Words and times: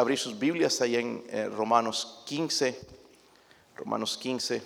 abrir 0.00 0.18
sus 0.18 0.38
Biblias 0.38 0.80
ahí 0.80 0.96
en 0.96 1.24
eh, 1.28 1.46
Romanos 1.46 2.22
15. 2.26 2.78
Romanos 3.76 4.16
15. 4.16 4.62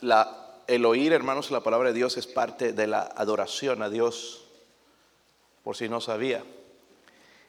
La, 0.00 0.60
el 0.66 0.84
oír, 0.84 1.12
hermanos, 1.12 1.50
la 1.50 1.62
palabra 1.62 1.88
de 1.88 1.94
Dios 1.94 2.16
es 2.16 2.26
parte 2.26 2.72
de 2.72 2.86
la 2.86 3.02
adoración 3.02 3.80
a 3.82 3.88
Dios, 3.88 4.44
por 5.62 5.76
si 5.76 5.88
no 5.88 6.00
sabía. 6.00 6.44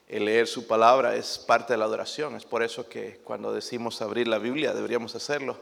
El 0.08 0.26
leer 0.26 0.46
su 0.46 0.68
palabra 0.68 1.16
es 1.16 1.36
parte 1.36 1.72
de 1.72 1.78
la 1.78 1.84
adoración, 1.84 2.36
es 2.36 2.44
por 2.44 2.62
eso 2.62 2.88
que 2.88 3.18
cuando 3.24 3.52
decimos 3.52 4.00
abrir 4.00 4.28
la 4.28 4.38
Biblia 4.38 4.72
deberíamos 4.72 5.16
hacerlo, 5.16 5.58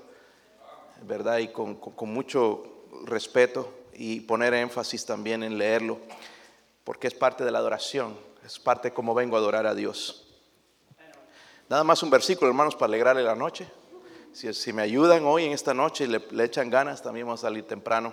¿verdad? 1.03 1.39
Y 1.39 1.49
con, 1.49 1.79
mucho 2.09 2.85
respeto 3.07 3.73
y 3.95 4.21
poner 4.21 4.53
énfasis 4.53 5.07
también 5.07 5.43
en 5.43 5.57
leerlo, 5.57 5.99
porque 6.85 7.07
es 7.07 7.15
parte 7.15 7.43
de 7.43 7.51
la 7.51 7.59
adoración, 7.59 8.19
es 8.45 8.59
parte 8.59 8.89
de 8.89 8.95
cómo 8.95 9.15
vengo 9.15 9.37
a 9.37 9.39
adorar 9.39 9.67
a 9.67 9.75
Dios. 9.75 10.27
Nada 11.71 11.83
más 11.83 12.03
un 12.03 12.11
versículo, 12.11 12.51
hermanos, 12.51 12.75
para 12.77 12.89
alegrarle 12.89 13.23
la 13.23 13.35
noche. 13.35 13.67
Si, 14.35 14.53
si 14.53 14.75
me 14.75 14.83
ayudan 14.83 15.25
hoy 15.25 15.47
en 15.47 15.53
esta 15.53 15.73
noche 15.73 16.05
y 16.05 16.09
le, 16.09 16.23
le 16.33 16.45
echan 16.45 16.69
ganas, 16.69 17.03
también 17.03 17.27
vamos 17.27 17.41
a 17.41 17.47
salir 17.47 17.67
temprano. 17.67 18.13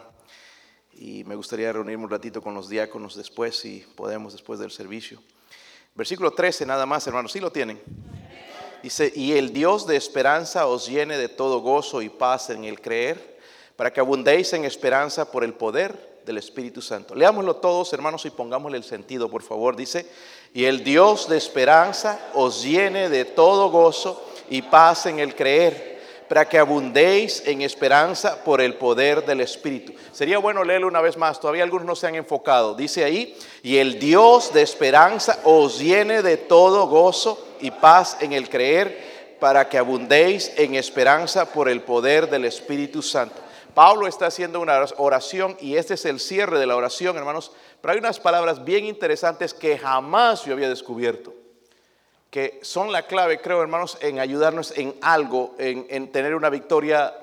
Y 0.94 1.26
me 1.26 1.36
gustaría 1.36 1.74
reunirme 1.74 2.06
un 2.06 2.10
ratito 2.10 2.42
con 2.42 2.54
los 2.54 2.70
diáconos 2.70 3.18
después, 3.18 3.60
si 3.60 3.86
podemos, 3.98 4.32
después 4.32 4.60
del 4.60 4.72
servicio. 4.72 5.22
Versículo 5.94 6.32
13, 6.32 6.66
nada 6.66 6.86
más, 6.86 7.06
hermanos, 7.06 7.32
¿sí 7.32 7.40
lo 7.40 7.52
tienen? 7.52 7.82
Dice, 8.82 9.12
y 9.16 9.34
el 9.34 9.54
Dios 9.54 9.86
de 9.86 9.96
esperanza 9.96 10.66
os 10.68 10.88
llene 10.88 11.18
de 11.18 11.30
todo 11.30 11.60
gozo 11.60 12.02
y 12.02 12.10
paz 12.10 12.50
en 12.50 12.64
el 12.64 12.80
creer, 12.82 13.40
para 13.76 13.92
que 13.92 14.00
abundéis 14.00 14.54
en 14.54 14.66
esperanza 14.66 15.30
por 15.32 15.44
el 15.44 15.54
poder 15.54 16.22
del 16.26 16.38
Espíritu 16.38 16.82
Santo. 16.82 17.14
Leámoslo 17.14 17.58
todos, 17.58 17.92
hermanos, 17.94 18.26
y 18.26 18.30
pongámosle 18.30 18.78
el 18.78 18.84
sentido, 18.84 19.30
por 19.30 19.44
favor. 19.44 19.76
Dice, 19.76 20.10
y 20.54 20.66
el 20.66 20.84
Dios 20.84 21.28
de 21.28 21.38
esperanza 21.38 22.20
os 22.34 22.64
llene 22.64 23.10
de 23.10 23.26
todo 23.26 23.70
gozo 23.70 24.26
y 24.50 24.62
paz 24.62 25.06
en 25.08 25.20
el 25.20 25.36
creer, 25.36 25.91
para 26.32 26.48
que 26.48 26.58
abundéis 26.58 27.44
en 27.46 27.62
esperanza 27.62 28.42
por 28.46 28.62
el 28.62 28.76
poder 28.76 29.26
del 29.26 29.42
Espíritu. 29.42 29.92
Sería 30.14 30.38
bueno 30.38 30.64
leerlo 30.64 30.88
una 30.88 31.02
vez 31.02 31.18
más, 31.18 31.42
todavía 31.42 31.64
algunos 31.64 31.86
no 31.86 31.94
se 31.94 32.08
han 32.08 32.16
enfocado. 32.16 32.74
Dice 32.74 33.04
ahí, 33.04 33.38
y 33.64 33.80
el 33.80 34.00
Dios 34.00 34.54
de 34.54 34.62
esperanza 34.62 35.40
os 35.44 35.78
llene 35.78 36.22
de 36.22 36.38
todo 36.38 36.88
gozo 36.88 37.38
y 37.60 37.70
paz 37.72 38.16
en 38.22 38.32
el 38.32 38.48
creer, 38.48 39.36
para 39.42 39.68
que 39.68 39.78
abundéis 39.78 40.54
en 40.56 40.76
esperanza 40.76 41.52
por 41.52 41.68
el 41.68 41.82
poder 41.82 42.30
del 42.30 42.46
Espíritu 42.46 43.02
Santo. 43.02 43.36
Pablo 43.74 44.08
está 44.08 44.28
haciendo 44.28 44.62
una 44.62 44.86
oración 45.00 45.58
y 45.60 45.76
este 45.76 45.96
es 45.96 46.06
el 46.06 46.22
cierre 46.22 46.60
de 46.60 46.66
la 46.66 46.78
oración, 46.78 47.18
hermanos, 47.18 47.52
pero 47.82 47.92
hay 47.92 48.00
unas 48.00 48.22
palabras 48.22 48.64
bien 48.64 48.86
interesantes 48.86 49.54
que 49.54 49.78
jamás 49.78 50.46
yo 50.46 50.54
había 50.54 50.70
descubierto 50.70 51.41
que 52.32 52.60
son 52.64 52.94
la 52.94 53.06
clave, 53.06 53.42
creo, 53.42 53.62
hermanos, 53.62 53.98
en 54.02 54.20
ayudarnos 54.20 54.72
en 54.78 54.96
algo, 55.02 55.54
en, 55.60 55.86
en 55.90 56.12
tener 56.14 56.34
una 56.34 56.50
victoria 56.50 57.14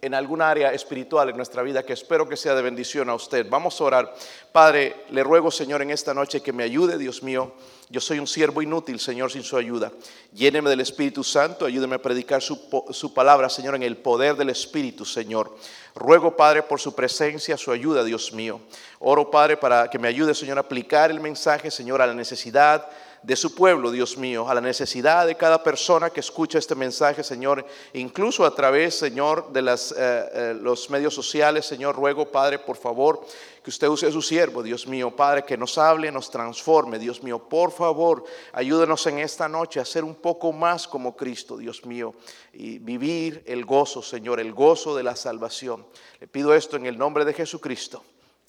en 0.00 0.12
alguna 0.12 0.50
área 0.50 0.72
espiritual 0.72 1.30
en 1.30 1.36
nuestra 1.36 1.62
vida, 1.62 1.82
que 1.82 1.94
espero 1.94 2.28
que 2.28 2.36
sea 2.36 2.54
de 2.54 2.60
bendición 2.60 3.08
a 3.08 3.14
usted. 3.14 3.46
Vamos 3.48 3.80
a 3.80 3.84
orar. 3.84 4.14
Padre, 4.52 5.04
le 5.10 5.22
ruego, 5.22 5.50
Señor, 5.50 5.80
en 5.80 5.90
esta 5.90 6.12
noche 6.12 6.42
que 6.42 6.52
me 6.52 6.62
ayude, 6.62 6.98
Dios 6.98 7.22
mío. 7.22 7.52
Yo 7.88 8.00
soy 8.00 8.18
un 8.18 8.26
siervo 8.26 8.60
inútil, 8.60 9.00
Señor, 9.00 9.30
sin 9.30 9.42
su 9.42 9.56
ayuda. 9.56 9.92
Lléneme 10.34 10.68
del 10.68 10.80
Espíritu 10.80 11.24
Santo, 11.24 11.64
ayúdeme 11.64 11.96
a 11.96 12.02
predicar 12.02 12.42
su, 12.42 12.58
su 12.90 13.14
palabra, 13.14 13.48
Señor, 13.48 13.74
en 13.74 13.82
el 13.82 13.96
poder 13.96 14.36
del 14.36 14.50
Espíritu, 14.50 15.04
Señor. 15.04 15.56
Ruego, 15.94 16.36
Padre, 16.36 16.62
por 16.62 16.80
su 16.80 16.94
presencia, 16.94 17.56
su 17.56 17.70
ayuda, 17.70 18.04
Dios 18.04 18.32
mío. 18.32 18.60
Oro, 18.98 19.30
Padre, 19.30 19.56
para 19.56 19.88
que 19.88 19.98
me 19.98 20.08
ayude, 20.08 20.34
Señor, 20.34 20.58
a 20.58 20.62
aplicar 20.62 21.10
el 21.10 21.20
mensaje, 21.20 21.70
Señor, 21.70 22.02
a 22.02 22.06
la 22.06 22.14
necesidad 22.14 22.88
de 23.24 23.36
su 23.36 23.54
pueblo, 23.54 23.90
Dios 23.90 24.18
mío, 24.18 24.50
a 24.50 24.54
la 24.54 24.60
necesidad 24.60 25.26
de 25.26 25.34
cada 25.34 25.62
persona 25.62 26.10
que 26.10 26.20
escucha 26.20 26.58
este 26.58 26.74
mensaje, 26.74 27.24
Señor, 27.24 27.64
incluso 27.94 28.44
a 28.44 28.54
través, 28.54 28.98
Señor, 28.98 29.50
de 29.50 29.60
eh, 29.60 29.74
eh, 29.96 30.58
los 30.60 30.90
medios 30.90 31.14
sociales, 31.14 31.64
Señor, 31.64 31.96
ruego, 31.96 32.30
Padre, 32.30 32.58
por 32.58 32.76
favor, 32.76 33.24
que 33.62 33.70
usted 33.70 33.88
use 33.88 34.08
a 34.08 34.12
su 34.12 34.20
siervo, 34.20 34.62
Dios 34.62 34.86
mío, 34.86 35.10
Padre, 35.16 35.42
que 35.42 35.56
nos 35.56 35.78
hable, 35.78 36.12
nos 36.12 36.30
transforme, 36.30 36.98
Dios 36.98 37.22
mío, 37.22 37.38
por 37.38 37.72
favor, 37.72 38.24
ayúdenos 38.52 39.06
en 39.06 39.18
esta 39.20 39.48
noche 39.48 39.80
a 39.80 39.86
ser 39.86 40.04
un 40.04 40.16
poco 40.16 40.52
más 40.52 40.86
como 40.86 41.16
Cristo, 41.16 41.56
Dios 41.56 41.86
mío, 41.86 42.14
y 42.52 42.78
vivir 42.78 43.42
el 43.46 43.64
gozo, 43.64 44.02
Señor, 44.02 44.38
el 44.38 44.52
gozo 44.52 44.94
de 44.94 45.02
la 45.02 45.16
salvación. 45.16 45.86
Le 46.20 46.28
pido 46.28 46.54
esto 46.54 46.76
en 46.76 46.84
el 46.84 46.98
nombre 46.98 47.24
de 47.24 47.32
Jesucristo. 47.32 48.04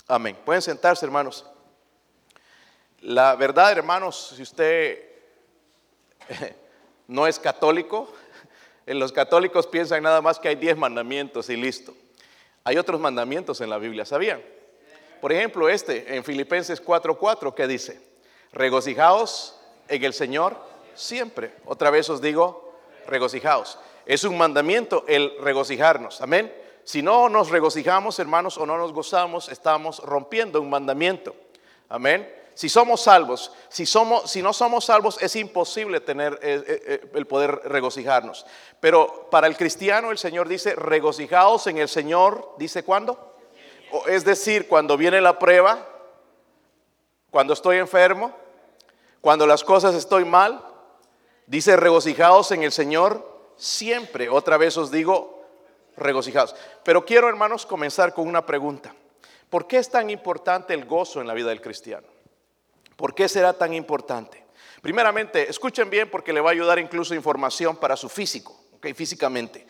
Amén. 0.10 0.38
Pueden 0.44 0.62
sentarse, 0.62 1.06
hermanos. 1.06 1.46
La 3.06 3.36
verdad, 3.36 3.72
hermanos, 3.72 4.34
si 4.36 4.42
usted 4.42 4.98
no 7.08 7.28
es 7.28 7.38
católico, 7.38 8.12
en 8.88 8.98
los 8.98 9.12
católicos 9.12 9.68
piensan 9.68 10.02
nada 10.02 10.24
más 10.24 10.40
que 10.40 10.48
hay 10.48 10.56
10 10.56 10.76
mandamientos 10.76 11.52
y 11.52 11.56
listo. 11.56 11.94
Hay 12.64 12.80
otros 12.80 13.00
mandamientos 13.00 13.62
en 13.62 13.70
la 13.70 13.78
Biblia, 13.78 14.06
¿sabían? 14.06 14.42
Por 15.22 15.32
ejemplo, 15.32 15.70
este 15.70 16.16
en 16.16 16.24
Filipenses 16.24 16.84
4:4 16.84 17.54
que 17.54 17.68
dice, 17.68 18.02
regocijaos 18.52 19.56
en 19.88 20.04
el 20.04 20.16
Señor 20.16 20.58
siempre. 20.96 21.54
Otra 21.66 21.92
vez 21.92 22.10
os 22.10 22.22
digo, 22.22 22.74
regocijaos. 23.06 23.78
Es 24.08 24.24
un 24.24 24.36
mandamiento 24.36 25.06
el 25.08 25.32
regocijarnos, 25.42 26.22
amén. 26.22 26.52
Si 26.84 27.04
no 27.04 27.30
nos 27.30 27.52
regocijamos, 27.52 28.18
hermanos, 28.18 28.58
o 28.58 28.66
no 28.66 28.80
nos 28.80 28.94
gozamos, 28.94 29.50
estamos 29.50 30.00
rompiendo 30.00 30.60
un 30.60 30.72
mandamiento. 30.72 31.36
Amén. 31.88 32.45
Si 32.56 32.70
somos 32.70 33.02
salvos, 33.02 33.52
si, 33.68 33.86
somos, 33.86 34.32
si 34.32 34.42
no 34.42 34.54
somos 34.54 34.86
salvos, 34.86 35.22
es 35.22 35.36
imposible 35.36 36.00
tener 36.00 36.40
eh, 36.42 36.64
eh, 36.66 36.84
eh, 36.86 37.12
el 37.14 37.28
poder 37.28 37.52
regocijarnos. 37.66 38.46
Pero 38.80 39.28
para 39.30 39.48
el 39.48 39.58
cristiano, 39.58 40.10
el 40.10 40.18
Señor 40.18 40.48
dice: 40.48 40.74
regocijaos 40.74 41.68
en 41.68 41.78
el 41.80 41.90
Señor. 41.90 42.56
¿Dice 42.58 42.84
cuándo? 42.84 43.36
Es 44.08 44.24
decir, 44.24 44.70
cuando 44.70 44.96
viene 44.96 45.20
la 45.20 45.38
prueba, 45.38 45.86
cuando 47.30 47.54
estoy 47.54 47.78
enfermo, 47.78 48.34
cuando 49.20 49.46
las 49.46 49.64
cosas 49.66 49.94
estoy 49.94 50.24
mal. 50.24 50.64
Dice: 51.48 51.76
regocijaos 51.76 52.52
en 52.52 52.64
el 52.64 52.72
Señor 52.72 53.52
siempre. 53.58 54.30
Otra 54.30 54.56
vez 54.56 54.78
os 54.78 54.92
digo: 54.92 55.44
regocijaos. 55.98 56.56
Pero 56.86 57.04
quiero, 57.04 57.28
hermanos, 57.28 57.66
comenzar 57.66 58.14
con 58.14 58.30
una 58.30 58.46
pregunta. 58.46 58.96
¿Por 59.50 59.68
qué 59.68 59.78
es 59.78 59.90
tan 59.90 60.10
importante 60.10 60.74
el 60.74 60.86
gozo 60.86 61.20
en 61.20 61.28
la 61.28 61.34
vida 61.34 61.50
del 61.50 61.62
cristiano? 61.62 62.15
¿Por 62.96 63.14
qué 63.14 63.28
será 63.28 63.54
tan 63.54 63.74
importante? 63.74 64.44
Primeramente, 64.82 65.50
escuchen 65.50 65.90
bien 65.90 66.10
porque 66.10 66.32
le 66.32 66.42
va 66.42 66.50
a 66.50 66.54
ayudar 66.54 66.80
incluso 66.80 67.16
información 67.16 67.76
para 67.76 67.98
su 67.98 68.08
físico, 68.08 68.56
¿ok? 68.76 68.94
físicamente. 68.94 69.66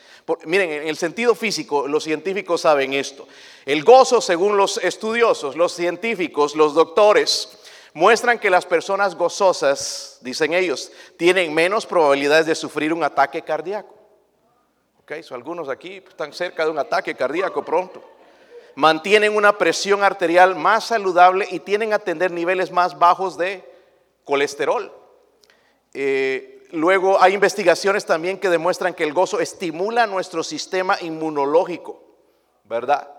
Miren, 0.45 0.71
en 0.71 0.87
el 0.87 0.97
sentido 0.97 1.33
físico, 1.35 1.87
los 1.87 2.03
científicos 2.03 2.61
saben 2.61 2.93
esto. 2.93 3.27
El 3.65 3.83
gozo, 3.83 4.19
según 4.19 4.57
los 4.57 4.77
estudiosos, 4.77 5.55
los 5.55 5.71
científicos, 5.71 6.55
los 6.55 6.73
doctores, 6.73 7.57
muestran 7.93 8.39
que 8.39 8.49
las 8.49 8.65
personas 8.65 9.15
gozosas, 9.15 10.19
dicen 10.21 10.53
ellos, 10.53 10.91
tienen 11.17 11.53
menos 11.53 11.85
probabilidades 11.85 12.45
de 12.45 12.55
sufrir 12.55 12.91
un 12.91 13.03
ataque 13.03 13.41
cardíaco. 13.41 13.95
¿Ok? 14.99 15.13
So, 15.23 15.33
algunos 15.33 15.69
aquí 15.69 16.03
están 16.07 16.33
cerca 16.33 16.65
de 16.65 16.71
un 16.71 16.79
ataque 16.79 17.15
cardíaco 17.15 17.63
pronto 17.63 18.14
mantienen 18.75 19.35
una 19.35 19.57
presión 19.57 20.03
arterial 20.03 20.55
más 20.55 20.85
saludable 20.85 21.47
y 21.49 21.59
tienen 21.59 21.93
a 21.93 21.99
tener 21.99 22.31
niveles 22.31 22.71
más 22.71 22.99
bajos 22.99 23.37
de 23.37 23.63
colesterol. 24.23 24.91
Eh, 25.93 26.67
luego 26.71 27.21
hay 27.21 27.33
investigaciones 27.33 28.05
también 28.05 28.37
que 28.37 28.49
demuestran 28.49 28.93
que 28.93 29.03
el 29.03 29.13
gozo 29.13 29.39
estimula 29.39 30.07
nuestro 30.07 30.43
sistema 30.43 30.97
inmunológico, 31.01 32.03
¿verdad? 32.65 33.09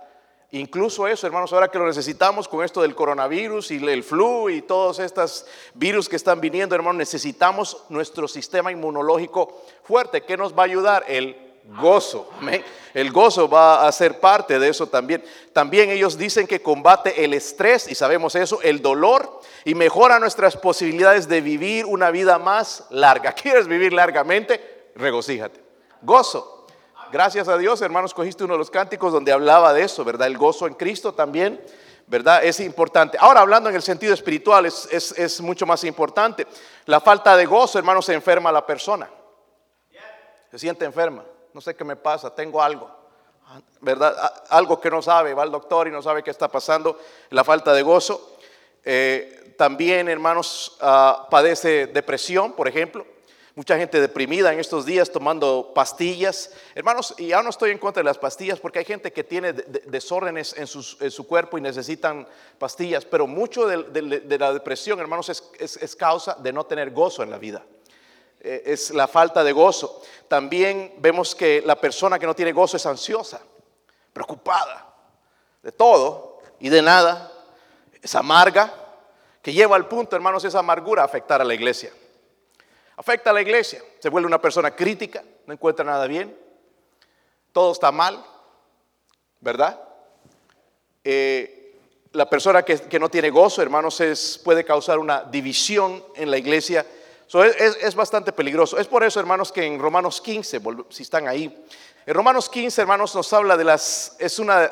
Incluso 0.52 1.08
eso, 1.08 1.26
hermanos, 1.26 1.52
ahora 1.52 1.68
que 1.68 1.78
lo 1.78 1.86
necesitamos 1.86 2.46
con 2.46 2.64
esto 2.64 2.82
del 2.82 2.94
coronavirus 2.94 3.72
y 3.72 3.76
el 3.76 4.04
flu 4.04 4.48
y 4.48 4.62
todos 4.62 5.00
estos 5.00 5.44
virus 5.74 6.08
que 6.08 6.16
están 6.16 6.40
viniendo, 6.40 6.74
hermanos, 6.74 6.98
necesitamos 6.98 7.84
nuestro 7.88 8.28
sistema 8.28 8.70
inmunológico 8.70 9.60
fuerte. 9.82 10.22
¿Qué 10.22 10.36
nos 10.36 10.56
va 10.56 10.62
a 10.62 10.66
ayudar? 10.66 11.04
El 11.08 11.45
gozo. 11.66 12.30
amén. 12.40 12.64
El 12.94 13.12
gozo 13.12 13.48
va 13.48 13.86
a 13.86 13.92
ser 13.92 14.20
parte 14.20 14.58
de 14.58 14.68
eso 14.68 14.86
también. 14.86 15.22
También 15.52 15.90
ellos 15.90 16.16
dicen 16.16 16.46
que 16.46 16.62
combate 16.62 17.24
el 17.24 17.34
estrés, 17.34 17.88
y 17.90 17.94
sabemos 17.94 18.34
eso, 18.34 18.60
el 18.62 18.80
dolor, 18.80 19.40
y 19.64 19.74
mejora 19.74 20.18
nuestras 20.18 20.56
posibilidades 20.56 21.28
de 21.28 21.40
vivir 21.42 21.84
una 21.84 22.10
vida 22.10 22.38
más 22.38 22.86
larga. 22.90 23.32
¿Quieres 23.34 23.68
vivir 23.68 23.92
largamente? 23.92 24.90
Regocíjate. 24.94 25.62
Gozo. 26.02 26.66
Gracias 27.12 27.48
a 27.48 27.56
Dios, 27.56 27.82
hermanos, 27.82 28.14
cogiste 28.14 28.44
uno 28.44 28.54
de 28.54 28.58
los 28.58 28.70
cánticos 28.70 29.12
donde 29.12 29.30
hablaba 29.30 29.72
de 29.72 29.82
eso, 29.82 30.04
¿verdad? 30.04 30.26
El 30.26 30.38
gozo 30.38 30.66
en 30.66 30.74
Cristo 30.74 31.14
también 31.14 31.60
¿verdad? 32.06 32.44
Es 32.44 32.60
importante. 32.60 33.18
Ahora, 33.20 33.40
hablando 33.40 33.68
en 33.68 33.76
el 33.76 33.82
sentido 33.82 34.14
espiritual, 34.14 34.64
es, 34.66 35.40
mucho 35.40 35.66
más 35.66 35.82
importante. 35.84 36.46
La 36.86 37.00
falta 37.00 37.36
de 37.36 37.46
gozo, 37.46 37.78
hermanos, 37.78 38.06
se 38.06 38.14
enferma 38.14 38.50
a 38.50 38.52
la 38.52 38.64
persona. 38.64 39.10
Se 40.50 40.58
siente 40.58 40.84
enferma. 40.84 41.24
No 41.56 41.62
sé 41.62 41.74
qué 41.74 41.84
me 41.84 41.96
pasa, 41.96 42.34
tengo 42.34 42.62
algo. 42.62 42.86
¿Verdad? 43.80 44.14
Algo 44.50 44.78
que 44.78 44.90
no 44.90 45.00
sabe, 45.00 45.32
va 45.32 45.42
al 45.42 45.50
doctor 45.50 45.88
y 45.88 45.90
no 45.90 46.02
sabe 46.02 46.22
qué 46.22 46.30
está 46.30 46.48
pasando, 46.48 47.00
la 47.30 47.44
falta 47.44 47.72
de 47.72 47.80
gozo. 47.80 48.36
Eh, 48.84 49.54
también, 49.56 50.06
hermanos, 50.10 50.76
ah, 50.82 51.26
padece 51.30 51.86
depresión, 51.86 52.52
por 52.52 52.68
ejemplo. 52.68 53.06
Mucha 53.54 53.78
gente 53.78 54.02
deprimida 54.02 54.52
en 54.52 54.60
estos 54.60 54.84
días 54.84 55.10
tomando 55.10 55.72
pastillas. 55.74 56.52
Hermanos, 56.74 57.14
y 57.16 57.28
ya 57.28 57.42
no 57.42 57.48
estoy 57.48 57.70
en 57.70 57.78
contra 57.78 58.02
de 58.02 58.04
las 58.04 58.18
pastillas 58.18 58.60
porque 58.60 58.80
hay 58.80 58.84
gente 58.84 59.10
que 59.10 59.24
tiene 59.24 59.54
desórdenes 59.54 60.54
en, 60.58 60.66
su 60.66 61.26
cuerpo 61.26 61.56
y 61.56 61.62
necesitan 61.62 62.28
pastillas, 62.58 63.06
pero 63.06 63.26
mucho 63.26 63.66
de, 63.66 64.38
la 64.38 64.52
depresión, 64.52 65.00
hermanos, 65.00 65.30
es, 65.30 65.96
causa 65.96 66.34
de 66.34 66.52
no 66.52 66.66
tener 66.66 66.90
gozo 66.90 67.22
en 67.22 67.30
la 67.30 67.38
vida. 67.38 67.64
Eh, 68.46 68.62
es 68.66 68.90
la 68.90 69.08
falta 69.08 69.42
de 69.42 69.52
gozo. 69.52 70.02
También 70.28 70.94
vemos 70.98 71.34
que 71.34 71.62
la 71.64 71.76
persona 71.76 72.18
que 72.18 72.26
no 72.26 72.34
tiene 72.34 72.52
gozo 72.52 72.76
es 72.76 72.86
ansiosa, 72.86 73.40
preocupada 74.12 74.86
de 75.62 75.72
todo 75.72 76.38
y 76.60 76.68
de 76.68 76.82
nada. 76.82 77.32
Es 78.00 78.14
amarga, 78.14 78.72
que 79.42 79.52
lleva 79.52 79.74
al 79.74 79.88
punto, 79.88 80.14
hermanos, 80.14 80.44
esa 80.44 80.60
amargura 80.60 81.02
a 81.02 81.06
afectar 81.06 81.40
a 81.40 81.44
la 81.44 81.54
iglesia 81.54 81.90
afecta 82.96 83.30
a 83.30 83.32
la 83.32 83.42
iglesia. 83.42 83.82
Se 83.98 84.08
vuelve 84.08 84.26
una 84.26 84.40
persona 84.40 84.74
crítica, 84.74 85.22
no 85.46 85.52
encuentra 85.52 85.84
nada 85.84 86.06
bien, 86.06 86.36
todo 87.52 87.72
está 87.72 87.92
mal, 87.92 88.24
¿verdad? 89.40 89.80
Eh, 91.04 91.74
la 92.12 92.28
persona 92.28 92.62
que, 92.62 92.98
no 92.98 93.08
tiene 93.10 93.30
gozo, 93.30 93.62
hermanos, 93.62 94.00
es, 94.00 94.40
puede 94.42 94.64
causar 94.64 94.98
una 94.98 95.22
división 95.22 96.02
en 96.14 96.30
la 96.30 96.38
iglesia. 96.38 96.86
Es, 97.28 97.76
es, 97.80 97.94
bastante 97.94 98.32
peligroso. 98.32 98.78
Es 98.78 98.86
por 98.86 99.04
eso, 99.04 99.20
hermanos, 99.20 99.52
que 99.52 99.64
en 99.64 99.78
Romanos 99.78 100.20
15, 100.20 100.60
si 100.90 101.02
están 101.02 101.28
ahí, 101.28 101.64
en 102.06 102.14
Romanos 102.14 102.48
15, 102.48 102.80
hermanos, 102.80 103.14
nos 103.14 103.32
habla 103.32 103.56
de 103.56 103.64
las, 103.64 104.16
es 104.18 104.38
una 104.38 104.70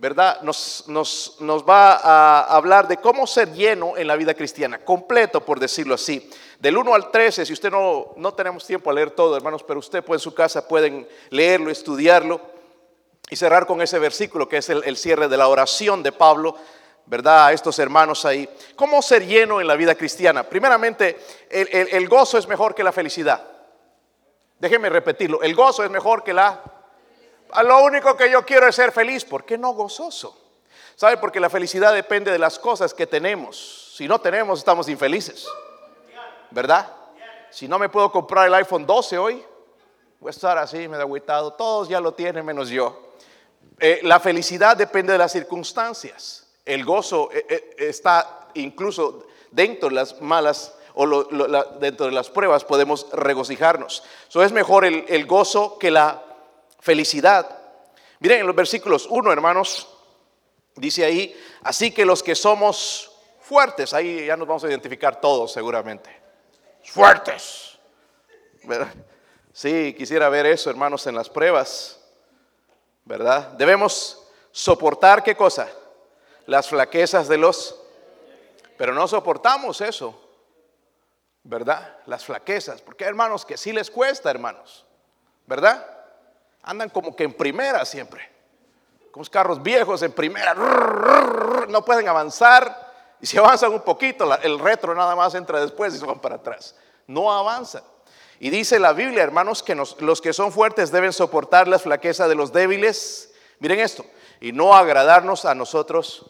¿verdad? 0.00 0.40
Nos, 0.40 0.84
nos, 0.86 1.36
nos, 1.40 1.62
va 1.62 1.92
a 1.92 2.56
hablar 2.56 2.88
de 2.88 2.96
cómo 2.96 3.26
ser 3.26 3.52
lleno 3.52 3.98
en 3.98 4.06
la 4.06 4.16
vida 4.16 4.32
cristiana, 4.32 4.82
completo, 4.82 5.44
por 5.44 5.60
decirlo 5.60 5.94
así. 5.94 6.30
Del 6.58 6.78
1 6.78 6.94
al 6.94 7.10
13, 7.10 7.44
si 7.44 7.52
usted 7.52 7.70
no, 7.70 8.14
no 8.16 8.32
tenemos 8.32 8.66
tiempo 8.66 8.90
a 8.90 8.94
leer 8.94 9.10
todo, 9.10 9.36
hermanos, 9.36 9.62
pero 9.62 9.78
usted 9.78 10.02
puede 10.02 10.16
en 10.16 10.22
su 10.22 10.32
casa, 10.32 10.66
pueden 10.66 11.06
leerlo, 11.28 11.70
estudiarlo 11.70 12.40
y 13.28 13.36
cerrar 13.36 13.66
con 13.66 13.82
ese 13.82 13.98
versículo 13.98 14.48
que 14.48 14.56
es 14.56 14.70
el, 14.70 14.96
cierre 14.96 15.28
de 15.28 15.36
la 15.36 15.48
oración 15.48 16.02
de 16.02 16.12
Pablo, 16.12 16.56
¿verdad? 17.06 17.46
A 17.46 17.52
estos 17.52 17.78
hermanos 17.78 18.24
ahí. 18.24 18.48
¿Cómo 18.76 19.02
ser 19.02 19.26
lleno 19.26 19.60
en 19.60 19.66
la 19.66 19.76
vida 19.76 19.94
cristiana? 19.94 20.42
Primeramente, 20.44 21.18
el, 21.50 21.68
el 21.70 22.08
gozo 22.08 22.38
es 22.38 22.46
mejor 22.46 22.74
que 22.74 22.84
la 22.84 22.92
felicidad. 22.92 23.42
Déjeme 24.58 24.90
repetirlo, 24.90 25.42
el 25.42 25.54
gozo 25.54 25.84
es 25.84 25.90
mejor 25.90 26.22
que 26.22 26.32
la 26.32 26.62
lo 27.64 27.82
único 27.82 28.16
que 28.16 28.30
yo 28.30 28.44
quiero 28.44 28.68
es 28.68 28.76
ser 28.76 28.92
feliz. 28.92 29.24
¿Por 29.24 29.44
qué 29.44 29.58
no 29.58 29.72
gozoso? 29.72 30.36
¿Sabe? 30.94 31.16
Porque 31.16 31.40
la 31.40 31.50
felicidad 31.50 31.92
depende 31.92 32.30
de 32.30 32.38
las 32.38 32.58
cosas 32.58 32.94
que 32.94 33.06
tenemos. 33.06 33.92
Si 33.96 34.06
no 34.06 34.20
tenemos, 34.20 34.58
estamos 34.58 34.88
infelices. 34.88 35.46
¿Verdad? 36.50 36.94
Si 37.50 37.66
no 37.66 37.78
me 37.78 37.88
puedo 37.88 38.12
comprar 38.12 38.46
el 38.46 38.54
iPhone 38.54 38.86
12 38.86 39.18
hoy, 39.18 39.44
voy 40.20 40.28
a 40.28 40.30
estar 40.30 40.56
así, 40.58 40.88
me 40.88 40.96
da 40.96 41.02
agüitado. 41.02 41.52
Todos 41.54 41.88
ya 41.88 42.00
lo 42.00 42.12
tienen, 42.12 42.44
menos 42.44 42.68
yo. 42.68 43.14
Eh, 43.78 44.00
la 44.02 44.20
felicidad 44.20 44.76
depende 44.76 45.12
de 45.12 45.18
las 45.18 45.32
circunstancias. 45.32 46.46
El 46.64 46.84
gozo 46.84 47.30
eh, 47.32 47.46
eh, 47.48 47.74
está 47.78 48.48
incluso 48.54 49.26
dentro 49.50 49.88
de 49.88 49.94
las 49.94 50.20
malas 50.20 50.74
o 50.94 51.24
dentro 51.78 52.06
de 52.06 52.12
las 52.12 52.28
pruebas 52.30 52.64
podemos 52.64 53.06
regocijarnos. 53.12 54.02
Eso 54.28 54.42
es 54.42 54.52
mejor 54.52 54.84
el, 54.84 55.26
gozo 55.26 55.78
que 55.78 55.90
la 55.90 56.22
felicidad. 56.80 57.58
Miren 58.18 58.40
en 58.40 58.46
los 58.46 58.56
versículos 58.56 59.06
1, 59.08 59.32
hermanos, 59.32 59.88
dice 60.76 61.04
ahí, 61.04 61.34
así 61.62 61.90
que 61.92 62.04
los 62.04 62.22
que 62.22 62.34
somos 62.34 63.12
fuertes, 63.40 63.94
ahí 63.94 64.26
ya 64.26 64.36
nos 64.36 64.46
vamos 64.46 64.64
a 64.64 64.68
identificar 64.68 65.20
todos 65.20 65.52
seguramente. 65.52 66.10
Fuertes. 66.84 67.78
¿Verdad? 68.64 68.92
Sí, 69.52 69.94
quisiera 69.96 70.28
ver 70.28 70.46
eso, 70.46 70.70
hermanos, 70.70 71.06
en 71.06 71.14
las 71.14 71.28
pruebas. 71.28 72.00
¿Verdad? 73.04 73.48
Debemos 73.52 74.26
soportar 74.52 75.22
qué 75.22 75.34
cosa? 75.34 75.68
Las 76.46 76.68
flaquezas 76.68 77.28
de 77.28 77.38
los... 77.38 77.80
Pero 78.76 78.94
no 78.94 79.06
soportamos 79.06 79.80
eso. 79.80 80.20
¿Verdad? 81.42 81.98
Las 82.06 82.24
flaquezas. 82.24 82.80
Porque 82.82 83.04
hermanos, 83.04 83.44
que 83.44 83.56
sí 83.56 83.72
les 83.72 83.90
cuesta, 83.90 84.30
hermanos. 84.30 84.86
¿Verdad? 85.46 86.00
andan 86.62 86.90
como 86.90 87.14
que 87.14 87.24
en 87.24 87.32
primera 87.32 87.84
siempre. 87.84 88.28
Como 89.10 89.24
carros 89.26 89.62
viejos 89.62 90.02
en 90.02 90.12
primera, 90.12 90.54
no 90.54 91.84
pueden 91.84 92.08
avanzar. 92.08 92.90
Y 93.20 93.26
si 93.26 93.36
avanzan 93.36 93.72
un 93.72 93.82
poquito, 93.82 94.32
el 94.42 94.58
retro 94.58 94.94
nada 94.94 95.16
más 95.16 95.34
entra 95.34 95.60
después 95.60 95.94
y 95.94 95.98
se 95.98 96.06
van 96.06 96.20
para 96.20 96.36
atrás. 96.36 96.76
No 97.06 97.32
avanzan. 97.32 97.82
Y 98.38 98.50
dice 98.50 98.78
la 98.78 98.92
Biblia, 98.92 99.22
hermanos, 99.22 99.62
que 99.62 99.74
los 99.74 100.20
que 100.20 100.32
son 100.32 100.52
fuertes 100.52 100.92
deben 100.92 101.12
soportar 101.12 101.68
la 101.68 101.78
flaqueza 101.78 102.28
de 102.28 102.36
los 102.36 102.52
débiles. 102.52 103.29
Miren 103.60 103.80
esto. 103.80 104.04
Y 104.40 104.52
no 104.52 104.74
agradarnos 104.74 105.44
a 105.44 105.54
nosotros. 105.54 106.24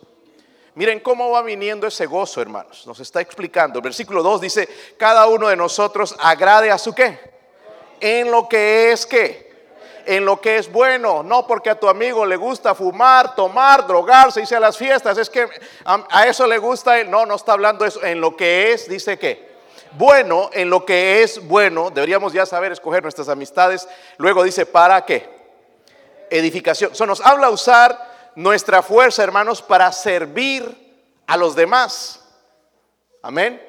Miren 0.75 1.01
cómo 1.01 1.31
va 1.31 1.43
viniendo 1.43 1.87
ese 1.87 2.07
gozo, 2.07 2.43
hermanos. 2.43 2.87
Nos 2.87 3.01
está 3.01 3.21
explicando. 3.21 3.79
El 3.79 3.85
versículo 3.85 4.23
2 4.23 4.41
dice, 4.43 4.69
cada 4.99 5.27
uno 5.27 5.49
de 5.49 5.57
nosotros 5.57 6.15
agrade 6.19 6.71
a 6.71 6.79
su 6.79 6.95
qué. 6.95 7.19
En 8.01 8.31
lo 8.31 8.49
que 8.49 8.93
es 8.93 9.07
que 9.07 9.51
en 10.07 10.25
lo 10.25 10.41
que 10.41 10.57
es 10.57 10.73
bueno, 10.73 11.23
no 11.23 11.47
porque 11.47 11.71
a 11.71 11.79
tu 11.79 11.89
amigo 11.89 12.25
le 12.25 12.37
gusta 12.37 12.75
fumar, 12.75 13.35
tomar, 13.35 13.87
drogarse, 13.87 14.41
irse 14.41 14.57
a 14.57 14.61
las 14.61 14.77
fiestas, 14.77 15.19
es 15.19 15.29
que 15.29 15.47
a, 15.85 16.27
eso 16.27 16.47
le 16.47 16.59
gusta. 16.59 17.05
No, 17.05 17.27
no 17.27 17.35
está 17.35 17.53
hablando 17.53 17.85
eso, 17.85 18.03
en 18.03 18.21
lo 18.21 18.37
que 18.37 18.73
es, 18.73 18.89
dice 18.89 19.19
que 19.19 19.51
bueno, 19.93 20.51
en 20.53 20.71
lo 20.71 20.85
que 20.85 21.23
es 21.23 21.47
bueno, 21.47 21.91
deberíamos 21.91 22.33
ya 22.33 22.47
saber 22.47 22.73
escoger 22.73 23.03
nuestras 23.03 23.29
amistades. 23.29 23.89
Luego 24.19 24.43
dice, 24.43 24.67
¿para 24.67 25.05
qué? 25.05 25.40
Edificación. 26.31 26.93
Eso 26.93 27.07
nos 27.07 27.21
habla 27.21 27.51
usar 27.51 28.11
nuestra 28.35 28.83
fuerza, 28.83 29.23
hermanos, 29.23 29.61
para 29.63 29.91
servir 29.93 30.65
a 31.27 31.37
los 31.37 31.55
demás. 31.55 32.25
Amén. 33.23 33.61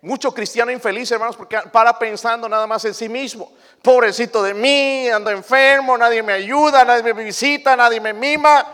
Mucho 0.00 0.32
cristiano 0.32 0.70
infeliz, 0.70 1.10
hermanos, 1.10 1.36
porque 1.36 1.58
para 1.72 1.98
pensando 1.98 2.48
nada 2.48 2.66
más 2.66 2.84
en 2.84 2.94
sí 2.94 3.08
mismo. 3.08 3.52
Pobrecito 3.82 4.42
de 4.42 4.54
mí, 4.54 5.08
ando 5.08 5.30
enfermo, 5.30 5.98
nadie 5.98 6.22
me 6.22 6.32
ayuda, 6.32 6.84
nadie 6.84 7.02
me 7.02 7.24
visita, 7.24 7.76
nadie 7.76 8.00
me 8.00 8.12
mima. 8.12 8.64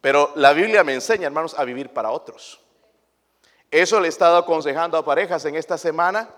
Pero 0.00 0.32
la 0.36 0.52
Biblia 0.52 0.84
me 0.84 0.94
enseña, 0.94 1.26
hermanos, 1.26 1.54
a 1.58 1.64
vivir 1.64 1.90
para 1.90 2.10
otros. 2.10 2.60
Eso 3.70 4.00
le 4.00 4.06
he 4.06 4.08
estado 4.08 4.36
aconsejando 4.36 4.96
a 4.96 5.04
parejas 5.04 5.44
en 5.44 5.56
esta 5.56 5.76
semana. 5.76 6.28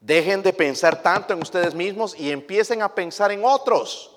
Dejen 0.00 0.42
de 0.42 0.52
pensar 0.52 1.02
tanto 1.02 1.32
en 1.34 1.42
ustedes 1.42 1.74
mismos 1.74 2.14
y 2.18 2.30
empiecen 2.30 2.82
a 2.82 2.94
pensar 2.94 3.32
en 3.32 3.44
otros. 3.44 4.13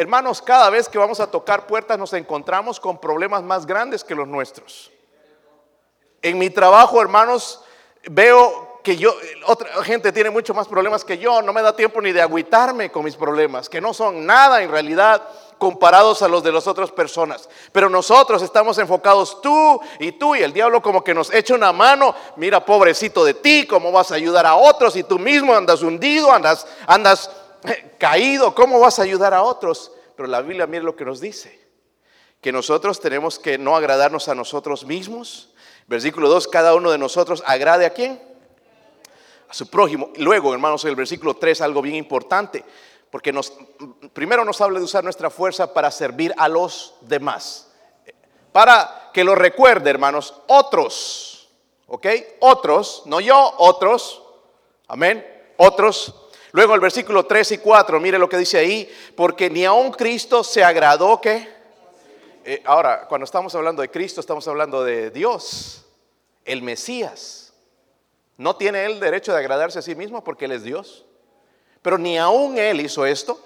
Hermanos, 0.00 0.40
cada 0.40 0.70
vez 0.70 0.88
que 0.88 0.96
vamos 0.96 1.20
a 1.20 1.30
tocar 1.30 1.66
puertas 1.66 1.98
nos 1.98 2.14
encontramos 2.14 2.80
con 2.80 2.98
problemas 2.98 3.42
más 3.42 3.66
grandes 3.66 4.02
que 4.02 4.14
los 4.14 4.26
nuestros. 4.26 4.90
En 6.22 6.38
mi 6.38 6.48
trabajo, 6.48 7.02
hermanos, 7.02 7.60
veo 8.04 8.80
que 8.82 8.96
yo, 8.96 9.14
otra 9.44 9.84
gente 9.84 10.10
tiene 10.10 10.30
mucho 10.30 10.54
más 10.54 10.66
problemas 10.68 11.04
que 11.04 11.18
yo, 11.18 11.42
no 11.42 11.52
me 11.52 11.60
da 11.60 11.76
tiempo 11.76 12.00
ni 12.00 12.12
de 12.12 12.22
agüitarme 12.22 12.90
con 12.90 13.04
mis 13.04 13.14
problemas, 13.14 13.68
que 13.68 13.78
no 13.78 13.92
son 13.92 14.24
nada 14.24 14.62
en 14.62 14.70
realidad 14.70 15.22
comparados 15.58 16.22
a 16.22 16.28
los 16.28 16.42
de 16.42 16.52
las 16.52 16.66
otras 16.66 16.90
personas. 16.90 17.50
Pero 17.70 17.90
nosotros 17.90 18.40
estamos 18.40 18.78
enfocados 18.78 19.42
tú 19.42 19.82
y 19.98 20.12
tú 20.12 20.34
y 20.34 20.42
el 20.42 20.54
diablo 20.54 20.80
como 20.80 21.04
que 21.04 21.12
nos 21.12 21.30
echa 21.30 21.54
una 21.54 21.74
mano, 21.74 22.14
mira 22.36 22.64
pobrecito 22.64 23.22
de 23.22 23.34
ti, 23.34 23.66
cómo 23.66 23.92
vas 23.92 24.12
a 24.12 24.14
ayudar 24.14 24.46
a 24.46 24.54
otros 24.54 24.96
y 24.96 25.02
tú 25.02 25.18
mismo 25.18 25.54
andas 25.54 25.82
hundido, 25.82 26.32
andas, 26.32 26.66
andas 26.86 27.30
caído, 27.98 28.54
¿cómo 28.54 28.80
vas 28.80 28.98
a 28.98 29.02
ayudar 29.02 29.34
a 29.34 29.42
otros? 29.42 29.92
Pero 30.16 30.28
la 30.28 30.42
Biblia 30.42 30.66
mira 30.66 30.82
lo 30.82 30.96
que 30.96 31.04
nos 31.04 31.20
dice, 31.20 31.58
que 32.40 32.52
nosotros 32.52 33.00
tenemos 33.00 33.38
que 33.38 33.58
no 33.58 33.76
agradarnos 33.76 34.28
a 34.28 34.34
nosotros 34.34 34.84
mismos, 34.84 35.50
Versículo 35.90 36.28
2, 36.28 36.46
cada 36.46 36.76
uno 36.76 36.92
de 36.92 36.98
nosotros 36.98 37.42
agrade 37.44 37.84
a 37.84 37.90
quién? 37.90 38.22
A 39.48 39.52
su 39.52 39.66
prójimo. 39.68 40.10
Luego, 40.18 40.54
hermanos, 40.54 40.84
el 40.84 40.94
versículo 40.94 41.34
3, 41.34 41.62
algo 41.62 41.82
bien 41.82 41.96
importante, 41.96 42.64
porque 43.10 43.32
nos, 43.32 43.52
primero 44.12 44.44
nos 44.44 44.60
habla 44.60 44.78
de 44.78 44.84
usar 44.84 45.02
nuestra 45.02 45.30
fuerza 45.30 45.74
para 45.74 45.90
servir 45.90 46.32
a 46.36 46.48
los 46.48 46.94
demás. 47.00 47.72
Para 48.52 49.10
que 49.12 49.24
lo 49.24 49.34
recuerde, 49.34 49.90
hermanos, 49.90 50.32
otros, 50.46 51.48
¿ok? 51.88 52.06
Otros, 52.38 53.02
no 53.06 53.18
yo, 53.18 53.52
otros, 53.58 54.22
amén, 54.86 55.26
otros. 55.56 56.14
Luego 56.52 56.74
el 56.74 56.80
versículo 56.80 57.26
3 57.26 57.52
y 57.52 57.58
4, 57.58 58.00
mire 58.00 58.18
lo 58.18 58.28
que 58.28 58.38
dice 58.38 58.58
ahí, 58.58 58.90
porque 59.14 59.48
ni 59.48 59.64
aun 59.64 59.92
Cristo 59.92 60.42
se 60.42 60.64
agradó 60.64 61.20
que 61.20 61.60
Eh, 62.42 62.62
ahora, 62.64 63.06
cuando 63.06 63.26
estamos 63.26 63.54
hablando 63.54 63.82
de 63.82 63.90
Cristo, 63.90 64.20
estamos 64.20 64.48
hablando 64.48 64.82
de 64.82 65.10
Dios, 65.10 65.84
el 66.44 66.62
Mesías. 66.62 67.52
No 68.38 68.56
tiene 68.56 68.86
él 68.86 68.98
derecho 68.98 69.32
de 69.32 69.38
agradarse 69.38 69.78
a 69.78 69.82
sí 69.82 69.94
mismo 69.94 70.24
porque 70.24 70.46
él 70.46 70.52
es 70.52 70.62
Dios. 70.62 71.04
Pero 71.82 71.98
ni 71.98 72.18
aún 72.18 72.56
él 72.56 72.80
hizo 72.80 73.04
esto. 73.04 73.38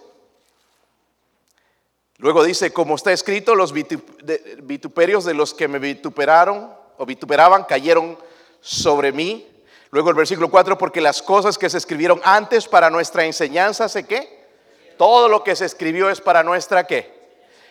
Luego 2.18 2.44
dice, 2.44 2.72
como 2.72 2.94
está 2.94 3.12
escrito, 3.12 3.56
los 3.56 3.72
vituperios 3.72 5.24
de 5.24 5.34
los 5.34 5.52
que 5.52 5.66
me 5.66 5.80
vituperaron 5.80 6.72
o 6.96 7.04
vituperaban 7.04 7.64
cayeron 7.64 8.16
sobre 8.60 9.10
mí. 9.10 9.46
Luego 9.94 10.10
el 10.10 10.16
versículo 10.16 10.50
4, 10.50 10.76
porque 10.76 11.00
las 11.00 11.22
cosas 11.22 11.56
que 11.56 11.70
se 11.70 11.78
escribieron 11.78 12.20
antes 12.24 12.66
para 12.66 12.90
nuestra 12.90 13.24
enseñanza, 13.26 13.88
¿sé 13.88 14.04
qué? 14.04 14.44
Todo 14.98 15.28
lo 15.28 15.44
que 15.44 15.54
se 15.54 15.66
escribió 15.66 16.10
es 16.10 16.20
para 16.20 16.42
nuestra 16.42 16.84
qué? 16.84 17.14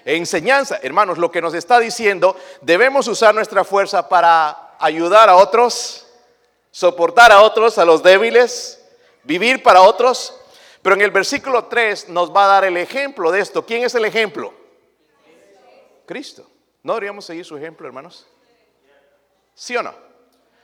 Enseñanza. 0.06 0.80
Hermanos, 0.82 1.18
lo 1.18 1.30
que 1.30 1.42
nos 1.42 1.53
está 1.53 1.80
diciendo, 1.80 2.38
debemos 2.62 3.10
usar 3.10 3.36
nuestra 3.36 3.65
fuerza 3.65 4.08
para 4.08 4.77
ayudar 4.80 5.27
a 5.27 5.36
otros, 5.36 6.08
soportar 6.72 7.30
a 7.34 7.42
otros, 7.42 7.77
a 7.77 7.84
los 7.84 8.01
débiles, 8.01 8.82
vivir 9.24 9.62
para 9.62 9.82
otros, 9.82 10.34
pero 10.82 10.96
en 10.96 11.01
el 11.01 11.12
versículo 11.12 11.65
3 11.65 12.08
nos 12.08 12.34
va 12.34 12.46
a 12.46 12.48
dar 12.48 12.63
el 12.63 12.77
ejemplo 12.77 13.34
de 13.34 13.42
esto. 13.42 13.65
¿Quién 13.65 13.84
es 13.84 13.96
el 13.96 14.06
ejemplo? 14.06 14.53
Cristo. 16.06 16.50
¿No 16.84 16.94
deberíamos 16.94 17.25
seguir 17.25 17.44
su 17.44 17.58
ejemplo, 17.58 17.86
hermanos? 17.86 18.25
¿Sí 19.56 19.75
o 19.75 19.84
no? 19.84 20.03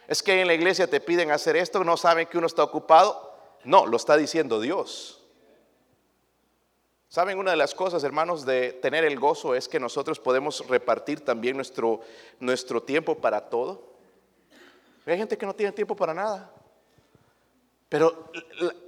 Es 0.10 0.24
que 0.24 0.42
en 0.42 0.48
la 0.48 0.56
iglesia 0.56 0.88
te 0.88 1.00
piden 1.00 1.30
hacer 1.30 1.56
esto, 1.56 1.84
no 1.84 1.96
saben 1.96 2.26
que 2.26 2.40
uno 2.40 2.48
está 2.48 2.64
ocupado. 2.64 3.32
No, 3.64 3.86
lo 3.86 3.96
está 3.96 4.18
diciendo 4.18 4.60
Dios. 4.60 5.24
¿Saben? 7.10 7.38
Una 7.38 7.52
de 7.52 7.58
las 7.58 7.76
cosas, 7.76 8.04
hermanos, 8.04 8.44
de 8.44 8.74
tener 8.74 9.06
el 9.06 9.20
gozo 9.20 9.54
es 9.54 9.68
que 9.68 9.80
nosotros 9.80 10.20
podemos 10.20 10.68
repartir 10.68 11.24
también 11.24 11.56
nuestro, 11.56 12.02
nuestro 12.40 12.82
tiempo 12.82 13.20
para 13.20 13.50
todo. 13.50 13.84
Hay 15.06 15.16
gente 15.16 15.38
que 15.38 15.46
no 15.46 15.54
tiene 15.54 15.74
tiempo 15.74 15.96
para 15.96 16.16
nada. 16.16 16.54
Pero 17.88 18.32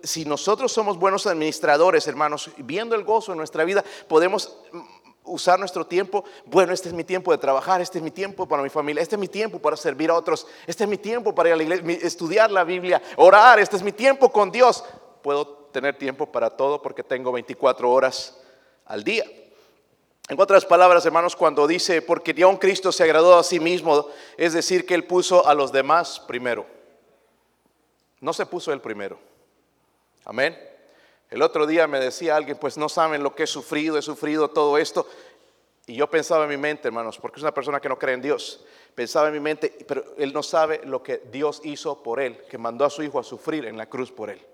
si 0.02 0.26
nosotros 0.26 0.72
somos 0.72 0.98
buenos 0.98 1.28
administradores, 1.28 2.08
hermanos, 2.08 2.50
viendo 2.58 2.96
el 2.96 3.04
gozo 3.04 3.34
en 3.34 3.38
nuestra 3.38 3.64
vida, 3.64 3.84
podemos 4.08 4.58
usar 5.32 5.60
nuestro 5.60 5.86
tiempo. 5.86 6.24
Bueno, 6.46 6.74
este 6.74 6.90
es 6.90 6.94
mi 6.94 7.04
tiempo 7.04 7.32
de 7.32 7.38
trabajar, 7.38 7.82
este 7.82 7.98
es 7.98 8.04
mi 8.04 8.12
tiempo 8.12 8.48
para 8.48 8.64
mi 8.64 8.70
familia, 8.70 9.02
este 9.02 9.16
es 9.16 9.20
mi 9.20 9.28
tiempo 9.28 9.60
para 9.60 9.76
servir 9.78 10.10
a 10.10 10.16
otros, 10.16 10.48
este 10.68 10.84
es 10.84 10.90
mi 10.90 10.98
tiempo 10.98 11.34
para 11.34 11.50
ir 11.50 11.54
a 11.54 11.58
la 11.58 11.64
iglesia, 11.64 12.08
estudiar 12.08 12.52
la 12.52 12.64
Biblia, 12.64 13.02
orar, 13.18 13.60
este 13.60 13.76
es 13.76 13.84
mi 13.84 13.92
tiempo 13.92 14.32
con 14.32 14.52
Dios. 14.52 14.84
Puedo 15.22 15.48
tener 15.72 15.98
tiempo 15.98 16.32
para 16.32 16.50
todo 16.50 16.82
porque 16.82 17.04
tengo 17.04 17.32
24 17.32 17.90
horas 17.90 18.38
al 18.86 19.04
día. 19.04 19.26
En 20.30 20.40
otras 20.40 20.66
palabras, 20.66 21.06
hermanos, 21.06 21.36
cuando 21.36 21.68
dice, 21.68 22.02
porque 22.02 22.46
un 22.46 22.58
Cristo 22.58 22.92
se 22.92 23.04
agradó 23.04 23.38
a 23.38 23.44
sí 23.44 23.60
mismo, 23.60 24.08
es 24.38 24.54
decir, 24.54 24.86
que 24.86 24.94
Él 24.94 25.06
puso 25.06 25.46
a 25.46 25.54
los 25.54 25.72
demás 25.72 26.20
primero. 26.20 26.66
No 28.22 28.34
se 28.34 28.46
puso 28.46 28.72
él 28.72 28.80
primero. 28.80 29.20
Amén. 30.24 30.56
El 31.32 31.42
otro 31.42 31.66
día 31.66 31.88
me 31.88 32.02
decía 32.02 32.36
alguien, 32.36 32.58
pues 32.58 32.78
no 32.78 32.90
saben 32.90 33.24
lo 33.24 33.34
que 33.34 33.44
he 33.44 33.48
sufrido, 33.48 33.98
he 33.98 34.02
sufrido 34.02 34.50
todo 34.50 34.78
esto. 34.78 35.08
Y 35.88 35.96
yo 35.96 36.10
pensaba 36.10 36.44
en 36.44 36.50
mi 36.50 36.58
mente, 36.58 36.90
hermanos, 36.90 37.18
porque 37.18 37.38
es 37.38 37.42
una 37.42 37.54
persona 37.54 37.80
que 37.80 37.88
no 37.88 37.98
cree 37.98 38.16
en 38.16 38.22
Dios. 38.22 38.66
Pensaba 38.94 39.30
en 39.30 39.34
mi 39.34 39.40
mente, 39.40 39.74
pero 39.88 40.04
él 40.18 40.34
no 40.34 40.44
sabe 40.44 40.82
lo 40.84 41.02
que 41.02 41.24
Dios 41.32 41.62
hizo 41.64 42.04
por 42.04 42.20
él, 42.20 42.44
que 42.50 42.58
mandó 42.58 42.84
a 42.84 42.90
su 42.90 43.02
hijo 43.02 43.18
a 43.18 43.24
sufrir 43.24 43.66
en 43.66 43.78
la 43.78 43.86
cruz 43.86 44.12
por 44.12 44.30
él. 44.30 44.46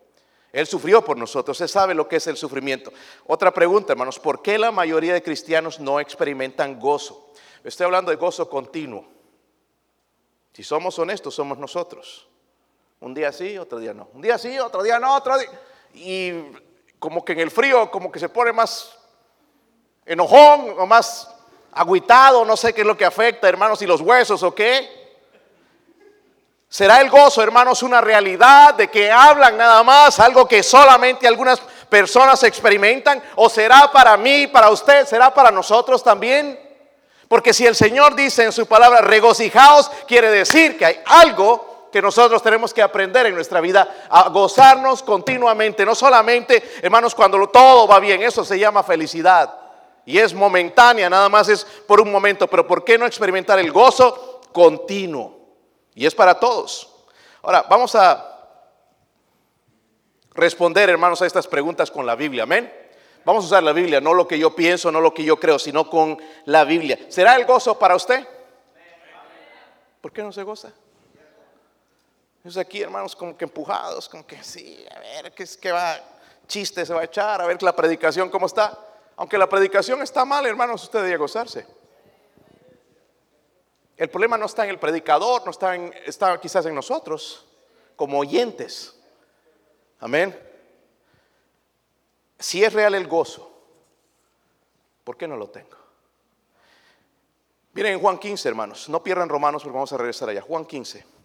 Él 0.53 0.67
sufrió 0.67 1.03
por 1.03 1.17
nosotros, 1.17 1.60
él 1.62 1.67
sabe 1.67 1.96
lo 1.96 2.07
que 2.07 2.17
es 2.17 2.27
el 2.27 2.38
sufrimiento. 2.38 2.93
Otra 3.25 3.51
pregunta, 3.51 3.93
hermanos, 3.93 4.19
¿por 4.19 4.43
qué 4.43 4.60
la 4.60 4.72
mayoría 4.72 5.13
de 5.13 5.24
cristianos 5.24 5.79
no 5.79 6.00
experimentan 6.00 6.79
gozo? 6.79 7.31
Estoy 7.63 7.86
hablando 7.86 8.12
de 8.12 8.17
gozo 8.17 8.48
continuo. 8.50 9.05
Si 10.53 10.63
somos 10.63 10.98
honestos, 11.00 11.34
somos 11.34 11.57
nosotros. 11.57 12.27
Un 13.00 13.15
día 13.15 13.31
sí, 13.31 13.57
otro 13.57 13.79
día 13.79 13.93
no. 13.93 14.10
Un 14.13 14.22
día 14.22 14.38
sí, 14.38 14.57
otro 14.60 14.84
día 14.84 15.00
no, 15.00 15.15
otro 15.15 15.38
día. 15.38 15.50
Y 16.00 16.51
como 17.00 17.25
que 17.25 17.34
en 17.34 17.39
el 17.39 17.51
frío, 17.51 17.89
como 17.89 18.12
que 18.12 18.20
se 18.20 18.30
pone 18.30 18.54
más 18.54 18.92
enojón 20.06 20.75
o 20.77 20.86
más 20.86 21.30
agüitado, 21.74 22.46
no 22.46 22.56
sé 22.56 22.74
qué 22.74 22.82
es 22.82 22.88
lo 22.88 22.98
que 22.98 23.06
afecta, 23.06 23.50
hermanos, 23.50 23.82
y 23.82 23.86
los 23.88 24.01
huesos 24.01 24.42
o 24.44 24.54
qué. 24.54 24.98
¿Será 26.70 27.01
el 27.01 27.10
gozo, 27.10 27.42
hermanos, 27.42 27.82
una 27.82 28.01
realidad 28.01 28.74
de 28.74 28.89
que 28.89 29.12
hablan 29.12 29.58
nada 29.58 29.84
más, 29.84 30.20
algo 30.20 30.48
que 30.48 30.62
solamente 30.62 31.27
algunas 31.27 31.60
personas 31.89 32.44
experimentan? 32.44 33.24
¿O 33.36 33.50
será 33.50 33.92
para 33.92 34.18
mí, 34.18 34.48
para 34.48 34.70
usted, 34.70 35.06
será 35.06 35.34
para 35.34 35.50
nosotros 35.50 36.04
también? 36.04 36.60
Porque 37.27 37.54
si 37.54 37.66
el 37.66 37.75
Señor 37.75 38.16
dice 38.16 38.44
en 38.44 38.51
su 38.51 38.66
palabra, 38.66 39.01
regocijaos, 39.01 39.89
quiere 40.08 40.30
decir 40.30 40.77
que 40.77 40.86
hay 40.86 41.01
algo 41.06 41.66
que 41.91 42.01
nosotros 42.01 42.41
tenemos 42.41 42.74
que 42.74 42.82
aprender 42.82 43.25
en 43.25 43.36
nuestra 43.36 43.62
vida 43.62 44.08
a 44.10 44.29
gozarnos 44.29 45.03
continuamente, 45.03 45.86
no 45.86 45.96
solamente, 45.96 46.63
hermanos, 46.82 47.15
cuando 47.15 47.48
todo 47.50 47.88
va 47.88 48.00
bien, 48.00 48.22
eso 48.22 48.44
se 48.44 48.60
llama 48.60 48.84
felicidad 48.84 49.67
y 50.08 50.17
es 50.20 50.34
momentánea, 50.34 51.10
nada 51.10 51.27
más 51.27 51.50
es 51.50 51.65
por 51.65 52.00
un 52.00 52.10
momento, 52.10 52.48
pero 52.48 52.65
¿por 52.65 52.86
qué 52.86 52.98
no 52.98 53.06
experimentar 53.06 53.60
el 53.60 53.74
gozo 53.74 54.39
continuo? 54.53 55.38
Y 55.96 56.06
es 56.06 56.15
para 56.15 56.39
todos. 56.39 56.89
Ahora, 57.41 57.65
vamos 57.70 57.94
a 57.94 58.25
responder, 60.34 60.89
hermanos, 60.89 61.22
a 61.22 61.25
estas 61.25 61.46
preguntas 61.46 61.91
con 61.91 62.06
la 62.06 62.15
Biblia, 62.15 62.44
amén. 62.44 62.72
Vamos 63.25 63.44
a 63.44 63.48
usar 63.48 63.63
la 63.63 63.74
Biblia, 63.74 64.00
no 64.00 64.13
lo 64.13 64.25
que 64.25 64.39
yo 64.39 64.56
pienso, 64.56 64.94
no 64.94 65.01
lo 65.01 65.13
que 65.13 65.25
yo 65.25 65.38
creo, 65.38 65.60
sino 65.60 65.89
con 65.89 66.17
la 66.46 66.63
Biblia. 66.63 66.98
¿Será 67.10 67.36
el 67.36 67.44
gozo 67.44 67.77
para 67.77 67.98
usted? 67.98 68.25
¿Por 70.00 70.13
qué 70.13 70.24
no 70.24 70.32
se 70.32 70.44
goza? 70.44 70.72
Aquí, 72.56 72.82
hermanos, 72.82 73.16
como 73.16 73.36
que 73.36 73.46
empujados, 73.46 74.08
como 74.08 74.25
que 74.25 74.42
sí, 74.44 74.86
a 74.96 75.00
ver, 75.00 75.34
¿qué, 75.34 75.46
qué 75.60 75.72
va? 75.72 76.00
Chiste 76.48 76.86
se 76.86 76.94
va 76.94 77.01
a 77.01 77.04
echar, 77.06 77.42
a 77.42 77.46
ver 77.46 77.62
la 77.62 77.75
predicación 77.75 78.30
cómo 78.30 78.46
está. 78.46 78.80
Aunque 79.18 79.38
la 79.38 79.50
predicación 79.50 80.01
está 80.01 80.24
mal, 80.24 80.46
hermanos, 80.46 80.84
usted 80.84 81.04
debe 81.04 81.18
gozarse. 81.18 81.66
El 83.98 84.10
problema 84.10 84.38
no 84.38 84.46
está 84.46 84.63
en 84.63 84.70
el 84.70 84.80
predicador, 84.80 85.44
no 85.44 85.51
está, 85.51 85.75
en, 85.75 85.94
está 86.06 86.39
quizás 86.39 86.66
en 86.68 86.75
nosotros, 86.75 87.46
como 87.96 88.20
oyentes. 88.20 88.96
Amén. 90.00 90.39
Si 92.38 92.63
es 92.63 92.72
real 92.72 92.94
el 92.94 93.08
gozo, 93.08 93.51
¿por 95.04 95.18
qué 95.18 95.27
no 95.27 95.36
lo 95.36 95.50
tengo? 95.50 95.75
Miren 97.74 97.94
en 97.94 98.00
Juan 98.00 98.20
15, 98.20 98.48
hermanos. 98.48 98.88
No 98.89 99.04
pierdan 99.04 99.30
Romanos 99.30 99.63
porque 99.63 99.74
vamos 99.74 99.94
a 99.94 99.98
regresar 99.98 100.30
allá. 100.30 100.42
Juan 100.42 100.66
15. 100.66 101.16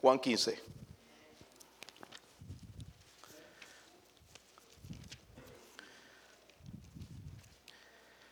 Juan 0.00 0.18
15. 0.18 0.62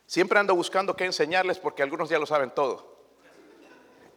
Siempre 0.05 0.39
ando 0.39 0.55
buscando 0.55 0.95
qué 0.95 1.05
enseñarles 1.05 1.59
porque 1.59 1.83
algunos 1.83 2.09
ya 2.09 2.17
lo 2.17 2.25
saben 2.25 2.51
todo. 2.51 2.97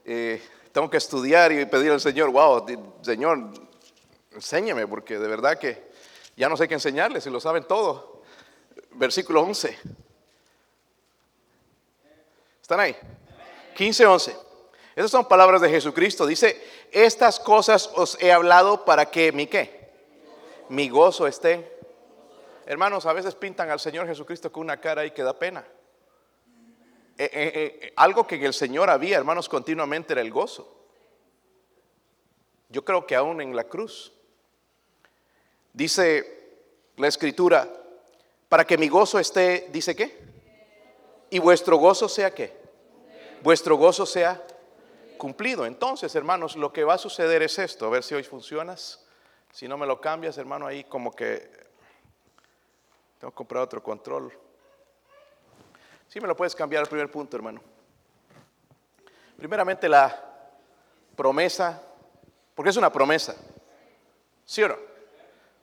Eh, 0.05 0.41
tengo 0.73 0.89
que 0.89 0.97
estudiar 0.97 1.51
y 1.53 1.67
pedir 1.67 1.91
al 1.91 2.01
Señor, 2.01 2.31
wow, 2.31 2.65
Señor, 3.03 3.51
enséñeme 4.31 4.87
porque 4.87 5.19
de 5.19 5.29
verdad 5.29 5.59
que 5.59 5.91
ya 6.37 6.49
no 6.49 6.57
sé 6.57 6.69
qué 6.69 6.75
enseñarles 6.75 7.27
y 7.27 7.31
lo 7.31 7.41
saben 7.41 7.65
todo. 7.65 8.23
Versículo 8.93 9.43
11. 9.43 9.79
¿Están 12.63 12.81
ahí? 12.81 12.97
15, 13.75 14.07
11. 14.07 14.50
Esas 15.01 15.13
son 15.13 15.25
palabras 15.25 15.63
de 15.63 15.71
Jesucristo. 15.71 16.27
Dice, 16.27 16.63
estas 16.93 17.41
cosas 17.41 17.91
os 17.95 18.19
he 18.21 18.31
hablado 18.31 18.85
para 18.85 19.07
que 19.07 19.33
mi 19.33 19.47
qué, 19.47 19.89
mi 20.69 20.91
gozo 20.91 21.27
esté. 21.27 21.79
Hermanos, 22.67 23.07
a 23.07 23.15
veces 23.15 23.35
pintan 23.35 23.71
al 23.71 23.81
Señor 23.81 24.07
Jesucristo 24.07 24.53
con 24.53 24.65
una 24.65 24.77
cara 24.79 25.07
y 25.07 25.13
que 25.13 25.23
da 25.23 25.39
pena. 25.39 25.65
Eh, 27.17 27.31
eh, 27.33 27.79
eh, 27.81 27.93
algo 27.97 28.27
que 28.27 28.35
en 28.35 28.45
el 28.45 28.53
Señor 28.53 28.91
había, 28.91 29.17
hermanos, 29.17 29.49
continuamente 29.49 30.13
era 30.13 30.21
el 30.21 30.31
gozo. 30.31 30.71
Yo 32.69 32.85
creo 32.85 33.07
que 33.07 33.17
aún 33.17 33.41
en 33.41 33.57
la 33.57 33.65
cruz. 33.65 34.13
Dice 35.73 36.59
la 36.99 37.09
escritura, 37.09 37.67
para 38.51 38.67
que 38.67 38.77
mi 38.77 38.91
gozo 38.91 39.19
esté, 39.19 39.69
dice 39.73 39.97
qué? 39.97 40.19
Y 41.31 41.39
vuestro 41.39 41.79
gozo 41.79 42.07
sea 42.07 42.35
qué? 42.35 42.53
Vuestro 43.41 43.77
gozo 43.79 44.05
sea 44.05 44.45
cumplido. 45.21 45.67
Entonces, 45.67 46.13
hermanos, 46.17 46.57
lo 46.57 46.73
que 46.73 46.83
va 46.83 46.95
a 46.95 46.99
suceder 46.99 47.43
es 47.43 47.59
esto. 47.59 47.87
A 47.87 47.91
ver 47.91 48.03
si 48.03 48.15
hoy 48.15 48.25
funcionas. 48.25 49.05
Si 49.53 49.69
no 49.69 49.77
me 49.77 49.87
lo 49.87 50.01
cambias, 50.01 50.39
hermano, 50.39 50.67
ahí 50.67 50.83
como 50.85 51.13
que 51.13 51.39
tengo 53.19 53.31
que 53.31 53.37
comprar 53.37 53.63
otro 53.63 53.83
control. 53.83 54.33
Si 56.09 56.21
me 56.21 56.27
lo 56.27 56.35
puedes 56.35 56.57
cambiar 56.57 56.83
al 56.83 56.89
primer 56.89 57.11
punto, 57.11 57.37
hermano. 57.37 57.61
Primeramente 59.37 59.89
la 59.89 60.49
promesa, 61.15 61.83
porque 62.55 62.71
es 62.71 62.77
una 62.77 62.91
promesa. 62.91 63.37
¿Sí? 64.47 64.63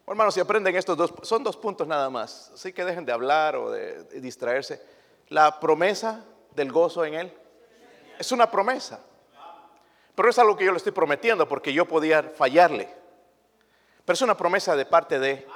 Hermanos, 0.06 0.36
si 0.36 0.40
aprenden 0.40 0.76
estos 0.76 0.96
dos, 0.96 1.14
son 1.24 1.44
dos 1.44 1.58
puntos 1.58 1.88
nada 1.88 2.10
más. 2.10 2.52
Así 2.54 2.72
que 2.72 2.86
dejen 2.86 3.06
de 3.06 3.12
hablar 3.12 3.56
o 3.56 3.72
de 3.72 4.04
distraerse. 4.22 4.82
La 5.30 5.60
promesa 5.60 6.24
del 6.56 6.72
gozo 6.72 7.04
en 7.04 7.16
Él 7.16 7.34
es 8.20 8.32
una 8.32 8.52
promesa. 8.52 9.02
Pero 10.18 10.32
es 10.32 10.40
algo 10.40 10.58
que 10.58 10.66
yo 10.66 10.72
le 10.72 10.78
estoy 10.78 10.94
prometiendo 10.94 11.48
porque 11.48 11.72
yo 11.72 11.86
podía 11.86 12.24
fallarle. 12.24 12.90
Pero 14.04 14.16
es 14.16 14.22
una 14.24 14.36
promesa 14.36 14.76
de 14.76 14.84
parte 14.84 15.20
de 15.20 15.48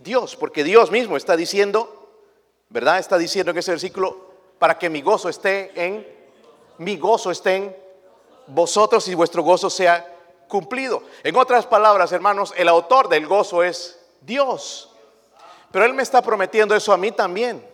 Dios, 0.00 0.34
porque 0.34 0.64
Dios 0.64 0.90
mismo 0.90 1.16
está 1.16 1.36
diciendo, 1.36 2.10
¿verdad? 2.68 2.98
Está 2.98 3.16
diciendo 3.16 3.52
en 3.52 3.58
ese 3.58 3.70
versículo, 3.70 4.32
para 4.58 4.76
que 4.76 4.90
mi 4.90 5.02
gozo 5.02 5.28
esté 5.28 5.70
en, 5.76 6.04
mi 6.78 6.96
gozo 6.96 7.30
esté 7.30 7.54
en 7.54 7.76
vosotros 8.48 9.06
y 9.06 9.14
vuestro 9.14 9.44
gozo 9.44 9.70
sea 9.70 10.04
cumplido. 10.48 11.04
En 11.22 11.36
otras 11.36 11.64
palabras, 11.64 12.10
hermanos, 12.10 12.54
el 12.56 12.66
autor 12.66 13.08
del 13.08 13.28
gozo 13.28 13.62
es 13.62 14.04
Dios. 14.20 14.90
Pero 15.70 15.84
Él 15.84 15.94
me 15.94 16.02
está 16.02 16.22
prometiendo 16.22 16.74
eso 16.74 16.92
a 16.92 16.96
mí 16.96 17.12
también. 17.12 17.64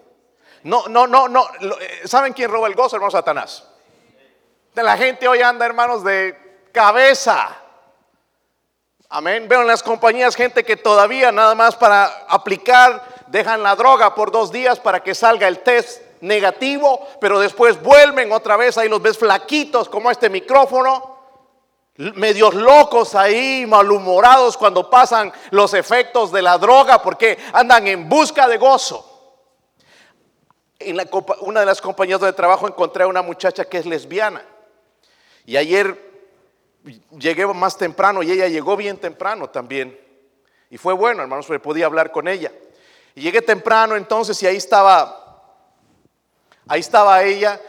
No, 0.65 0.89
no, 0.89 1.07
no, 1.07 1.27
no. 1.27 1.47
Eh, 1.81 2.03
¿Saben 2.05 2.35
quién 2.35 2.51
roba 2.51 2.69
el 2.69 2.75
gozo, 2.75 2.97
hermano 2.97 3.13
Satanás? 3.13 3.72
La 4.75 4.97
gente 4.97 5.29
hoy 5.29 5.43
anda, 5.43 5.67
hermanos, 5.67 6.03
de 6.03 6.69
cabeza. 6.73 7.55
Amén. 9.11 9.47
Veo 9.47 9.61
en 9.61 9.67
las 9.67 9.83
compañías 9.83 10.35
gente 10.35 10.65
que 10.65 10.77
todavía 10.79 11.31
nada 11.31 11.55
más 11.55 11.77
para 11.77 12.07
aplicar 12.27 13.27
dejan 13.27 13.63
la 13.63 13.77
droga 13.77 14.15
por 14.15 14.33
dos 14.33 14.51
días 14.51 14.81
para 14.81 15.03
que 15.03 15.15
salga 15.15 15.47
el 15.47 15.59
test 15.59 16.01
negativo, 16.23 17.07
pero 17.21 17.39
después 17.39 17.83
vuelven 17.83 18.33
otra 18.33 18.57
vez, 18.57 18.79
ahí 18.79 18.89
los 18.89 19.03
ves 19.03 19.19
flaquitos 19.19 19.91
como 19.91 20.11
este 20.11 20.31
micrófono, 20.31 21.19
medios 21.97 22.55
locos 22.55 23.15
ahí, 23.15 23.67
malhumorados 23.67 24.57
cuando 24.57 24.89
pasan 24.89 25.31
los 25.51 25.75
efectos 25.75 26.33
de 26.33 26.41
la 26.41 26.57
droga 26.57 27.03
porque 27.03 27.39
andan 27.53 27.87
en 27.89 28.09
busca 28.09 28.49
de 28.49 28.57
gozo. 28.57 29.09
En 30.79 30.99
una 31.41 31.61
de 31.61 31.67
las 31.67 31.83
compañías 31.83 32.21
de 32.21 32.33
trabajo 32.33 32.67
encontré 32.67 33.05
a 33.05 33.09
una 33.09 33.21
muchacha 33.21 33.67
que 33.67 33.77
es 33.79 33.85
lesbiana. 33.85 34.43
Y 35.45 35.57
ayer 35.57 36.13
llegué 37.19 37.47
más 37.47 37.77
temprano 37.77 38.23
y 38.23 38.31
ella 38.31 38.49
llegó 38.49 38.77
bien 38.77 38.99
temprano 38.99 39.51
también. 39.51 39.99
Y 40.71 40.79
fue 40.79 40.95
bueno, 40.95 41.23
hermanos, 41.23 41.47
porque 41.47 41.61
podía 41.61 41.87
hablar 41.87 42.11
con 42.11 42.29
ella. 42.29 42.53
Y 43.15 43.23
llegué 43.23 43.43
temprano 43.43 43.97
entonces 43.97 44.43
y 44.43 44.47
ahí 44.47 44.57
estaba, 44.57 45.43
ahí 46.67 46.81
estaba 46.81 47.23
ella 47.23 47.61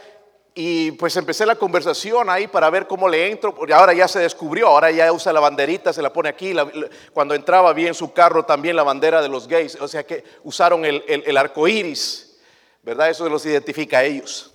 y 0.54 0.92
pues 0.92 1.16
empecé 1.16 1.44
la 1.44 1.56
conversación 1.56 2.30
ahí 2.30 2.46
para 2.46 2.70
ver 2.70 2.86
cómo 2.86 3.08
le 3.08 3.30
entro, 3.30 3.54
ahora 3.74 3.92
ya 3.92 4.06
se 4.06 4.20
descubrió, 4.20 4.68
ahora 4.68 4.90
ya 4.92 5.12
usa 5.12 5.32
la 5.32 5.40
banderita, 5.40 5.92
se 5.92 6.00
la 6.00 6.12
pone 6.12 6.28
aquí, 6.28 6.54
cuando 7.12 7.34
entraba 7.34 7.72
bien 7.72 7.92
su 7.92 8.12
carro 8.12 8.44
también 8.44 8.76
la 8.76 8.84
bandera 8.84 9.20
de 9.20 9.28
los 9.28 9.48
gays, 9.48 9.74
o 9.80 9.88
sea 9.88 10.06
que 10.06 10.22
usaron 10.44 10.84
el, 10.84 11.02
el 11.08 11.36
arco 11.36 11.66
iris, 11.66 12.38
¿verdad? 12.84 13.10
Eso 13.10 13.28
los 13.28 13.44
identifica 13.44 13.98
a 13.98 14.04
ellos. 14.04 14.53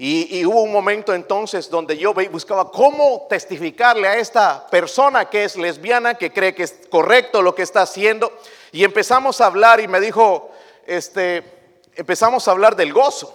Y, 0.00 0.46
hubo 0.46 0.62
un 0.62 0.70
momento 0.70 1.12
entonces 1.12 1.68
donde 1.68 1.98
yo 1.98 2.14
buscaba 2.14 2.70
cómo 2.70 3.26
testificarle 3.28 4.06
a 4.06 4.16
esta 4.16 4.64
persona 4.68 5.28
que 5.28 5.42
es 5.42 5.56
lesbiana, 5.56 6.14
que 6.14 6.32
cree 6.32 6.54
que 6.54 6.62
es 6.62 6.78
correcto 6.88 7.42
lo 7.42 7.52
que 7.52 7.62
está 7.62 7.82
haciendo. 7.82 8.32
Y 8.70 8.84
empezamos 8.84 9.40
a 9.40 9.46
hablar 9.46 9.80
y 9.80 9.88
me 9.88 9.98
dijo, 9.98 10.52
este, 10.86 11.80
empezamos 11.96 12.46
a 12.46 12.52
hablar 12.52 12.76
del 12.76 12.92
gozo. 12.92 13.34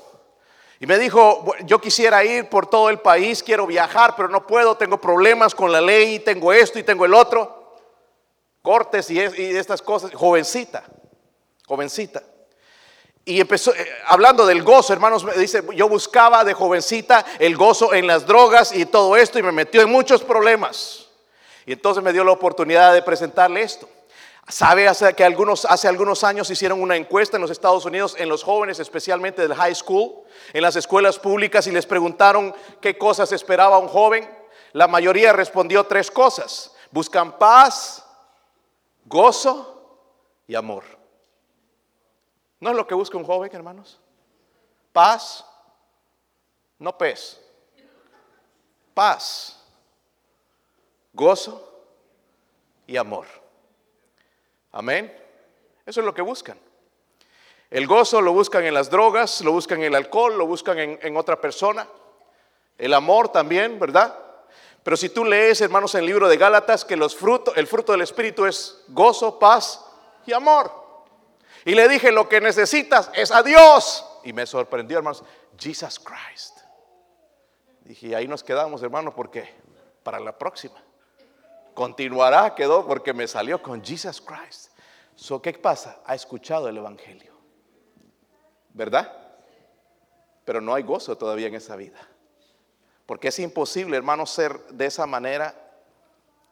Y 0.80 0.86
me 0.86 0.98
dijo, 0.98 1.46
yo 1.66 1.80
quisiera 1.82 2.24
ir 2.24 2.50
por 2.50 2.68
todo 2.68 2.90
el 2.90 3.00
país, 3.00 3.44
quiero 3.44 3.68
viajar, 3.68 4.16
pero 4.16 4.30
no 4.30 4.48
puedo, 4.48 4.78
tengo 4.78 5.00
problemas 5.00 5.54
con 5.54 5.70
la 5.70 5.82
ley, 5.82 6.20
tengo 6.20 6.54
esto 6.54 6.80
y 6.80 6.84
tengo 6.84 7.04
el 7.04 7.14
otro. 7.14 7.76
Cortes 8.62 9.10
y, 9.12 9.20
estas 9.20 9.82
cosas. 9.82 10.14
Jovencita, 10.14 10.86
jovencita. 11.68 12.24
Y 13.26 13.40
empezó 13.40 13.74
eh, 13.74 13.88
hablando 14.08 14.46
del 14.46 14.64
gozo, 14.64 14.92
hermanos, 14.92 15.26
dice, 15.38 15.64
yo 15.76 15.88
buscaba 15.88 16.44
de 16.44 16.54
jovencita 16.54 17.26
el 17.40 17.56
gozo 17.56 17.94
en 17.94 18.06
las 18.06 18.26
drogas 18.26 18.76
y 18.76 18.86
todo 18.86 19.16
esto 19.16 19.40
y 19.40 19.44
me 19.44 19.52
metió 19.52 19.82
en 19.82 19.90
muchos 19.90 20.24
problemas. 20.24 21.08
Y 21.66 21.74
entonces 21.74 22.04
me 22.04 22.12
dio 22.12 22.24
la 22.26 22.32
oportunidad 22.32 22.94
de 22.94 23.02
presentarle 23.02 23.62
esto. 23.62 23.88
Sabe 24.50 24.90
que 25.16 25.24
algunos, 25.24 25.64
hace 25.64 25.88
algunos 25.88 26.26
años 26.26 26.50
hicieron 26.50 26.82
una 26.82 26.98
encuesta 26.98 27.38
en 27.38 27.42
los 27.42 27.52
Estados 27.52 27.86
Unidos 27.86 28.16
en 28.20 28.28
los 28.28 28.44
jóvenes, 28.44 28.78
especialmente 28.80 29.42
del 29.42 29.56
high 29.56 29.74
school, 29.74 30.24
en 30.52 30.62
las 30.62 30.76
escuelas 30.76 31.18
públicas 31.18 31.66
y 31.68 31.72
les 31.72 31.86
preguntaron 31.86 32.54
qué 32.82 32.98
cosas 32.98 33.32
esperaba 33.32 33.78
un 33.78 33.88
joven. 33.88 34.30
La 34.74 34.90
mayoría 34.90 35.32
respondió 35.32 35.86
tres 35.86 36.12
cosas. 36.12 36.74
Buscan 36.92 37.40
paz, 37.40 38.06
gozo 39.06 39.98
y 40.46 40.56
amor. 40.56 40.84
¿No 42.64 42.70
es 42.70 42.78
lo 42.78 42.88
que 42.88 42.96
busca 42.96 43.18
un 43.18 43.26
joven, 43.26 43.54
hermanos? 43.54 44.00
Paz, 44.94 45.46
no 46.80 46.98
pez. 46.98 47.38
Paz, 48.94 49.62
gozo 51.12 51.84
y 52.88 52.96
amor. 52.96 53.26
Amén. 54.72 55.14
Eso 55.86 56.00
es 56.00 56.06
lo 56.06 56.14
que 56.14 56.22
buscan. 56.22 56.58
El 57.70 57.86
gozo 57.86 58.22
lo 58.22 58.32
buscan 58.32 58.64
en 58.64 58.76
las 58.76 58.90
drogas, 58.90 59.42
lo 59.42 59.52
buscan 59.52 59.80
en 59.80 59.88
el 59.88 59.96
alcohol, 59.96 60.38
lo 60.38 60.48
buscan 60.48 60.80
en, 60.80 61.18
otra 61.18 61.42
persona. 61.42 61.86
El 62.78 62.94
amor 62.94 63.28
también, 63.28 63.78
¿verdad? 63.78 64.18
Pero 64.84 64.96
si 64.96 65.10
tú 65.10 65.26
lees, 65.26 65.60
hermanos, 65.60 65.96
en 65.96 66.00
el 66.00 66.06
libro 66.06 66.30
de 66.30 66.38
Gálatas, 66.38 66.86
que 66.86 66.96
los 66.96 67.14
frutos, 67.14 67.58
el 67.58 67.68
fruto 67.68 67.92
del 67.92 68.04
Espíritu 68.04 68.46
es 68.46 68.86
gozo, 68.88 69.38
paz 69.38 69.86
y 70.26 70.32
amor. 70.32 70.83
Y 71.66 71.76
le 71.76 71.88
dije, 71.88 72.12
lo 72.12 72.28
que 72.28 72.42
necesitas 72.42 73.10
es 73.14 73.32
a 73.32 73.44
Dios. 73.44 74.06
Y 74.24 74.34
me 74.34 74.46
sorprendió, 74.46 74.98
hermanos, 74.98 75.24
Jesus 75.58 76.00
Christ. 76.00 76.58
Dije, 77.82 78.16
ahí 78.16 78.28
nos 78.28 78.44
quedamos, 78.44 78.82
hermanos, 78.84 79.14
porque 79.14 79.50
para 80.04 80.20
la 80.20 80.38
próxima. 80.38 80.82
Continuará, 81.74 82.54
quedó 82.56 82.86
porque 82.86 83.14
me 83.14 83.28
salió 83.28 83.62
con 83.62 83.84
Jesus 83.84 84.22
Christ. 84.22 84.72
So, 85.16 85.42
¿Qué 85.42 85.54
pasa? 85.54 86.00
Ha 86.06 86.16
escuchado 86.16 86.68
el 86.68 86.78
Evangelio. 86.78 87.34
¿Verdad? 88.74 89.12
Pero 90.46 90.62
no 90.62 90.74
hay 90.74 90.84
gozo 90.84 91.18
todavía 91.18 91.48
en 91.48 91.56
esa 91.56 91.76
vida. 91.76 92.00
Porque 93.06 93.30
es 93.30 93.40
imposible, 93.40 93.98
hermanos, 93.98 94.30
ser 94.30 94.58
de 94.68 94.86
esa 94.86 95.06
manera, 95.06 95.56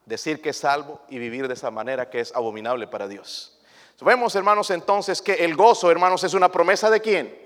decir 0.06 0.42
que 0.42 0.50
es 0.50 0.58
salvo 0.58 1.02
y 1.10 1.18
vivir 1.18 1.48
de 1.48 1.54
esa 1.54 1.72
manera 1.72 2.10
que 2.10 2.20
es 2.20 2.36
abominable 2.36 2.88
para 2.88 3.08
Dios. 3.08 3.61
Vemos, 4.02 4.34
hermanos, 4.36 4.72
entonces 4.72 5.22
que 5.22 5.34
el 5.34 5.56
gozo, 5.56 5.92
hermanos, 5.92 6.24
es 6.24 6.34
una 6.34 6.52
promesa 6.52 6.90
de 6.90 7.02
quién? 7.02 7.40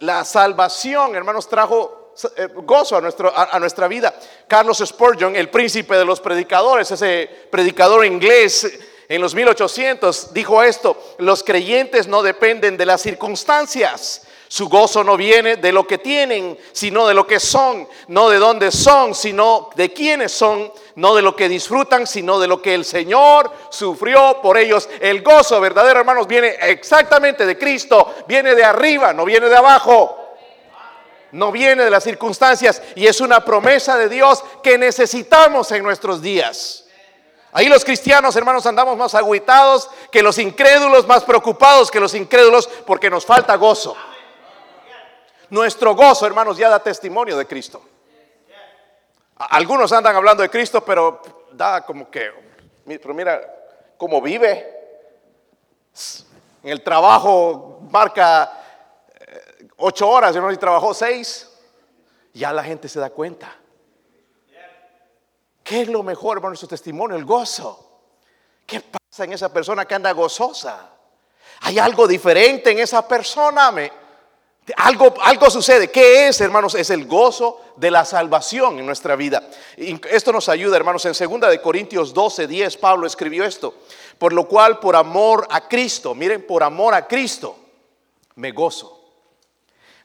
La 0.00 0.22
salvación, 0.24 1.16
hermanos, 1.16 1.48
trajo 1.48 2.12
eh, 2.36 2.48
gozo 2.54 2.96
a, 2.96 3.00
nuestro, 3.00 3.32
a, 3.34 3.58
nuestra 3.58 3.88
vida. 3.88 4.14
Carlos 4.46 4.82
Spurgeon, 4.84 5.34
el 5.34 5.48
príncipe 5.48 5.96
de 5.96 6.04
los 6.04 6.20
predicadores, 6.20 6.90
ese 6.90 7.30
predicador 7.50 8.04
inglés 8.04 8.78
en 9.08 9.20
los 9.20 9.34
1800, 9.34 10.34
dijo 10.34 10.62
esto, 10.62 10.96
los 11.18 11.42
creyentes 11.42 12.08
no 12.08 12.22
dependen 12.22 12.76
de 12.76 12.86
las 12.86 13.00
circunstancias, 13.00 14.26
su 14.54 14.68
gozo 14.68 15.02
no 15.02 15.16
viene 15.16 15.56
de 15.56 15.72
lo 15.72 15.84
que 15.84 15.98
tienen, 15.98 16.56
sino 16.70 17.08
de 17.08 17.14
lo 17.14 17.26
que 17.26 17.40
son, 17.40 17.88
no 18.06 18.30
de 18.30 18.38
dónde 18.38 18.70
son, 18.70 19.12
sino 19.12 19.70
de 19.74 19.92
quiénes 19.92 20.30
son, 20.30 20.72
no 20.94 21.16
de 21.16 21.22
lo 21.22 21.34
que 21.34 21.48
disfrutan, 21.48 22.06
sino 22.06 22.38
de 22.38 22.46
lo 22.46 22.62
que 22.62 22.72
el 22.72 22.84
Señor 22.84 23.50
sufrió 23.68 24.38
por 24.40 24.56
ellos. 24.56 24.88
El 25.00 25.24
gozo 25.24 25.60
verdadero, 25.60 25.98
hermanos, 25.98 26.28
viene 26.28 26.54
exactamente 26.60 27.46
de 27.46 27.58
Cristo, 27.58 28.14
viene 28.28 28.54
de 28.54 28.62
arriba, 28.62 29.12
no 29.12 29.24
viene 29.24 29.48
de 29.48 29.56
abajo. 29.56 30.20
No 31.32 31.50
viene 31.50 31.82
de 31.82 31.90
las 31.90 32.04
circunstancias 32.04 32.80
y 32.94 33.08
es 33.08 33.20
una 33.20 33.44
promesa 33.44 33.96
de 33.96 34.08
Dios 34.08 34.44
que 34.62 34.78
necesitamos 34.78 35.72
en 35.72 35.82
nuestros 35.82 36.22
días. 36.22 36.84
Ahí 37.50 37.66
los 37.66 37.84
cristianos, 37.84 38.36
hermanos, 38.36 38.66
andamos 38.66 38.96
más 38.96 39.16
aguitados 39.16 39.90
que 40.12 40.22
los 40.22 40.38
incrédulos, 40.38 41.08
más 41.08 41.24
preocupados 41.24 41.90
que 41.90 41.98
los 41.98 42.14
incrédulos 42.14 42.68
porque 42.86 43.10
nos 43.10 43.26
falta 43.26 43.56
gozo. 43.56 43.96
Nuestro 45.50 45.94
gozo, 45.94 46.26
hermanos, 46.26 46.56
ya 46.56 46.68
da 46.68 46.78
testimonio 46.78 47.36
de 47.36 47.46
Cristo. 47.46 47.82
Algunos 49.36 49.92
andan 49.92 50.14
hablando 50.14 50.42
de 50.42 50.48
Cristo, 50.48 50.84
pero 50.84 51.20
da 51.52 51.84
como 51.84 52.10
que, 52.10 52.30
pero 52.86 53.14
mira 53.14 53.40
cómo 53.96 54.20
vive. 54.20 54.74
En 56.62 56.70
el 56.70 56.82
trabajo 56.82 57.80
marca 57.90 58.62
eh, 59.14 59.68
ocho 59.76 60.08
horas, 60.08 60.34
y 60.36 60.56
trabajó 60.56 60.94
seis. 60.94 61.50
Ya 62.32 62.52
la 62.52 62.64
gente 62.64 62.88
se 62.88 62.98
da 62.98 63.10
cuenta. 63.10 63.54
¿Qué 65.62 65.82
es 65.82 65.88
lo 65.88 66.02
mejor, 66.02 66.36
hermano, 66.36 66.56
su 66.56 66.66
testimonio? 66.66 67.16
El 67.16 67.24
gozo. 67.24 68.02
¿Qué 68.66 68.80
pasa 68.80 69.24
en 69.24 69.32
esa 69.32 69.52
persona 69.52 69.86
que 69.86 69.94
anda 69.94 70.12
gozosa? 70.12 70.90
Hay 71.60 71.78
algo 71.78 72.06
diferente 72.06 72.70
en 72.70 72.80
esa 72.80 73.06
persona. 73.06 73.70
Me, 73.70 73.90
Algo, 74.76 75.14
algo 75.20 75.50
sucede. 75.50 75.90
¿Qué 75.90 76.28
es, 76.28 76.40
hermanos? 76.40 76.74
Es 76.74 76.88
el 76.88 77.04
gozo 77.06 77.60
de 77.76 77.90
la 77.90 78.04
salvación 78.04 78.78
en 78.78 78.86
nuestra 78.86 79.14
vida. 79.14 79.42
Y 79.76 80.00
esto 80.08 80.32
nos 80.32 80.48
ayuda, 80.48 80.76
hermanos. 80.76 81.04
En 81.04 81.12
2 81.12 81.50
de 81.50 81.60
Corintios 81.60 82.14
12, 82.14 82.46
10, 82.46 82.76
Pablo 82.78 83.06
escribió 83.06 83.44
esto. 83.44 83.74
Por 84.16 84.32
lo 84.32 84.48
cual, 84.48 84.78
por 84.78 84.96
amor 84.96 85.46
a 85.50 85.68
Cristo, 85.68 86.14
miren, 86.14 86.46
por 86.46 86.62
amor 86.62 86.94
a 86.94 87.06
Cristo, 87.06 87.58
me 88.36 88.52
gozo. 88.52 89.02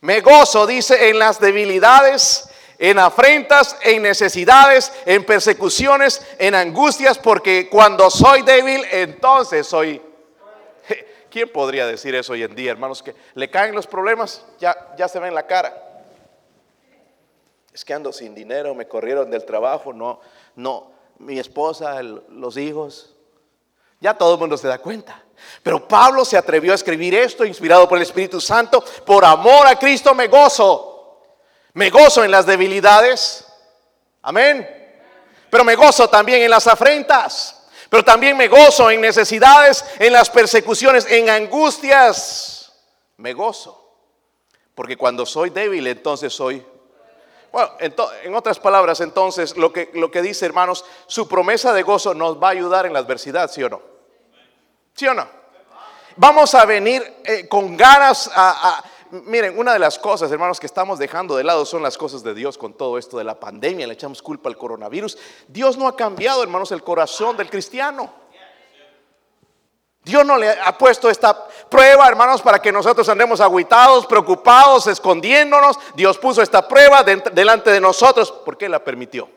Me 0.01 0.19
gozo, 0.19 0.67
dice, 0.67 1.09
en 1.09 1.19
las 1.19 1.39
debilidades, 1.39 2.49
en 2.77 2.99
afrentas, 2.99 3.77
en 3.81 4.01
necesidades, 4.01 4.91
en 5.05 5.25
persecuciones, 5.25 6.21
en 6.37 6.55
angustias, 6.55 7.17
porque 7.17 7.69
cuando 7.69 8.09
soy 8.09 8.41
débil, 8.41 8.83
entonces 8.91 9.67
soy 9.67 10.01
¿Quién 11.29 11.49
podría 11.49 11.85
decir 11.85 12.15
eso 12.15 12.33
hoy 12.33 12.43
en 12.43 12.55
día, 12.55 12.71
hermanos? 12.71 13.03
Que 13.03 13.15
le 13.35 13.49
caen 13.49 13.75
los 13.75 13.87
problemas, 13.87 14.45
ya, 14.59 14.93
ya 14.97 15.07
se 15.07 15.19
ven 15.19 15.29
en 15.29 15.35
la 15.35 15.45
cara. 15.45 15.89
Es 17.73 17.85
que 17.85 17.93
ando 17.93 18.11
sin 18.11 18.33
dinero, 18.33 18.73
me 18.73 18.87
corrieron 18.87 19.29
del 19.29 19.45
trabajo, 19.45 19.93
no, 19.93 20.19
no, 20.55 20.91
mi 21.19 21.37
esposa, 21.37 22.01
los 22.01 22.57
hijos. 22.57 23.15
Ya 23.99 24.13
todo 24.13 24.33
el 24.33 24.39
mundo 24.39 24.57
se 24.57 24.67
da 24.67 24.79
cuenta. 24.79 25.23
Pero 25.61 25.87
Pablo 25.87 26.25
se 26.25 26.37
atrevió 26.37 26.71
a 26.71 26.75
escribir 26.75 27.13
esto, 27.13 27.45
inspirado 27.45 27.87
por 27.87 27.97
el 27.97 28.03
Espíritu 28.03 28.41
Santo. 28.41 28.83
Por 29.05 29.23
amor 29.25 29.67
a 29.67 29.77
Cristo 29.77 30.15
me 30.15 30.27
gozo. 30.27 31.21
Me 31.73 31.89
gozo 31.89 32.23
en 32.23 32.31
las 32.31 32.45
debilidades. 32.45 33.45
Amén. 34.21 34.67
Pero 35.49 35.63
me 35.63 35.75
gozo 35.75 36.09
también 36.09 36.41
en 36.41 36.49
las 36.49 36.67
afrentas. 36.67 37.58
Pero 37.89 38.05
también 38.05 38.37
me 38.37 38.47
gozo 38.47 38.91
en 38.91 39.01
necesidades, 39.01 39.83
en 39.97 40.13
las 40.13 40.29
persecuciones, 40.29 41.05
en 41.09 41.29
angustias. 41.29 42.71
Me 43.17 43.33
gozo. 43.33 43.75
Porque 44.75 44.95
cuando 44.95 45.25
soy 45.25 45.49
débil, 45.49 45.87
entonces 45.87 46.31
soy... 46.31 46.65
Bueno, 47.51 47.71
en, 47.79 48.35
otras 48.35 48.59
palabras, 48.59 49.01
entonces, 49.01 49.57
lo 49.57 49.73
que, 49.73 49.89
lo 49.95 50.11
que 50.11 50.21
dice, 50.21 50.45
hermanos, 50.45 50.85
su 51.07 51.27
promesa 51.27 51.73
de 51.73 51.81
gozo 51.81 52.13
nos 52.13 52.41
va 52.41 52.49
a 52.49 52.51
ayudar 52.51 52.85
en 52.85 52.93
la 52.93 52.99
adversidad, 52.99 53.49
¿sí 53.49 53.63
o 53.63 53.69
no? 53.69 53.81
¿Sí 54.93 55.07
o 55.07 55.15
no? 55.15 55.27
Vamos 56.15 56.53
a 56.53 56.65
venir 56.65 57.21
eh, 57.25 57.47
con 57.47 57.75
ganas 57.75 58.29
a 58.35 58.83
Miren, 59.11 59.57
una 59.57 59.73
de 59.73 59.79
las 59.79 59.97
cosas, 59.97 60.31
hermanos, 60.31 60.59
que 60.59 60.67
estamos 60.67 60.99
dejando 60.99 61.35
de 61.35 61.43
lado 61.43 61.65
son 61.65 61.81
las 61.81 61.97
cosas 61.97 62.23
de 62.23 62.33
Dios 62.35 62.57
con 62.57 62.73
todo 62.73 62.97
esto 62.97 63.17
de 63.17 63.23
la 63.23 63.39
pandemia. 63.39 63.87
Le 63.87 63.93
echamos 63.93 64.21
culpa 64.21 64.49
al 64.49 64.57
coronavirus. 64.57 65.17
Dios 65.47 65.77
no 65.77 65.87
ha 65.87 65.95
cambiado, 65.95 66.43
hermanos, 66.43 66.71
el 66.71 66.83
corazón 66.83 67.35
del 67.35 67.49
cristiano. 67.49 68.13
Dios 70.03 70.25
no 70.25 70.37
le 70.37 70.49
ha 70.49 70.77
puesto 70.77 71.09
esta 71.09 71.47
prueba, 71.69 72.07
hermanos, 72.07 72.41
para 72.41 72.59
que 72.59 72.71
nosotros 72.71 73.07
andemos 73.09 73.41
aguitados, 73.41 74.05
preocupados, 74.05 74.87
escondiéndonos. 74.87 75.77
Dios 75.95 76.17
puso 76.17 76.41
esta 76.41 76.67
prueba 76.67 77.03
delante 77.03 77.71
de 77.71 77.81
nosotros. 77.81 78.31
¿Por 78.31 78.57
qué 78.57 78.69
la 78.69 78.83
permitió? 78.83 79.29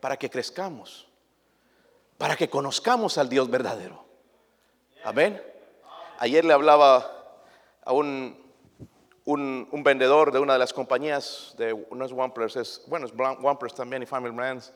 Para 0.00 0.16
que 0.16 0.28
crezcamos, 0.28 1.06
para 2.18 2.36
que 2.36 2.50
conozcamos 2.50 3.18
al 3.18 3.28
Dios 3.28 3.48
verdadero. 3.50 4.04
Amén. 5.04 5.42
Ayer 6.18 6.44
le 6.44 6.52
hablaba 6.52 7.21
a 7.84 7.92
un, 7.92 8.36
un, 9.24 9.82
vendedor 9.84 10.32
de 10.32 10.38
una 10.38 10.54
de 10.54 10.58
las 10.58 10.72
compañías 10.72 11.54
de 11.58 11.72
unos 11.72 12.12
Wampers, 12.12 12.56
es, 12.56 12.82
bueno, 12.86 13.06
es 13.06 13.12
Wampers 13.14 13.74
también 13.74 14.02
y 14.02 14.06
Family 14.06 14.34
Brands. 14.34 14.72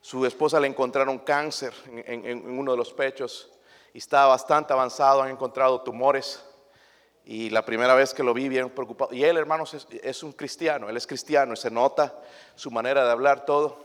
Su 0.00 0.26
esposa 0.26 0.60
le 0.60 0.68
encontraron 0.68 1.18
cáncer 1.18 1.72
en, 1.86 2.58
uno 2.58 2.72
de 2.72 2.76
los 2.76 2.92
pechos 2.92 3.50
y 3.92 3.98
estaba 3.98 4.26
bastante 4.26 4.72
avanzado, 4.72 5.22
han 5.22 5.30
encontrado 5.30 5.80
tumores. 5.80 6.44
Y 7.26 7.48
la 7.48 7.64
primera 7.64 7.94
vez 7.94 8.12
que 8.12 8.22
lo 8.22 8.34
vi, 8.34 8.50
bien 8.50 8.68
preocupado. 8.68 9.14
Y 9.14 9.24
él, 9.24 9.38
hermanos, 9.38 9.72
es, 9.72 9.86
es, 10.02 10.22
un 10.22 10.32
cristiano, 10.32 10.90
él 10.90 10.96
es 10.96 11.06
cristiano, 11.06 11.54
y 11.54 11.56
se 11.56 11.70
nota 11.70 12.14
su 12.54 12.70
manera 12.70 13.02
de 13.02 13.10
hablar 13.10 13.46
todo. 13.46 13.82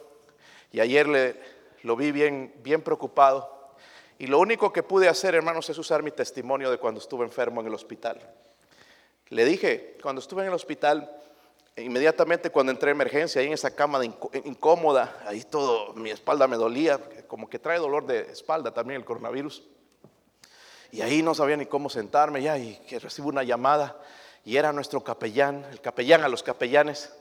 Y 0.73 0.81
ayer 0.81 1.07
le, 1.07 1.39
lo 1.83 1.95
vi 1.95 2.11
bien, 2.11 2.53
bien 2.61 2.81
preocupado. 2.81 3.73
Y 4.17 4.27
lo 4.27 4.39
único 4.39 4.73
que 4.73 4.83
pude 4.83 5.07
hacer, 5.07 5.35
hermanos, 5.35 5.69
es 5.69 5.77
usar 5.77 6.03
mi 6.03 6.11
testimonio 6.11 6.69
de 6.69 6.77
cuando 6.77 6.99
estuve 6.99 7.23
enfermo 7.23 7.61
en 7.61 7.67
el 7.67 7.73
hospital. 7.73 8.19
Le 9.29 9.45
dije, 9.45 9.97
cuando 10.01 10.21
estuve 10.21 10.41
en 10.41 10.47
el 10.47 10.53
hospital, 10.53 11.11
inmediatamente 11.77 12.49
cuando 12.49 12.71
entré 12.71 12.89
a 12.89 12.91
emergencia, 12.91 13.41
ahí 13.41 13.47
en 13.47 13.53
esa 13.53 13.75
cama 13.75 14.03
incómoda, 14.03 15.21
ahí 15.25 15.43
todo, 15.43 15.93
mi 15.93 16.09
espalda 16.09 16.47
me 16.47 16.57
dolía, 16.57 16.99
como 17.27 17.49
que 17.49 17.59
trae 17.59 17.77
dolor 17.77 18.05
de 18.05 18.31
espalda 18.31 18.73
también 18.73 18.99
el 18.99 19.05
coronavirus. 19.05 19.63
Y 20.91 21.01
ahí 21.01 21.21
no 21.21 21.35
sabía 21.35 21.57
ni 21.57 21.67
cómo 21.67 21.89
sentarme 21.89 22.41
ya 22.41 22.57
y 22.57 22.75
que 22.87 22.97
recibo 22.97 23.29
una 23.29 23.43
llamada 23.43 24.01
y 24.43 24.57
era 24.57 24.73
nuestro 24.73 25.03
capellán, 25.03 25.65
el 25.71 25.81
capellán 25.81 26.23
a 26.23 26.27
los 26.27 26.41
capellanes. 26.41 27.13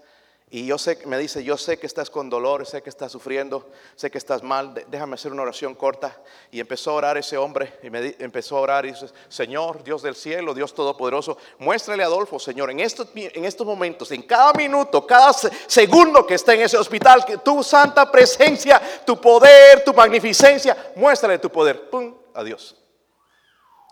Y 0.50 0.64
yo 0.64 0.78
sé, 0.78 0.98
me 1.04 1.18
dice, 1.18 1.44
yo 1.44 1.58
sé 1.58 1.78
que 1.78 1.86
estás 1.86 2.08
con 2.08 2.30
dolor, 2.30 2.64
sé 2.64 2.82
que 2.82 2.88
estás 2.88 3.12
sufriendo, 3.12 3.70
sé 3.96 4.10
que 4.10 4.16
estás 4.16 4.42
mal, 4.42 4.72
déjame 4.88 5.14
hacer 5.14 5.30
una 5.30 5.42
oración 5.42 5.74
corta. 5.74 6.22
Y 6.50 6.58
empezó 6.58 6.92
a 6.92 6.94
orar 6.94 7.18
ese 7.18 7.36
hombre, 7.36 7.78
y 7.82 7.90
me 7.90 8.16
empezó 8.18 8.56
a 8.56 8.60
orar 8.60 8.86
y 8.86 8.92
dice, 8.92 9.08
Señor, 9.28 9.84
Dios 9.84 10.00
del 10.00 10.14
cielo, 10.14 10.54
Dios 10.54 10.72
todopoderoso, 10.72 11.36
muéstrale 11.58 12.02
a 12.02 12.06
Adolfo, 12.06 12.38
Señor, 12.38 12.70
en 12.70 12.80
estos, 12.80 13.08
en 13.14 13.44
estos 13.44 13.66
momentos, 13.66 14.10
en 14.10 14.22
cada 14.22 14.54
minuto, 14.54 15.06
cada 15.06 15.34
segundo 15.34 16.26
que 16.26 16.34
está 16.34 16.54
en 16.54 16.62
ese 16.62 16.78
hospital, 16.78 17.26
que 17.26 17.36
tu 17.38 17.62
santa 17.62 18.10
presencia, 18.10 18.80
tu 19.04 19.20
poder, 19.20 19.84
tu 19.84 19.92
magnificencia, 19.92 20.92
muéstrale 20.96 21.38
tu 21.38 21.50
poder. 21.50 21.90
Pum, 21.90 22.14
adiós. 22.32 22.74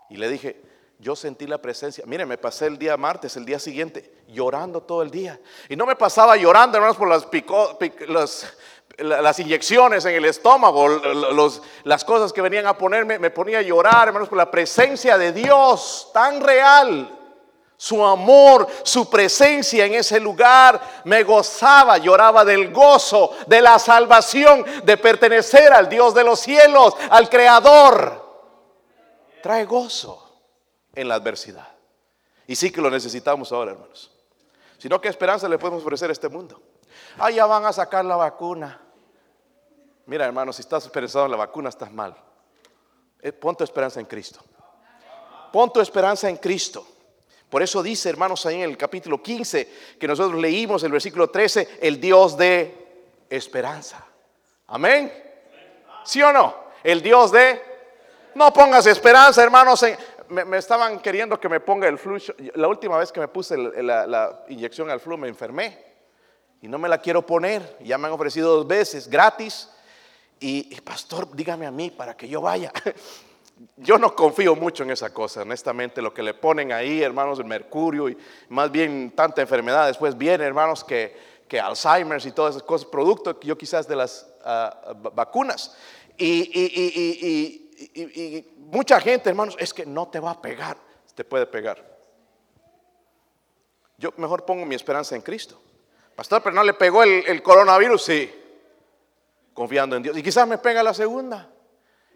Y 0.09 0.17
le 0.17 0.27
dije, 0.27 0.66
yo 0.99 1.15
sentí 1.15 1.45
la 1.45 1.59
presencia. 1.59 2.03
Mire, 2.07 2.25
me 2.25 2.37
pasé 2.37 2.65
el 2.65 2.77
día 2.77 2.97
martes, 2.97 3.37
el 3.37 3.45
día 3.45 3.59
siguiente, 3.59 4.23
llorando 4.27 4.81
todo 4.81 5.03
el 5.03 5.11
día. 5.11 5.39
Y 5.69 5.75
no 5.75 5.85
me 5.85 5.95
pasaba 5.95 6.35
llorando, 6.35 6.77
hermanos, 6.77 6.97
por 6.97 7.07
las, 8.97 9.39
inyecciones 9.39 10.05
en 10.05 10.15
el 10.15 10.25
estómago, 10.25 10.89
las 11.83 12.03
cosas 12.03 12.33
que 12.33 12.41
venían 12.41 12.65
a 12.65 12.77
ponerme. 12.77 13.19
Me 13.19 13.29
ponía 13.29 13.59
a 13.59 13.61
llorar, 13.61 14.07
hermanos, 14.07 14.27
por 14.27 14.39
la 14.39 14.49
presencia 14.49 15.19
de 15.19 15.33
Dios 15.33 16.09
tan 16.13 16.41
real. 16.41 17.13
Su 17.79 18.03
amor, 18.03 18.65
su 18.81 19.07
presencia 19.07 19.85
en 19.85 19.93
ese 19.93 20.19
lugar 20.19 20.81
me 21.03 21.21
gozaba, 21.21 21.99
lloraba 21.99 22.43
del 22.43 22.73
gozo, 22.73 23.37
de 23.45 23.61
la 23.61 23.77
salvación, 23.77 24.65
de 24.83 24.97
pertenecer 24.97 25.71
al 25.71 25.87
Dios 25.87 26.15
de 26.15 26.23
los 26.23 26.39
cielos, 26.39 26.95
al 27.11 27.29
Creador. 27.29 28.25
Trae 29.43 29.63
gozo 29.65 30.26
en 30.97 31.07
la 31.07 31.15
adversidad. 31.15 31.67
Y 32.47 32.55
sí 32.55 32.71
que 32.71 32.81
lo 32.81 32.89
necesitamos 32.89 33.51
ahora, 33.51 33.71
hermanos. 33.71 34.11
Sino 34.77 34.99
¿qué 34.99 35.07
esperanza 35.07 35.47
le 35.47 35.57
podemos 35.57 35.83
ofrecer 35.83 36.09
a 36.09 36.13
este 36.13 36.27
mundo? 36.27 36.61
Ah, 37.17 37.29
ya 37.29 37.45
van 37.45 37.65
a 37.65 37.71
sacar 37.71 38.03
la 38.03 38.15
vacuna. 38.15 38.81
Mira, 40.07 40.25
hermanos, 40.25 40.55
si 40.55 40.61
estás 40.61 40.83
esperanzado 40.85 41.25
en 41.25 41.31
la 41.31 41.37
vacuna, 41.37 41.69
estás 41.69 41.91
mal. 41.91 42.15
Eh, 43.21 43.31
pon 43.31 43.55
tu 43.55 43.63
esperanza 43.63 43.99
en 43.99 44.05
Cristo. 44.05 44.39
Pon 45.51 45.71
tu 45.71 45.79
esperanza 45.81 46.29
en 46.29 46.37
Cristo. 46.37 46.85
Por 47.49 47.61
eso 47.61 47.83
dice, 47.83 48.09
hermanos, 48.09 48.45
ahí 48.45 48.55
en 48.55 48.69
el 48.69 48.77
capítulo 48.77 49.21
15, 49.21 49.95
que 49.99 50.07
nosotros 50.07 50.39
leímos 50.41 50.83
el 50.83 50.91
versículo 50.91 51.29
13, 51.29 51.79
el 51.81 51.99
Dios 51.99 52.35
de 52.37 53.25
esperanza. 53.29 54.05
Amén. 54.67 55.11
¿Sí 56.03 56.21
o 56.21 56.33
no? 56.33 56.55
El 56.83 57.01
Dios 57.01 57.31
de... 57.31 57.61
No 58.35 58.53
pongas 58.53 58.85
esperanza, 58.85 59.43
hermanos, 59.43 59.81
en 59.83 59.97
me, 60.29 60.57
estaban 60.57 60.99
queriendo 60.99 61.39
que 61.39 61.49
me 61.49 61.59
ponga 61.59 61.87
el 61.87 61.97
flu. 61.97 62.17
La 62.55 62.67
última 62.67 62.97
vez 62.97 63.11
que 63.11 63.19
me 63.19 63.27
puse 63.27 63.57
la, 63.57 64.43
inyección 64.49 64.89
al 64.89 64.99
flu 64.99 65.17
me 65.17 65.27
enfermé. 65.27 65.85
Y 66.61 66.67
no 66.67 66.77
me 66.77 66.89
la 66.89 66.99
quiero 66.99 67.25
poner. 67.25 67.77
Ya 67.81 67.97
me 67.97 68.07
han 68.07 68.13
ofrecido 68.13 68.55
dos 68.55 68.67
veces 68.67 69.07
gratis. 69.07 69.69
Y, 70.39 70.79
pastor, 70.81 71.35
dígame 71.35 71.65
a 71.65 71.71
mí 71.71 71.91
para 71.91 72.15
que 72.15 72.27
yo 72.27 72.41
vaya. 72.41 72.71
Yo 73.77 73.97
no 73.97 74.15
confío 74.15 74.55
mucho 74.55 74.83
en 74.83 74.91
esa 74.91 75.11
cosa, 75.11 75.41
honestamente, 75.41 75.99
lo 75.99 76.13
que 76.13 76.21
le 76.21 76.35
ponen 76.35 76.71
ahí, 76.71 77.01
hermanos, 77.01 77.39
el 77.39 77.45
mercurio 77.45 78.07
y 78.07 78.15
más 78.49 78.71
bien 78.71 79.11
tanta 79.15 79.41
enfermedad. 79.41 79.87
Después 79.87 80.15
viene, 80.15 80.43
hermanos, 80.43 80.83
que, 80.83 81.17
que 81.47 81.59
Alzheimer 81.59 82.23
y 82.23 82.31
todas 82.33 82.55
esas 82.55 82.67
cosas, 82.67 82.87
producto 82.87 83.39
yo 83.39 83.57
quizás 83.57 83.87
de 83.87 83.95
las 83.95 84.31
ah, 84.45 84.93
vacunas. 85.11 85.75
y, 86.19 86.51
y, 86.53 87.66
mucha 88.57 88.99
gente, 88.99 89.29
hermanos, 89.29 89.55
es 89.59 89.73
que 89.73 89.85
no 89.85 90.07
te 90.07 90.19
va 90.19 90.31
a 90.31 90.41
pegar, 90.41 90.77
te 91.15 91.23
puede 91.23 91.45
pegar. 91.45 91.97
Yo 93.97 94.13
mejor 94.17 94.45
pongo 94.45 94.65
mi 94.65 94.75
esperanza 94.75 95.15
en 95.15 95.21
Cristo. 95.21 95.59
Pastor, 96.15 96.41
pero 96.41 96.55
no 96.55 96.63
le 96.63 96.73
pegó 96.73 97.03
el, 97.03 97.43
coronavirus, 97.43 98.03
sí, 98.03 98.33
confiando 99.53 99.95
en 99.95 100.03
Dios. 100.03 100.17
Y 100.17 100.23
quizás 100.23 100.47
me 100.47 100.57
pega 100.57 100.81
la 100.81 100.93
segunda 100.93 101.49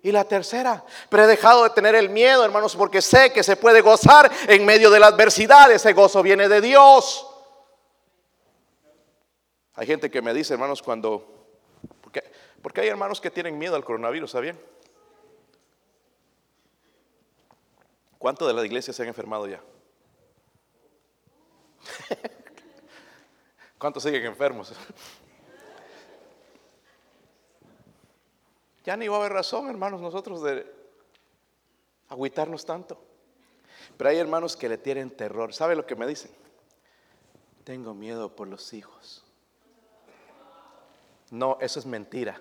y 0.01 0.11
la 0.11 0.23
tercera. 0.23 0.83
Pero 1.09 1.23
he 1.23 1.27
dejado 1.27 1.63
de 1.63 1.69
tener 1.71 1.93
el 1.95 2.09
miedo, 2.09 2.43
hermanos, 2.43 2.75
porque 2.75 3.01
sé 3.01 3.31
que 3.31 3.43
se 3.43 3.55
puede 3.55 3.81
gozar 3.81 4.31
en 4.47 4.65
medio 4.65 4.89
de 4.89 4.99
la 4.99 5.07
adversidad. 5.07 5.71
Ese 5.71 5.93
gozo 5.93 6.23
viene 6.23 6.47
de 6.47 6.61
Dios. 6.61 7.27
Hay 9.75 9.85
gente 9.87 10.09
que 10.09 10.21
me 10.21 10.33
dice, 10.33 10.53
hermanos, 10.53 10.81
cuando... 10.81 11.47
Porque, 12.01 12.23
porque 12.61 12.81
hay 12.81 12.87
hermanos 12.87 13.21
que 13.21 13.31
tienen 13.31 13.57
miedo 13.57 13.75
al 13.75 13.83
coronavirus, 13.83 14.31
¿saben? 14.31 14.59
¿Cuántos 18.21 18.47
de 18.47 18.53
la 18.53 18.63
iglesia 18.63 18.93
se 18.93 19.01
han 19.01 19.07
enfermado 19.07 19.47
ya? 19.47 19.59
¿Cuántos 23.79 24.03
siguen 24.03 24.25
enfermos? 24.25 24.71
ya 28.85 28.95
ni 28.95 29.07
va 29.07 29.15
a 29.15 29.19
haber 29.21 29.33
razón, 29.33 29.71
hermanos, 29.71 30.01
nosotros 30.01 30.43
de 30.43 30.71
agüitarnos 32.09 32.63
tanto. 32.63 33.01
Pero 33.97 34.11
hay 34.11 34.19
hermanos 34.19 34.55
que 34.55 34.69
le 34.69 34.77
tienen 34.77 35.09
terror. 35.09 35.51
¿Sabe 35.51 35.75
lo 35.75 35.87
que 35.87 35.95
me 35.95 36.05
dicen? 36.05 36.29
Tengo 37.63 37.95
miedo 37.95 38.35
por 38.35 38.47
los 38.47 38.71
hijos. 38.73 39.25
No, 41.31 41.57
eso 41.59 41.79
es 41.79 41.87
mentira. 41.87 42.39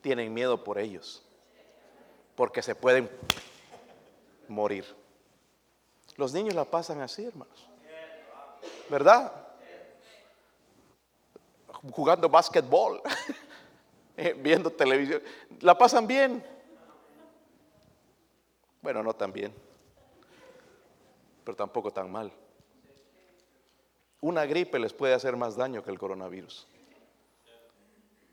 Tienen 0.00 0.34
miedo 0.34 0.64
por 0.64 0.80
ellos. 0.80 1.24
Porque 2.34 2.62
se 2.62 2.74
pueden 2.74 3.08
morir. 4.48 4.84
Los 6.16 6.32
niños 6.32 6.54
la 6.54 6.64
pasan 6.64 7.00
así, 7.00 7.24
hermanos. 7.24 7.68
¿Verdad? 8.88 9.32
Jugando 11.90 12.28
básquetbol, 12.28 13.00
viendo 14.36 14.70
televisión. 14.70 15.22
La 15.60 15.76
pasan 15.76 16.06
bien. 16.06 16.44
Bueno, 18.82 19.02
no 19.02 19.14
tan 19.14 19.32
bien, 19.32 19.54
pero 21.44 21.56
tampoco 21.56 21.92
tan 21.92 22.10
mal. 22.10 22.32
Una 24.20 24.44
gripe 24.44 24.78
les 24.78 24.92
puede 24.92 25.14
hacer 25.14 25.36
más 25.36 25.56
daño 25.56 25.82
que 25.82 25.90
el 25.90 25.98
coronavirus. 25.98 26.66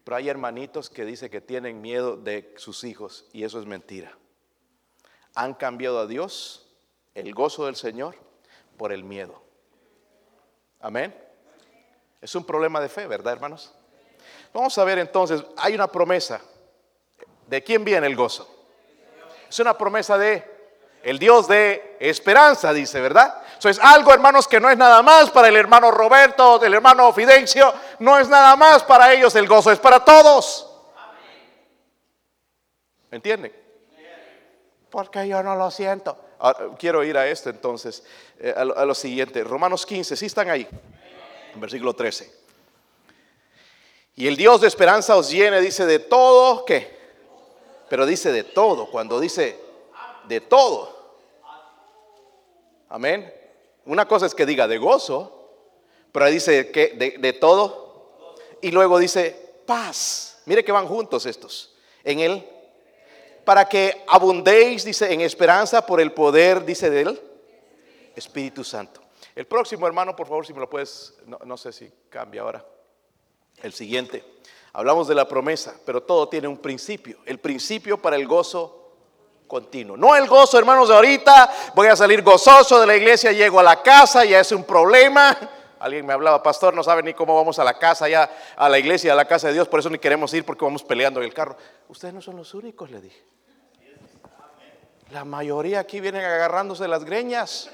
Pero 0.04 0.18
hay 0.18 0.30
hermanitos 0.30 0.90
que 0.90 1.06
dicen 1.06 1.30
que 1.30 1.42
tienen 1.42 1.82
miedo 1.82 2.18
de 2.18 2.54
sus 2.58 2.84
hijos 2.84 3.28
y 3.32 3.44
eso 3.44 3.60
es 3.60 3.66
mentira. 3.66 4.18
Han 5.36 5.54
cambiado 5.54 6.00
a 6.00 6.08
Dios, 6.08 6.68
el 7.14 7.34
gozo 7.34 7.66
del 7.66 7.76
Señor, 7.76 8.16
por 8.78 8.92
el 8.92 9.04
miedo. 9.04 9.42
Amén. 10.80 11.16
Es 12.22 12.36
un 12.36 12.44
problema 12.44 12.80
de 12.80 12.90
fe, 12.90 13.08
¿verdad, 13.08 13.34
hermanos? 13.34 13.74
Vamos 14.54 14.78
a 14.78 14.84
ver 14.84 15.00
entonces, 15.00 15.44
hay 15.58 15.76
una 15.76 15.88
promesa. 15.88 16.42
¿De 17.48 17.64
quién 17.64 17.84
viene 17.84 18.08
el 18.08 18.16
gozo? 18.16 18.48
Es 19.50 19.60
una 19.60 19.78
promesa 19.78 20.18
de 20.18 20.60
el 21.02 21.18
Dios 21.18 21.48
de 21.48 21.98
esperanza, 22.00 22.74
dice, 22.74 23.00
¿verdad? 23.00 23.42
Eso 23.58 23.70
es 23.70 23.80
algo, 23.80 24.14
hermanos, 24.14 24.48
que 24.48 24.60
no 24.60 24.70
es 24.70 24.78
nada 24.78 25.02
más 25.02 25.30
para 25.30 25.48
el 25.48 25.56
hermano 25.56 25.92
Roberto, 25.92 26.64
el 26.64 26.74
hermano 26.74 27.12
Fidencio, 27.14 27.74
no 28.00 28.20
es 28.20 28.28
nada 28.28 28.56
más 28.56 28.84
para 28.84 29.14
ellos 29.14 29.34
el 29.36 29.48
gozo, 29.48 29.72
es 29.72 29.80
para 29.80 30.04
todos. 30.04 30.70
¿Me 33.10 33.16
entienden? 33.16 33.59
Porque 34.90 35.28
yo 35.28 35.44
no 35.44 35.56
lo 35.56 35.70
siento. 35.72 36.18
Ah, 36.40 36.56
quiero 36.78 37.04
ir 37.04 37.18
a 37.18 37.28
esto 37.28 37.50
entonces, 37.50 38.04
eh, 38.40 38.54
a, 38.56 38.64
lo, 38.64 38.96
siguiente. 38.96 39.44
Romanos 39.44 39.86
15, 39.86 40.16
¿sí 40.16 40.26
están 40.26 40.50
ahí? 40.50 40.68
Versículo 41.56 41.94
13. 41.94 42.40
Y 44.16 44.28
el 44.28 44.36
Dios 44.36 44.62
de 44.62 44.68
esperanza 44.68 45.16
os 45.16 45.30
llene, 45.30 45.62
dice, 45.62 45.86
de 45.86 46.00
todo, 46.00 46.66
¿qué? 46.66 46.98
Pero 47.90 48.06
dice 48.06 48.32
de 48.32 48.44
todo, 48.44 48.90
cuando 48.90 49.20
dice 49.20 49.60
de 50.28 50.42
todo. 50.42 50.98
Amén. 52.90 53.34
Una 53.86 54.08
cosa 54.08 54.26
es 54.26 54.36
que 54.36 54.46
diga 54.46 54.68
de 54.68 54.78
gozo, 54.78 55.50
pero 56.12 56.26
dice 56.28 56.72
que 56.72 56.90
de, 56.90 57.18
de 57.18 57.34
todo. 57.34 58.38
Y 58.62 58.72
luego 58.72 58.98
dice 58.98 59.62
paz. 59.66 60.42
Mire 60.46 60.64
que 60.64 60.72
van 60.72 60.88
juntos 60.88 61.26
estos. 61.26 61.76
En 62.04 62.20
él. 62.20 62.59
Para 63.50 63.68
que 63.68 64.06
abundéis, 64.08 64.86
dice, 64.86 65.12
en 65.12 65.22
esperanza 65.22 65.84
por 65.84 66.00
el 66.00 66.12
poder, 66.12 66.64
dice 66.64 66.88
de 66.92 67.02
él, 67.02 67.22
Espíritu 68.16 68.64
Santo. 68.64 69.02
El 69.36 69.48
próximo 69.48 69.88
hermano, 69.88 70.16
por 70.16 70.28
favor, 70.28 70.46
si 70.46 70.54
me 70.54 70.60
lo 70.60 70.70
puedes, 70.70 71.16
no, 71.26 71.40
no 71.44 71.58
sé 71.58 71.72
si 71.72 71.92
cambia 72.12 72.44
ahora. 72.44 72.64
El 73.64 73.74
siguiente. 73.74 74.24
Hablamos 74.72 75.08
de 75.08 75.16
la 75.16 75.28
promesa, 75.28 75.74
pero 75.84 76.04
todo 76.04 76.30
tiene 76.30 76.48
un 76.48 76.60
principio. 76.60 77.18
El 77.26 77.40
principio 77.40 78.00
para 78.00 78.18
el 78.18 78.28
gozo 78.28 78.92
continuo. 79.48 79.98
No 79.98 80.16
el 80.16 80.28
gozo, 80.28 80.60
hermanos, 80.60 80.90
de 80.90 80.94
ahorita 80.94 81.52
voy 81.74 81.88
a 81.88 81.96
salir 81.96 82.22
gozoso 82.22 82.80
de 82.80 82.86
la 82.86 82.96
iglesia, 82.98 83.32
llego 83.32 83.60
a 83.60 83.64
la 83.64 83.82
casa, 83.82 84.26
ya 84.26 84.42
es 84.42 84.52
un 84.52 84.64
problema. 84.64 85.36
Alguien 85.80 86.06
me 86.06 86.14
hablaba, 86.14 86.44
pastor, 86.44 86.76
no 86.76 86.84
sabe 86.84 87.02
ni 87.02 87.16
cómo 87.16 87.36
vamos 87.36 87.58
a 87.58 87.64
la 87.64 87.80
casa, 87.80 88.08
ya 88.08 88.30
a 88.56 88.70
la 88.70 88.78
iglesia, 88.78 89.14
a 89.14 89.16
la 89.16 89.26
casa 89.26 89.48
de 89.48 89.54
Dios, 89.54 89.68
por 89.68 89.80
eso 89.80 89.90
ni 89.90 89.98
queremos 89.98 90.32
ir 90.36 90.46
porque 90.46 90.64
vamos 90.64 90.84
peleando 90.84 91.20
en 91.20 91.26
el 91.26 91.34
carro. 91.34 91.58
Ustedes 91.88 92.14
no 92.14 92.22
son 92.22 92.38
los 92.38 92.54
únicos, 92.54 92.92
le 92.92 93.02
dije. 93.02 93.39
La 95.12 95.26
mayoría 95.26 95.80
aquí 95.80 96.00
vienen 96.00 96.24
agarrándose 96.24 96.88
las 96.88 97.04
greñas. 97.04 97.72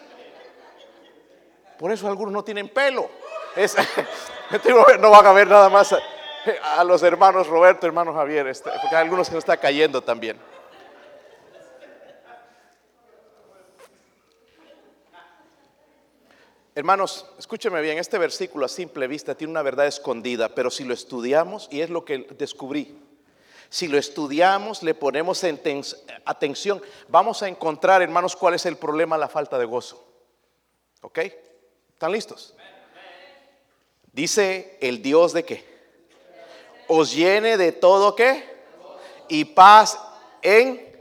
Por 1.77 1.91
eso 1.91 2.07
algunos 2.07 2.33
no 2.33 2.43
tienen 2.43 2.69
pelo. 2.69 3.09
no 4.99 5.09
van 5.09 5.25
a 5.25 5.33
ver 5.33 5.47
nada 5.47 5.69
más 5.69 5.93
a, 5.93 6.83
los 6.83 7.03
hermanos 7.03 7.47
Roberto, 7.47 7.87
hermano 7.87 8.13
Javier, 8.13 8.47
este, 8.47 8.69
porque 8.81 8.95
algunos 8.95 9.27
se 9.27 9.33
nos 9.33 9.43
está 9.43 9.57
cayendo 9.57 10.01
también. 10.01 10.37
Hermanos, 16.73 17.25
escúcheme 17.39 17.81
bien, 17.81 17.97
este 17.97 18.17
versículo 18.17 18.65
a 18.65 18.69
simple 18.69 19.07
vista 19.07 19.35
tiene 19.35 19.51
una 19.51 19.61
verdad 19.61 19.87
escondida, 19.87 20.49
pero 20.49 20.69
si 20.69 20.83
lo 20.83 20.93
estudiamos, 20.93 21.69
y 21.71 21.79
es 21.79 21.89
lo 21.89 22.03
que 22.03 22.27
descubrí, 22.37 23.04
si 23.75 23.87
lo 23.87 23.97
estudiamos, 23.97 24.83
le 24.83 24.93
ponemos 24.93 25.43
atención, 26.23 26.81
vamos 27.09 27.43
a 27.43 27.49
encontrar, 27.49 28.01
hermanos, 28.01 28.35
cuál 28.35 28.53
es 28.53 28.65
el 28.65 28.77
problema, 28.77 29.17
la 29.17 29.27
falta 29.27 29.57
de 29.57 29.65
gozo. 29.65 30.07
¿Ok? 31.01 31.19
¿Están 31.91 32.11
listos? 32.11 32.55
Dice 34.13 34.77
el 34.79 35.01
Dios 35.01 35.33
de 35.33 35.43
qué? 35.43 35.65
Os 36.87 37.13
llene 37.13 37.57
de 37.57 37.73
todo 37.73 38.15
qué? 38.15 38.55
Y 39.27 39.43
paz 39.43 39.99
en... 40.41 40.95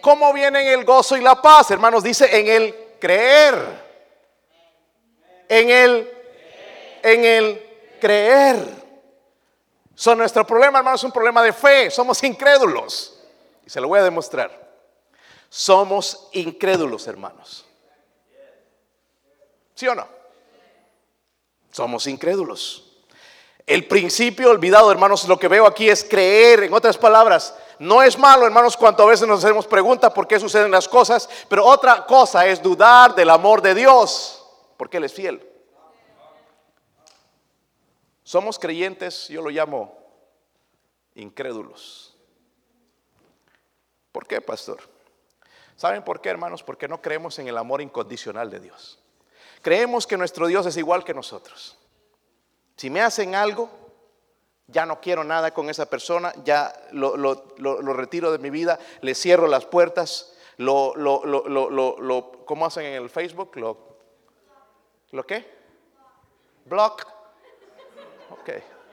¿Cómo 0.00 0.32
vienen 0.32 0.66
el 0.66 0.84
gozo 0.84 1.16
y 1.16 1.20
la 1.20 1.40
paz, 1.40 1.70
hermanos? 1.70 2.02
Dice 2.02 2.40
en 2.40 2.48
el 2.48 2.74
creer 2.98 3.90
en 5.50 5.68
el, 5.68 6.10
en 7.02 7.24
el 7.24 7.62
creer. 8.00 8.79
So, 10.00 10.14
nuestro 10.14 10.46
problema, 10.46 10.78
hermanos, 10.78 11.02
es 11.02 11.04
un 11.04 11.12
problema 11.12 11.42
de 11.42 11.52
fe. 11.52 11.90
Somos 11.90 12.22
incrédulos. 12.24 13.20
Y 13.66 13.68
se 13.68 13.82
lo 13.82 13.88
voy 13.88 13.98
a 13.98 14.02
demostrar. 14.02 14.50
Somos 15.50 16.30
incrédulos, 16.32 17.06
hermanos. 17.06 17.66
¿Sí 19.74 19.86
o 19.86 19.94
no? 19.94 20.08
Somos 21.70 22.06
incrédulos. 22.06 22.94
El 23.66 23.86
principio 23.86 24.48
olvidado, 24.48 24.90
hermanos, 24.90 25.28
lo 25.28 25.38
que 25.38 25.48
veo 25.48 25.66
aquí 25.66 25.90
es 25.90 26.02
creer. 26.02 26.62
En 26.62 26.72
otras 26.72 26.96
palabras, 26.96 27.54
no 27.78 28.02
es 28.02 28.16
malo, 28.16 28.46
hermanos, 28.46 28.78
cuanto 28.78 29.02
a 29.02 29.10
veces 29.10 29.28
nos 29.28 29.44
hacemos 29.44 29.66
preguntas 29.66 30.14
por 30.14 30.26
qué 30.26 30.40
suceden 30.40 30.70
las 30.70 30.88
cosas, 30.88 31.28
pero 31.46 31.66
otra 31.66 32.06
cosa 32.06 32.46
es 32.46 32.62
dudar 32.62 33.14
del 33.14 33.28
amor 33.28 33.60
de 33.60 33.74
Dios 33.74 34.42
porque 34.78 34.96
Él 34.96 35.04
es 35.04 35.12
fiel. 35.12 35.49
Somos 38.30 38.60
creyentes, 38.60 39.26
yo 39.26 39.42
lo 39.42 39.50
llamo 39.50 39.92
incrédulos. 41.16 42.16
¿Por 44.12 44.24
qué, 44.24 44.40
pastor? 44.40 44.78
¿Saben 45.74 46.04
por 46.04 46.20
qué, 46.20 46.28
hermanos? 46.28 46.62
Porque 46.62 46.86
no 46.86 47.02
creemos 47.02 47.40
en 47.40 47.48
el 47.48 47.58
amor 47.58 47.82
incondicional 47.82 48.48
de 48.48 48.60
Dios. 48.60 49.00
Creemos 49.62 50.06
que 50.06 50.16
nuestro 50.16 50.46
Dios 50.46 50.64
es 50.66 50.76
igual 50.76 51.02
que 51.02 51.12
nosotros. 51.12 51.76
Si 52.76 52.88
me 52.88 53.00
hacen 53.00 53.34
algo, 53.34 53.68
ya 54.68 54.86
no 54.86 55.00
quiero 55.00 55.24
nada 55.24 55.52
con 55.52 55.68
esa 55.68 55.86
persona, 55.90 56.32
ya 56.44 56.72
lo, 56.92 57.16
retiro 57.94 58.30
de 58.30 58.38
mi 58.38 58.50
vida, 58.50 58.78
le 59.00 59.16
cierro 59.16 59.48
las 59.48 59.66
puertas, 59.66 60.36
lo, 60.56 60.94
lo, 60.94 62.44
¿cómo 62.44 62.64
hacen 62.64 62.86
en 62.86 63.02
el 63.02 63.10
Facebook? 63.10 63.56
Lo, 63.56 63.96
¿Lo 65.10 65.26
qué? 65.26 65.52
Block. 66.66 67.19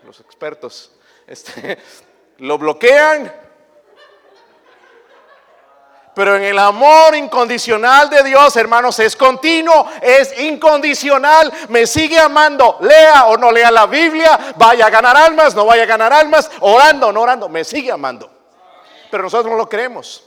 Los 0.08 0.22
expertos 0.22 0.94
este, 1.28 1.78
lo 2.38 2.58
bloquean. 2.58 3.30
Pero 6.16 6.38
en 6.38 6.44
el 6.44 6.58
amor 6.58 7.14
incondicional 7.14 8.10
de 8.10 8.24
Dios, 8.24 8.56
hermanos, 8.56 8.98
es 9.00 9.18
continuo, 9.18 9.86
es 10.02 10.40
incondicional. 10.40 11.52
Me 11.68 11.86
sigue 11.86 12.18
amando, 12.18 12.78
lea 12.80 13.26
o 13.26 13.36
no 13.36 13.52
lea 13.52 13.70
la 13.70 13.86
Biblia, 13.86 14.56
vaya 14.56 14.86
a 14.86 14.90
ganar 14.90 15.18
almas, 15.18 15.54
no 15.54 15.66
vaya 15.66 15.84
a 15.84 15.86
ganar 15.86 16.14
almas, 16.14 16.50
orando 16.62 17.08
o 17.08 17.12
no 17.12 17.22
orando, 17.22 17.50
me 17.50 17.66
sigue 17.66 17.92
amando. 17.92 18.32
Pero 19.12 19.24
nosotros 19.24 19.52
no 19.52 19.58
lo 19.58 19.68
creemos. 19.68 20.24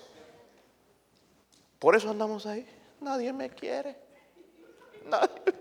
Por 1.79 1.97
eso 1.97 2.11
andamos 2.11 2.45
ahí. 2.45 2.69
Nadie 3.01 3.33
me 3.33 3.49
quiere. 3.49 3.97
Nadie. 5.07 5.60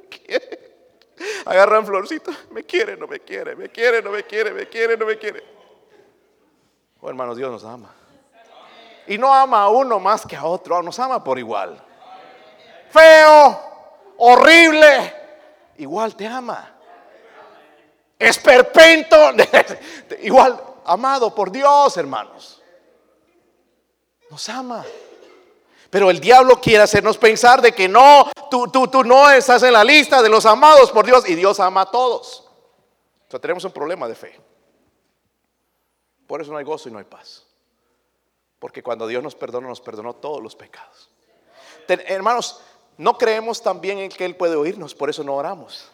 Agarran 1.49 1.83
florcito. 1.83 2.31
Me 2.51 2.63
quiere, 2.63 2.95
no 2.95 3.07
me 3.07 3.21
quiere. 3.21 3.55
Me 3.55 3.69
quiere, 3.69 4.03
no 4.03 4.11
me 4.11 4.23
quiere. 4.23 4.53
Me 4.53 4.67
quiere, 4.67 4.95
no 4.95 5.07
me 5.07 5.17
quiere. 5.17 5.43
Oh, 7.01 7.09
hermanos, 7.09 7.37
Dios 7.37 7.51
nos 7.51 7.63
ama. 7.63 7.91
Y 9.07 9.17
no 9.17 9.33
ama 9.33 9.63
a 9.63 9.69
uno 9.69 9.99
más 9.99 10.27
que 10.27 10.35
a 10.35 10.45
otro. 10.45 10.83
Nos 10.83 10.99
ama 10.99 11.23
por 11.23 11.39
igual. 11.39 11.83
Feo, 12.91 13.59
horrible. 14.17 15.11
igual 15.77 16.15
te 16.15 16.27
ama. 16.27 16.71
Esperpento, 18.19 19.31
igual 20.21 20.61
amado 20.85 21.33
por 21.33 21.51
Dios, 21.51 21.97
hermanos. 21.97 22.61
Nos 24.29 24.47
ama. 24.49 24.85
Pero 25.89 26.11
el 26.11 26.19
diablo 26.19 26.61
quiere 26.61 26.83
hacernos 26.83 27.17
pensar 27.17 27.61
de 27.61 27.71
que 27.71 27.87
no, 27.87 28.29
tú, 28.49 28.67
tú, 28.67 28.87
tú 28.87 29.03
no 29.03 29.29
estás 29.31 29.63
en 29.63 29.73
la 29.73 29.83
lista 29.83 30.21
de 30.21 30.29
los 30.29 30.45
amados 30.45 30.91
por 30.91 31.05
Dios 31.05 31.27
y 31.27 31.35
Dios 31.35 31.59
ama 31.59 31.81
a 31.81 31.91
todos. 31.91 32.47
Entonces 33.23 33.41
tenemos 33.41 33.63
un 33.63 33.71
problema 33.71 34.07
de 34.07 34.15
fe. 34.15 34.39
Por 36.27 36.41
eso 36.41 36.51
no 36.51 36.57
hay 36.57 36.65
gozo 36.65 36.89
y 36.89 36.91
no 36.91 36.99
hay 36.99 37.05
paz. 37.05 37.45
Porque 38.59 38.83
cuando 38.83 39.07
Dios 39.07 39.23
nos 39.23 39.35
perdona, 39.35 39.67
nos 39.67 39.81
perdonó 39.81 40.13
todos 40.15 40.43
los 40.43 40.55
pecados. 40.55 41.09
hermanos, 41.87 42.61
no 42.97 43.17
creemos 43.17 43.61
también 43.63 43.97
en 43.99 44.09
que 44.09 44.25
Él 44.25 44.35
puede 44.35 44.55
oírnos, 44.55 44.93
por 44.93 45.09
eso 45.09 45.23
no 45.23 45.35
oramos. 45.35 45.89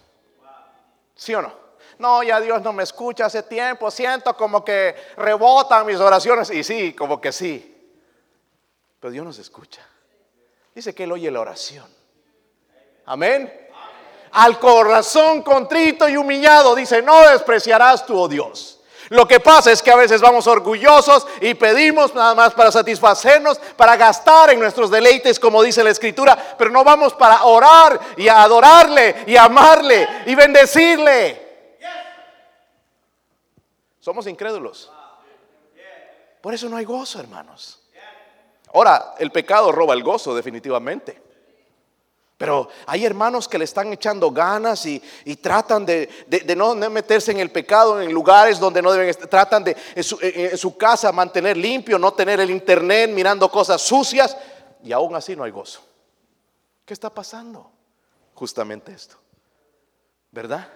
¿Sí 1.16 1.34
o 1.36 1.42
no? 1.42 1.54
No, 1.98 2.24
ya 2.24 2.42
Dios 2.42 2.62
no 2.62 2.74
me 2.74 2.84
escucha 2.84 3.28
hace 3.28 3.44
tiempo, 3.44 3.90
siento 3.90 4.36
como 4.36 4.66
que 4.66 4.96
rebotan 5.16 5.86
mis 5.86 6.00
oraciones. 6.00 6.50
Y 6.50 6.64
sí, 6.64 6.94
como 6.94 7.22
que 7.22 7.32
sí. 7.32 7.75
Pero 9.06 9.14
Dios 9.14 9.26
nos 9.26 9.38
escucha. 9.38 9.84
Dice 10.74 10.96
que 10.96 11.04
Él 11.04 11.12
oye 11.12 11.30
la 11.30 11.40
oración. 11.40 11.86
Amén. 13.06 13.70
Al 14.32 14.58
corazón 14.58 15.44
contrito 15.44 16.10
y 16.10 16.18
humillado, 16.18 16.74
dice, 16.74 17.04
no 17.04 17.22
despreciarás 17.30 18.04
tu 18.08 18.20
oh 18.20 18.28
Dios. 18.28 18.80
Lo 19.10 19.28
que 19.28 19.40
pasa 19.40 19.72
es 19.72 19.84
que 19.84 19.92
a 19.92 19.96
veces 19.96 20.22
vamos 20.22 20.48
orgullosos 20.48 21.28
y 21.40 21.54
pedimos 21.54 22.16
nada 22.16 22.34
más 22.34 22.56
para 22.56 22.72
satisfacernos, 22.72 23.60
para 23.78 23.96
gastar 23.96 24.50
en 24.50 24.60
nuestros 24.60 24.90
deleites, 24.90 25.40
como 25.40 25.62
dice 25.62 25.84
la 25.84 25.92
Escritura, 25.92 26.56
pero 26.58 26.72
no 26.72 26.84
vamos 26.84 27.14
para 27.14 27.44
orar 27.44 28.00
y 28.18 28.28
adorarle 28.28 29.24
y 29.28 29.38
amarle 29.38 30.24
y 30.26 30.34
bendecirle. 30.34 31.78
Somos 34.00 34.26
incrédulos. 34.26 34.92
Por 36.42 36.56
eso 36.56 36.68
no 36.68 36.78
hay 36.78 36.86
gozo, 36.86 37.20
hermanos. 37.20 37.85
Ahora, 38.76 39.16
el 39.20 39.32
pecado 39.32 39.72
roba 39.72 39.94
el 39.94 40.04
gozo 40.04 40.36
definitivamente. 40.36 41.22
Pero 42.38 42.68
hay 42.86 43.06
hermanos 43.06 43.48
que 43.48 43.58
le 43.58 43.64
están 43.64 43.94
echando 43.94 44.30
ganas 44.32 44.86
y, 44.86 45.00
tratan 45.42 45.86
de, 45.86 46.10
no 46.58 46.76
meterse 46.76 47.32
en 47.32 47.40
el 47.40 47.50
pecado 47.52 48.02
en 48.02 48.12
lugares 48.12 48.60
donde 48.60 48.82
no 48.82 48.92
deben 48.92 49.08
estar. 49.08 49.30
Tratan 49.30 49.64
de 49.64 49.78
en 49.96 50.04
su, 50.04 50.20
en 50.22 50.58
su, 50.58 50.76
casa 50.76 51.14
mantener 51.14 51.56
limpio, 51.56 51.98
no 51.98 52.12
tener 52.14 52.42
el 52.42 52.50
internet 52.50 53.10
mirando 53.12 53.50
cosas 53.50 53.82
sucias. 53.82 54.36
Y 54.84 54.92
aún 54.92 55.16
así 55.16 55.38
no 55.38 55.46
hay 55.46 55.52
gozo. 55.52 55.80
¿Qué 56.84 56.94
está 56.94 57.10
pasando? 57.10 57.72
Justamente 58.34 58.92
esto. 58.92 59.16
¿Verdad? 60.32 60.68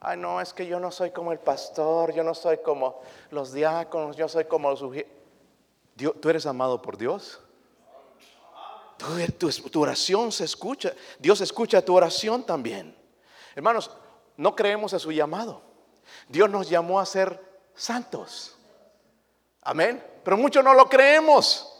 Ay, 0.00 0.16
no, 0.16 0.40
es 0.40 0.54
que 0.54 0.66
yo 0.66 0.80
no 0.80 0.90
soy 0.90 1.10
como 1.10 1.32
el 1.32 1.38
pastor, 1.38 2.14
yo 2.14 2.24
no 2.24 2.32
soy 2.32 2.58
como 2.58 3.02
los 3.30 3.52
diáconos, 3.52 4.16
yo 4.16 4.26
soy 4.26 4.46
como 4.46 4.70
los... 4.70 4.82
¿Tú 5.98 6.28
eres 6.30 6.46
amado 6.46 6.80
por 6.80 6.96
Dios? 6.96 7.40
Tu, 9.38 9.80
oración 9.80 10.30
se 10.30 10.44
escucha. 10.44 10.92
Dios 11.18 11.40
escucha 11.40 11.84
tu 11.84 11.94
oración 11.94 12.44
también. 12.44 12.96
Hermanos, 13.54 13.90
no 14.36 14.54
creemos 14.54 14.94
a 14.94 14.98
su 14.98 15.10
llamado. 15.10 15.62
Dios 16.28 16.48
nos 16.48 16.68
llamó 16.68 17.00
a 17.00 17.06
ser 17.06 17.40
santos. 17.74 18.56
Amén. 19.62 20.02
Pero 20.24 20.36
muchos 20.36 20.62
no 20.64 20.72
lo 20.74 20.88
creemos. 20.88 21.72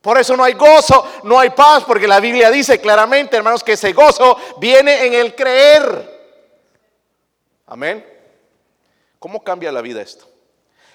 Por 0.00 0.18
eso 0.18 0.36
no 0.36 0.44
hay 0.44 0.54
gozo, 0.54 1.04
no 1.24 1.38
hay 1.38 1.50
paz, 1.50 1.84
porque 1.84 2.06
la 2.06 2.20
Biblia 2.20 2.50
dice 2.50 2.80
claramente, 2.80 3.36
hermanos, 3.36 3.64
que 3.64 3.72
ese 3.72 3.92
gozo 3.92 4.36
viene 4.58 5.06
en 5.06 5.14
el 5.14 5.34
creer. 5.34 6.18
Amén. 7.66 8.06
¿Cómo 9.18 9.42
cambia 9.42 9.72
la 9.72 9.80
vida 9.80 10.00
esto? 10.00 10.37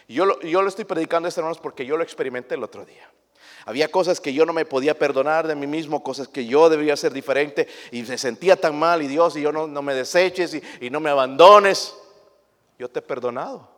Yo 0.07 0.25
lo, 0.25 0.39
yo 0.41 0.61
lo 0.61 0.69
estoy 0.69 0.85
predicando 0.85 1.27
esto, 1.27 1.41
hermanos, 1.41 1.59
porque 1.59 1.85
yo 1.85 1.97
lo 1.97 2.03
experimenté 2.03 2.55
el 2.55 2.63
otro 2.63 2.85
día. 2.85 3.09
Había 3.65 3.89
cosas 3.89 4.19
que 4.19 4.33
yo 4.33 4.45
no 4.45 4.51
me 4.51 4.65
podía 4.65 4.97
perdonar 4.97 5.47
de 5.47 5.55
mí 5.55 5.67
mismo, 5.67 6.03
cosas 6.03 6.27
que 6.27 6.45
yo 6.45 6.69
debía 6.69 6.93
hacer 6.93 7.13
diferente 7.13 7.67
y 7.91 8.03
me 8.03 8.17
sentía 8.17 8.59
tan 8.59 8.77
mal 8.77 9.01
y 9.01 9.07
Dios, 9.07 9.37
y 9.37 9.41
yo 9.41 9.51
no, 9.51 9.81
me 9.81 9.93
deseches 9.93 10.53
y, 10.53 10.61
y 10.81 10.89
no 10.89 10.99
me 10.99 11.09
abandones. 11.09 11.95
Yo 12.77 12.89
te 12.89 12.99
he 12.99 13.01
perdonado. 13.01 13.69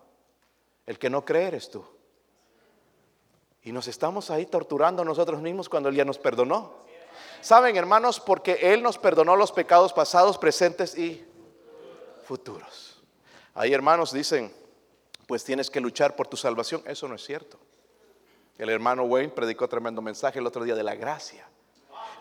El 0.88 0.98
que 0.98 1.10
no 1.10 1.24
cree 1.24 1.48
eres 1.48 1.70
tú. 1.70 1.86
Y 3.62 3.72
nos 3.72 3.88
estamos 3.88 4.30
ahí 4.32 4.46
torturando 4.46 5.04
nosotros 5.04 5.42
mismos 5.42 5.70
cuando 5.70 5.90
Él 5.90 5.96
ya 5.96 6.06
nos 6.06 6.18
perdonó. 6.18 6.86
Saben, 7.42 7.76
hermanos, 7.76 8.20
porque 8.20 8.60
Él 8.62 8.82
nos 8.82 8.98
perdonó 8.98 9.36
los 9.36 9.52
pecados 9.52 9.94
pasados, 9.94 10.38
presentes 10.38 10.98
y 10.98 11.24
futuros. 12.24 13.04
Ahí, 13.54 13.74
hermanos, 13.74 14.12
dicen, 14.12 14.52
pues 15.28 15.44
tienes 15.44 15.70
que 15.70 15.80
luchar 15.80 16.16
por 16.16 16.28
tu 16.28 16.38
salvación. 16.38 16.84
Eso 16.86 17.08
no 17.08 17.16
es 17.16 17.24
cierto. 17.24 17.60
El 18.58 18.70
hermano 18.70 19.04
Wayne 19.04 19.30
predicó 19.30 19.68
tremendo 19.68 20.02
mensaje 20.02 20.40
el 20.40 20.48
otro 20.48 20.64
día 20.64 20.76
de 20.76 20.84
la 20.84 20.96
gracia. 20.96 21.48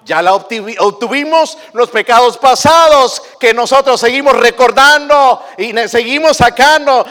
Ya 0.04 0.20
la 0.20 0.34
obtuvimos 0.34 1.56
los 1.72 1.88
pecados 1.88 2.36
pasados 2.36 3.22
que 3.40 3.54
nosotros 3.54 3.98
seguimos 3.98 4.36
recordando 4.36 5.42
y 5.56 5.72
seguimos 5.88 6.36
sacando 6.36 7.06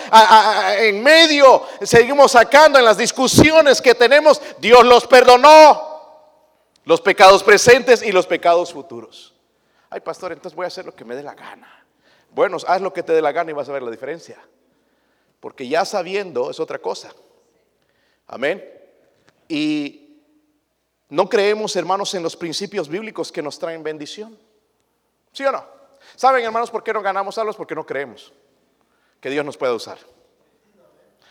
en 0.77 1.01
medio, 1.01 1.65
seguimos 1.81 2.33
sacando 2.33 2.77
en 2.77 2.85
las 2.85 2.97
discusiones 2.97 3.81
que 3.81 3.95
tenemos. 3.95 4.39
Dios 4.59 4.83
los 4.85 5.07
perdonó, 5.07 5.91
los 6.83 7.01
pecados 7.01 7.41
presentes 7.41 8.03
y 8.03 8.11
los 8.11 8.27
pecados 8.27 8.71
futuros. 8.71 9.33
Ay, 9.89 10.01
pastor, 10.01 10.31
entonces 10.31 10.55
voy 10.55 10.65
a 10.65 10.67
hacer 10.67 10.85
lo 10.85 10.93
que 10.93 11.05
me 11.05 11.15
dé 11.15 11.23
la 11.23 11.33
gana. 11.33 11.85
Bueno, 12.29 12.57
haz 12.67 12.81
lo 12.81 12.93
que 12.93 13.01
te 13.01 13.13
dé 13.13 13.21
la 13.21 13.31
gana 13.31 13.49
y 13.49 13.53
vas 13.53 13.69
a 13.69 13.71
ver 13.71 13.81
la 13.81 13.91
diferencia. 13.91 14.37
Porque 15.43 15.67
ya 15.67 15.83
sabiendo 15.83 16.49
es 16.49 16.57
otra 16.61 16.79
cosa. 16.79 17.13
Amén. 18.27 18.63
Y 19.49 20.21
no 21.09 21.27
creemos, 21.27 21.75
hermanos, 21.75 22.13
en 22.13 22.23
los 22.23 22.37
principios 22.37 22.87
bíblicos 22.87 23.29
que 23.29 23.41
nos 23.41 23.59
traen 23.59 23.83
bendición. 23.83 24.39
¿Sí 25.33 25.43
o 25.43 25.51
no? 25.51 25.65
¿Saben, 26.15 26.45
hermanos, 26.45 26.71
por 26.71 26.81
qué 26.81 26.93
no 26.93 27.01
ganamos 27.01 27.37
almas? 27.37 27.57
Porque 27.57 27.75
no 27.75 27.85
creemos 27.85 28.31
que 29.19 29.29
Dios 29.29 29.43
nos 29.43 29.57
pueda 29.57 29.73
usar. 29.73 29.97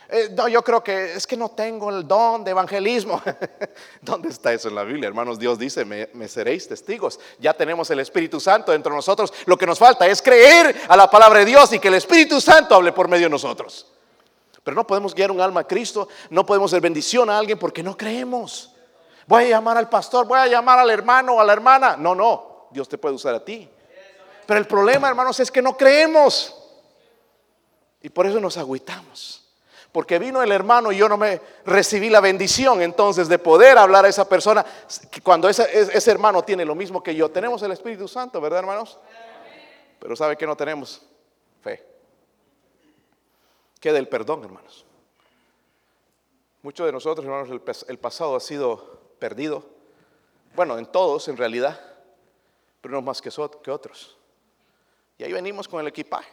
Eh, 0.09 0.29
no, 0.37 0.47
yo 0.47 0.63
creo 0.63 0.83
que 0.83 1.13
es 1.13 1.25
que 1.25 1.35
no 1.35 1.49
tengo 1.49 1.89
el 1.89 2.07
don 2.07 2.43
de 2.43 2.51
evangelismo. 2.51 3.19
¿Dónde 4.03 4.29
está 4.29 4.53
eso 4.53 4.67
en 4.69 4.75
la 4.75 4.83
Biblia? 4.83 5.07
Hermanos, 5.07 5.39
Dios 5.39 5.57
dice, 5.57 5.85
me, 5.85 6.07
me, 6.13 6.27
seréis 6.27 6.67
testigos. 6.67 7.19
Ya 7.39 7.55
tenemos 7.55 7.89
el 7.89 7.99
Espíritu 7.99 8.39
Santo 8.39 8.73
dentro 8.73 8.91
de 8.91 8.97
nosotros. 8.97 9.33
Lo 9.47 9.57
que 9.57 9.65
nos 9.65 9.79
falta 9.79 10.05
es 10.05 10.21
creer 10.21 10.79
a 10.87 10.95
la 10.95 11.09
palabra 11.09 11.39
de 11.39 11.45
Dios 11.45 11.73
y 11.73 11.79
que 11.79 11.87
el 11.87 11.95
Espíritu 11.95 12.39
Santo 12.39 12.75
hable 12.75 12.91
por 12.91 13.07
medio 13.07 13.25
de 13.25 13.31
nosotros. 13.31 13.87
Pero 14.63 14.75
no 14.75 14.87
podemos 14.87 15.13
guiar 15.13 15.31
un 15.31 15.41
alma 15.41 15.61
a 15.61 15.67
Cristo, 15.67 16.07
no 16.29 16.45
podemos 16.45 16.71
ser 16.71 16.81
bendición 16.81 17.29
a 17.29 17.37
alguien 17.37 17.59
porque 17.59 17.83
no 17.83 17.97
creemos. 17.97 18.71
Voy 19.27 19.45
a 19.45 19.49
llamar 19.49 19.77
al 19.77 19.89
pastor, 19.89 20.25
voy 20.25 20.39
a 20.39 20.47
llamar 20.47 20.79
al 20.79 20.89
hermano 20.89 21.35
o 21.35 21.39
a 21.39 21.43
la 21.43 21.53
hermana. 21.53 21.97
No, 21.97 22.15
no, 22.15 22.67
Dios 22.71 22.87
te 22.87 22.97
puede 22.97 23.15
usar 23.15 23.35
a 23.35 23.43
ti. 23.43 23.69
Pero 24.45 24.59
el 24.59 24.67
problema, 24.67 25.09
hermanos, 25.09 25.39
es 25.39 25.51
que 25.51 25.61
no 25.61 25.75
creemos. 25.75 26.55
Y 28.01 28.09
por 28.09 28.25
eso 28.25 28.39
nos 28.39 28.57
agüitamos. 28.57 29.41
Porque 29.91 30.17
vino 30.17 30.41
el 30.41 30.51
hermano 30.51 30.91
y 30.91 30.97
yo 30.97 31.07
no 31.07 31.17
me 31.17 31.39
recibí 31.65 32.09
la 32.09 32.19
bendición 32.19 32.81
entonces 32.81 33.27
de 33.27 33.37
poder 33.37 33.77
hablar 33.77 34.05
a 34.05 34.09
esa 34.09 34.27
persona 34.27 34.65
cuando 35.21 35.47
ese, 35.47 35.67
ese 35.71 36.11
hermano 36.11 36.43
tiene 36.43 36.65
lo 36.65 36.73
mismo 36.73 37.03
que 37.03 37.13
yo. 37.13 37.29
Tenemos 37.29 37.61
el 37.61 37.71
Espíritu 37.71 38.07
Santo, 38.07 38.41
¿verdad, 38.41 38.59
hermanos? 38.59 38.97
Pero 39.99 40.15
¿sabe 40.15 40.35
que 40.35 40.47
no 40.47 40.57
tenemos? 40.57 41.03
Fe 41.61 41.92
que 43.83 43.91
del 43.91 44.07
perdón, 44.07 44.45
hermanos. 44.45 44.85
Muchos 46.61 46.85
de 46.85 46.93
nosotros, 46.93 47.25
hermanos, 47.25 47.49
el, 47.89 47.99
pasado 47.99 48.37
ha 48.37 48.39
sido 48.39 49.01
perdido. 49.19 49.65
Bueno, 50.55 50.77
en 50.79 50.85
todos, 50.85 51.27
en 51.27 51.35
realidad, 51.35 51.81
pero 52.79 52.93
no 52.93 53.01
más 53.01 53.21
que, 53.21 53.29
que 53.61 53.71
otros. 53.71 54.17
Y 55.17 55.25
ahí 55.25 55.33
venimos 55.33 55.67
con 55.67 55.81
el 55.81 55.87
equipaje. 55.87 56.31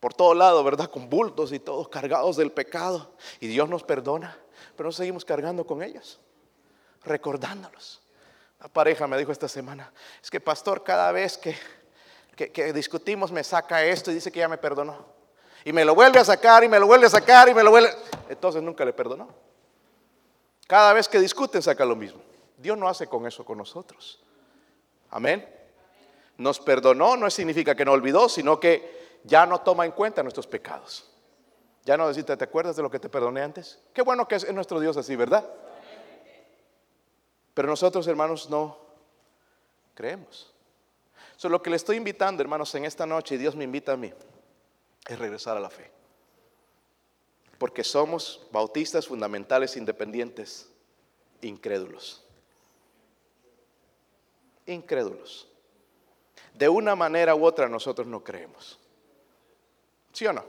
Por 0.00 0.14
todo 0.14 0.32
lado, 0.32 0.64
¿verdad? 0.64 0.88
Con 0.88 1.10
bultos 1.10 1.52
y 1.52 1.58
todos 1.58 1.90
cargados 1.90 2.38
del 2.38 2.52
pecado. 2.52 3.12
Y 3.38 3.46
Dios 3.46 3.68
nos 3.68 3.82
perdona, 3.82 4.34
pero 4.78 4.88
no 4.88 4.92
seguimos 4.92 5.26
cargando 5.26 5.66
con 5.66 5.82
ellos, 5.82 6.18
recordándolos. 7.04 8.00
La 8.60 8.68
pareja 8.68 9.06
me 9.06 9.18
dijo 9.18 9.30
esta 9.30 9.46
semana, 9.46 9.92
es 10.22 10.30
que 10.30 10.40
pastor, 10.40 10.82
cada 10.84 11.12
vez 11.12 11.36
que, 11.36 11.54
que 12.34 12.72
discutimos 12.72 13.30
me 13.30 13.44
saca 13.44 13.84
esto 13.84 14.10
y 14.10 14.14
dice 14.14 14.32
que 14.32 14.38
ya 14.38 14.48
me 14.48 14.56
perdonó. 14.56 15.13
Y 15.64 15.72
me 15.72 15.84
lo 15.84 15.94
vuelve 15.94 16.20
a 16.20 16.24
sacar 16.24 16.62
y 16.64 16.68
me 16.68 16.78
lo 16.78 16.86
vuelve 16.86 17.06
a 17.06 17.10
sacar 17.10 17.48
y 17.48 17.54
me 17.54 17.62
lo 17.62 17.70
vuelve. 17.70 17.90
Entonces 18.28 18.62
nunca 18.62 18.84
le 18.84 18.92
perdonó. 18.92 19.28
Cada 20.66 20.92
vez 20.92 21.08
que 21.08 21.18
discuten 21.18 21.62
saca 21.62 21.84
lo 21.84 21.96
mismo. 21.96 22.20
Dios 22.56 22.76
no 22.76 22.88
hace 22.88 23.06
con 23.06 23.26
eso 23.26 23.44
con 23.44 23.58
nosotros. 23.58 24.22
Amén. 25.10 25.48
Nos 26.36 26.60
perdonó 26.60 27.16
no 27.16 27.30
significa 27.30 27.74
que 27.74 27.84
no 27.84 27.92
olvidó, 27.92 28.28
sino 28.28 28.58
que 28.58 29.20
ya 29.24 29.46
no 29.46 29.60
toma 29.60 29.84
en 29.84 29.92
cuenta 29.92 30.22
nuestros 30.22 30.46
pecados. 30.46 31.10
Ya 31.84 31.96
no 31.96 32.08
decirte, 32.08 32.36
¿te 32.36 32.44
acuerdas 32.44 32.76
de 32.76 32.82
lo 32.82 32.90
que 32.90 32.98
te 32.98 33.08
perdoné 33.08 33.42
antes? 33.42 33.78
Qué 33.92 34.02
bueno 34.02 34.26
que 34.26 34.36
es 34.36 34.52
nuestro 34.52 34.80
Dios 34.80 34.96
así, 34.96 35.16
¿verdad? 35.16 35.44
Pero 37.52 37.68
nosotros, 37.68 38.06
hermanos, 38.08 38.48
no 38.50 38.78
creemos. 39.94 40.52
So, 41.36 41.48
lo 41.48 41.62
que 41.62 41.70
le 41.70 41.76
estoy 41.76 41.96
invitando, 41.96 42.42
hermanos, 42.42 42.74
en 42.74 42.84
esta 42.84 43.06
noche, 43.06 43.34
y 43.34 43.38
Dios 43.38 43.54
me 43.54 43.64
invita 43.64 43.92
a 43.92 43.96
mí, 43.96 44.12
es 45.06 45.18
regresar 45.18 45.56
a 45.56 45.60
la 45.60 45.70
fe. 45.70 45.90
Porque 47.58 47.84
somos 47.84 48.46
bautistas 48.50 49.06
fundamentales 49.06 49.76
independientes, 49.76 50.68
incrédulos. 51.40 52.24
Incrédulos. 54.66 55.48
De 56.54 56.68
una 56.68 56.94
manera 56.94 57.34
u 57.34 57.44
otra 57.44 57.68
nosotros 57.68 58.06
no 58.06 58.22
creemos. 58.22 58.78
¿Sí 60.12 60.26
o 60.26 60.32
no? 60.32 60.44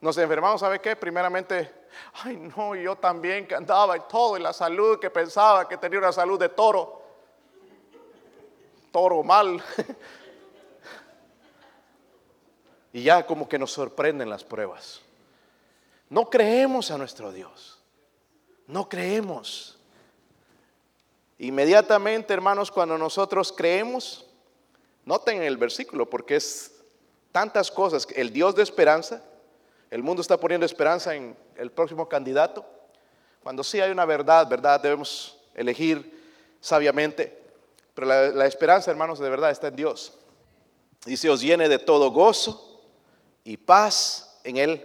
Nos 0.00 0.18
enfermamos, 0.18 0.60
¿sabe 0.60 0.80
qué? 0.80 0.94
Primeramente, 0.94 1.72
ay 2.14 2.36
no, 2.36 2.74
yo 2.74 2.96
también 2.96 3.46
que 3.46 3.54
andaba 3.54 3.96
y 3.96 4.00
todo, 4.08 4.36
y 4.36 4.42
la 4.42 4.52
salud 4.52 4.98
que 4.98 5.10
pensaba 5.10 5.68
que 5.68 5.76
tenía 5.76 5.98
una 5.98 6.12
salud 6.12 6.38
de 6.38 6.48
toro. 6.50 7.02
Toro 8.92 9.22
mal. 9.22 9.62
y 12.96 13.02
ya 13.02 13.26
como 13.26 13.46
que 13.46 13.58
nos 13.58 13.72
sorprenden 13.72 14.30
las 14.30 14.42
pruebas. 14.42 15.02
No 16.08 16.30
creemos 16.30 16.90
a 16.90 16.96
nuestro 16.96 17.30
Dios. 17.30 17.78
No 18.66 18.88
creemos. 18.88 19.78
Inmediatamente, 21.38 22.32
hermanos, 22.32 22.70
cuando 22.70 22.96
nosotros 22.96 23.52
creemos, 23.54 24.24
noten 25.04 25.42
el 25.42 25.58
versículo, 25.58 26.08
porque 26.08 26.36
es 26.36 26.72
tantas 27.32 27.70
cosas. 27.70 28.08
El 28.16 28.32
Dios 28.32 28.56
de 28.56 28.62
esperanza, 28.62 29.22
el 29.90 30.02
mundo 30.02 30.22
está 30.22 30.40
poniendo 30.40 30.64
esperanza 30.64 31.14
en 31.14 31.36
el 31.58 31.70
próximo 31.70 32.08
candidato. 32.08 32.64
Cuando 33.42 33.62
sí 33.62 33.78
hay 33.78 33.90
una 33.90 34.06
verdad, 34.06 34.48
verdad, 34.48 34.80
debemos 34.80 35.38
elegir 35.54 36.18
sabiamente. 36.62 37.42
Pero 37.92 38.06
la, 38.06 38.46
esperanza, 38.46 38.90
hermanos, 38.90 39.18
de 39.18 39.28
verdad 39.28 39.50
está 39.50 39.68
en 39.68 39.76
Dios. 39.76 40.14
Dice, 41.04 41.28
os 41.28 41.42
llene 41.42 41.68
de 41.68 41.78
todo 41.78 42.10
gozo 42.10 42.72
y 43.46 43.56
paz 43.56 44.38
en 44.44 44.56
Él 44.56 44.84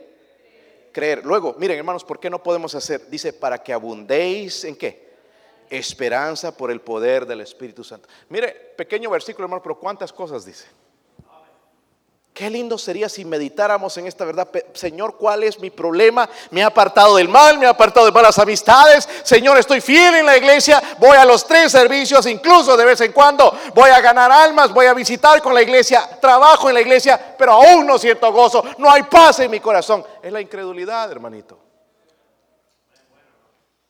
creer. 0.94 1.26
Luego, 1.26 1.56
miren 1.58 1.80
hermanos, 1.80 2.04
¿por 2.06 2.20
qué 2.20 2.30
no 2.30 2.42
podemos 2.42 2.76
hacer? 2.76 3.10
Dice, 3.10 3.34
para 3.34 3.62
que 3.62 3.74
abundéis 3.74 4.64
en 4.64 4.76
qué? 4.76 5.12
Esperanza 5.70 6.56
por 6.56 6.70
el 6.70 6.80
poder 6.80 7.26
del 7.26 7.42
Espíritu 7.42 7.84
Santo. 7.84 8.08
Mire, 8.30 8.52
pequeño 8.78 9.10
versículo 9.10 9.46
hermano, 9.46 9.64
pero 9.64 9.80
¿cuántas 9.80 10.14
cosas 10.14 10.46
dice? 10.46 10.66
Qué 12.34 12.50
lindo 12.50 12.78
sería 12.78 13.10
si 13.10 13.26
meditáramos 13.26 13.98
en 13.98 14.08
esta 14.08 14.24
verdad. 14.24 14.48
Señor, 14.74 15.18
¿cuál 15.18 15.44
es 15.44 15.60
mi 15.60 15.70
problema? 15.70 16.30
Me 16.50 16.62
he 16.62 16.64
apartado 16.64 17.18
del 17.18 17.28
mal, 17.28 17.60
me 17.60 17.66
he 17.66 17.70
apartado 17.70 18.06
de 18.06 18.12
malas 18.14 18.40
amistades. 18.40 19.08
Señor, 19.24 19.58
estoy 19.58 19.82
fiel 19.82 20.16
en 20.16 20.26
la 20.26 20.38
iglesia. 20.38 20.82
Voy 20.98 21.18
a 21.18 21.26
los 21.26 21.46
tres 21.46 21.74
servicios, 21.74 22.26
incluso 22.28 22.78
de 22.78 22.86
vez 22.86 23.02
en 23.02 23.12
cuando. 23.12 23.54
Voy 23.76 23.90
a 23.90 24.00
ganar 24.00 24.32
almas, 24.32 24.74
voy 24.74 24.86
a 24.86 24.94
visitar 24.94 25.42
con 25.42 25.54
la 25.54 25.62
iglesia. 25.62 26.08
Trabajo 26.22 26.70
en 26.70 26.76
la 26.76 26.82
iglesia, 26.82 27.36
pero 27.38 27.52
aún 27.52 27.86
no 27.86 27.98
siento 27.98 28.32
gozo. 28.32 28.64
No 28.78 28.90
hay 28.90 29.04
paz 29.04 29.42
en 29.42 29.52
mi 29.52 29.60
corazón. 29.60 30.06
Es 30.24 30.32
la 30.32 30.40
incredulidad, 30.40 31.12
hermanito. 31.12 31.60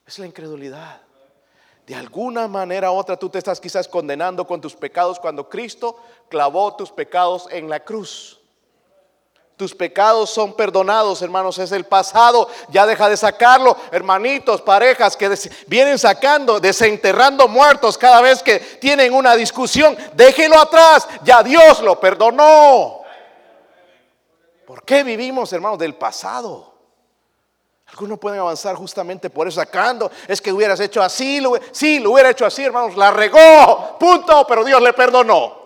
Es 0.06 0.18
la 0.18 0.26
incredulidad. 0.26 1.00
De 1.86 1.96
alguna 1.96 2.48
manera 2.48 2.92
u 2.92 2.96
otra 2.96 3.18
tú 3.18 3.30
te 3.30 3.38
estás 3.38 3.60
quizás 3.60 3.88
condenando 3.88 4.46
con 4.46 4.62
tus 4.62 4.76
pecados 4.76 5.20
cuando 5.20 5.50
Cristo 5.50 6.00
clavó 6.30 6.76
tus 6.76 6.92
pecados 6.92 7.48
en 7.52 7.70
la 7.70 7.80
cruz. 7.80 8.40
Tus 9.58 9.76
pecados 9.76 10.32
son 10.32 10.54
perdonados, 10.54 11.22
hermanos, 11.22 11.60
es 11.60 11.72
el 11.72 11.86
pasado, 11.86 12.50
ya 12.70 12.88
deja 12.88 13.08
de 13.10 13.16
sacarlo. 13.16 13.78
Hermanitos, 13.92 14.60
parejas 14.60 15.16
que 15.16 15.38
vienen 15.68 16.00
sacando, 16.00 16.60
desenterrando 16.60 17.48
muertos 17.48 17.96
cada 17.96 18.22
vez 18.22 18.42
que 18.42 18.60
tienen 18.60 19.14
una 19.14 19.36
discusión, 19.36 19.96
déjelo 20.14 20.60
atrás, 20.60 21.08
ya 21.24 21.44
Dios 21.44 21.80
lo 21.82 22.00
perdonó. 22.00 23.02
¿Por 24.66 24.84
qué 24.84 25.04
vivimos, 25.04 25.54
hermanos, 25.54 25.78
del 25.78 25.94
pasado? 25.94 26.71
Algunos 27.92 28.20
pueden 28.20 28.40
avanzar 28.40 28.76
justamente 28.76 29.30
por 29.30 29.48
eso 29.48 29.60
sacando. 29.60 30.10
Es 30.28 30.42
que 30.42 30.52
hubieras 30.52 30.80
hecho 30.80 31.02
así, 31.02 31.42
lo, 31.42 31.60
sí, 31.72 32.00
lo 32.00 32.12
hubiera 32.12 32.30
hecho 32.30 32.46
así, 32.46 32.64
hermanos, 32.64 32.96
la 32.96 33.12
regó, 33.12 33.98
punto, 34.00 34.46
pero 34.48 34.64
Dios 34.64 34.82
le 34.82 34.94
perdonó. 34.94 35.60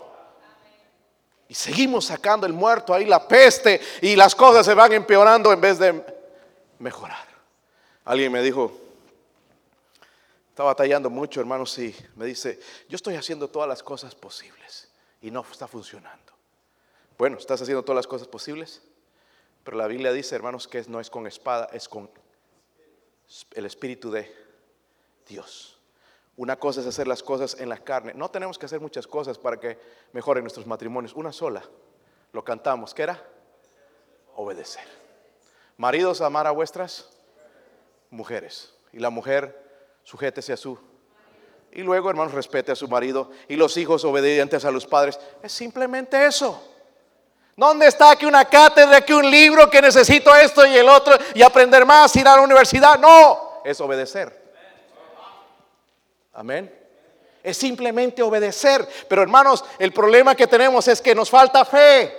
Y 1.48 1.54
seguimos 1.54 2.06
sacando 2.06 2.46
el 2.46 2.52
muerto 2.52 2.92
ahí, 2.92 3.04
la 3.04 3.26
peste, 3.26 3.80
y 4.02 4.16
las 4.16 4.34
cosas 4.34 4.66
se 4.66 4.74
van 4.74 4.92
empeorando 4.92 5.52
en 5.52 5.60
vez 5.60 5.78
de 5.78 6.04
mejorar. 6.80 7.24
Alguien 8.04 8.32
me 8.32 8.42
dijo, 8.42 8.72
está 10.48 10.64
batallando 10.64 11.08
mucho, 11.08 11.40
hermanos, 11.40 11.78
y 11.78 11.94
me 12.16 12.26
dice, 12.26 12.58
yo 12.88 12.96
estoy 12.96 13.14
haciendo 13.14 13.48
todas 13.48 13.68
las 13.68 13.84
cosas 13.84 14.16
posibles 14.16 14.88
y 15.22 15.30
no 15.30 15.44
está 15.48 15.68
funcionando. 15.68 16.32
Bueno, 17.16 17.38
¿estás 17.38 17.62
haciendo 17.62 17.84
todas 17.84 17.96
las 17.96 18.06
cosas 18.08 18.26
posibles? 18.26 18.82
Pero 19.66 19.78
la 19.78 19.88
Biblia 19.88 20.12
dice, 20.12 20.36
hermanos, 20.36 20.68
que 20.68 20.84
no 20.86 21.00
es 21.00 21.10
con 21.10 21.26
espada, 21.26 21.68
es 21.72 21.88
con 21.88 22.08
el 23.52 23.66
Espíritu 23.66 24.12
de 24.12 24.32
Dios. 25.26 25.80
Una 26.36 26.56
cosa 26.56 26.82
es 26.82 26.86
hacer 26.86 27.08
las 27.08 27.20
cosas 27.20 27.56
en 27.58 27.68
la 27.68 27.78
carne. 27.78 28.14
No 28.14 28.30
tenemos 28.30 28.60
que 28.60 28.66
hacer 28.66 28.80
muchas 28.80 29.08
cosas 29.08 29.38
para 29.38 29.58
que 29.58 29.76
mejoren 30.12 30.44
nuestros 30.44 30.68
matrimonios. 30.68 31.14
Una 31.14 31.32
sola. 31.32 31.64
Lo 32.32 32.44
cantamos. 32.44 32.94
¿Qué 32.94 33.02
era? 33.02 33.20
Obedecer. 34.36 34.84
Maridos, 35.76 36.20
amar 36.20 36.46
a 36.46 36.52
vuestras 36.52 37.10
mujeres. 38.10 38.72
Y 38.92 39.00
la 39.00 39.10
mujer, 39.10 39.68
sujétese 40.04 40.52
a 40.52 40.56
su. 40.56 40.78
Y 41.72 41.82
luego, 41.82 42.08
hermanos, 42.08 42.34
respete 42.34 42.70
a 42.70 42.76
su 42.76 42.86
marido. 42.86 43.32
Y 43.48 43.56
los 43.56 43.76
hijos 43.78 44.04
obedientes 44.04 44.64
a 44.64 44.70
los 44.70 44.86
padres. 44.86 45.18
Es 45.42 45.50
simplemente 45.50 46.24
eso. 46.24 46.75
¿Dónde 47.56 47.86
está 47.86 48.10
aquí 48.10 48.26
una 48.26 48.44
cátedra, 48.44 48.98
aquí 48.98 49.14
un 49.14 49.30
libro 49.30 49.70
que 49.70 49.80
necesito 49.80 50.34
esto 50.36 50.66
y 50.66 50.76
el 50.76 50.88
otro 50.90 51.16
y 51.34 51.42
aprender 51.42 51.86
más, 51.86 52.14
ir 52.14 52.28
a 52.28 52.36
la 52.36 52.42
universidad? 52.42 52.98
No, 52.98 53.62
es 53.64 53.80
obedecer. 53.80 54.44
Amén. 56.34 56.70
Es 57.42 57.56
simplemente 57.56 58.22
obedecer. 58.22 58.86
Pero 59.08 59.22
hermanos, 59.22 59.64
el 59.78 59.90
problema 59.92 60.34
que 60.34 60.46
tenemos 60.46 60.86
es 60.86 61.00
que 61.00 61.14
nos 61.14 61.30
falta 61.30 61.64
fe. 61.64 62.14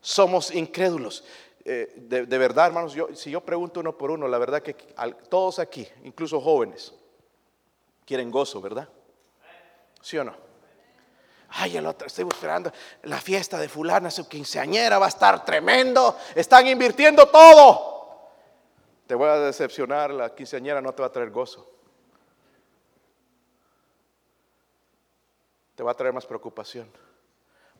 Somos 0.00 0.50
incrédulos. 0.54 1.24
Eh, 1.62 1.92
de, 1.96 2.38
verdad, 2.38 2.68
hermanos, 2.68 2.94
yo, 2.94 3.08
si 3.14 3.30
yo 3.30 3.42
pregunto 3.42 3.80
uno 3.80 3.96
por 3.98 4.10
uno, 4.10 4.26
la 4.28 4.38
verdad 4.38 4.62
que 4.62 4.74
todos 5.28 5.58
aquí, 5.58 5.86
incluso 6.04 6.40
jóvenes, 6.40 6.94
quieren 8.06 8.30
gozo, 8.30 8.62
¿verdad? 8.62 8.88
¿Sí 10.00 10.16
o 10.16 10.24
no? 10.24 10.53
Ay, 11.56 11.76
el 11.76 11.86
otro, 11.86 12.08
estoy 12.08 12.26
esperando 12.26 12.72
la 13.04 13.20
fiesta 13.20 13.58
de 13.58 13.68
fulana, 13.68 14.10
su 14.10 14.28
quinceañera 14.28 14.98
va 14.98 15.06
a 15.06 15.08
estar 15.08 15.44
tremendo. 15.44 16.16
Están 16.34 16.66
invirtiendo 16.66 17.26
todo. 17.26 18.32
Te 19.06 19.14
voy 19.14 19.28
a 19.28 19.38
decepcionar, 19.38 20.10
la 20.10 20.34
quinceañera 20.34 20.80
no 20.80 20.92
te 20.92 21.02
va 21.02 21.08
a 21.08 21.12
traer 21.12 21.30
gozo. 21.30 21.70
Te 25.76 25.82
va 25.84 25.92
a 25.92 25.94
traer 25.94 26.12
más 26.12 26.26
preocupación, 26.26 26.90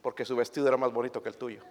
porque 0.02 0.24
su 0.24 0.36
vestido 0.36 0.68
era 0.68 0.76
más 0.76 0.92
bonito 0.92 1.20
que 1.20 1.30
el 1.30 1.36
tuyo. 1.36 1.62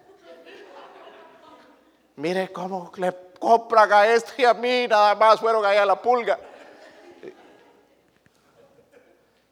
Mire 2.16 2.52
cómo 2.52 2.92
le 2.96 3.14
compran 3.38 3.92
a 3.92 4.06
este 4.06 4.42
y 4.42 4.44
a 4.44 4.52
mí, 4.52 4.86
nada 4.88 5.14
más 5.14 5.40
fueron 5.40 5.64
allá 5.64 5.82
a 5.82 5.86
la 5.86 6.00
pulga. 6.00 6.38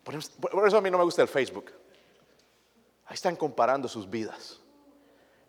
Por 0.04 0.66
eso 0.68 0.76
a 0.76 0.80
mí 0.82 0.90
no 0.90 0.98
me 0.98 1.04
gusta 1.04 1.22
el 1.22 1.28
Facebook. 1.28 1.81
Ahí 3.12 3.16
están 3.16 3.36
comparando 3.36 3.88
sus 3.88 4.08
vidas. 4.08 4.58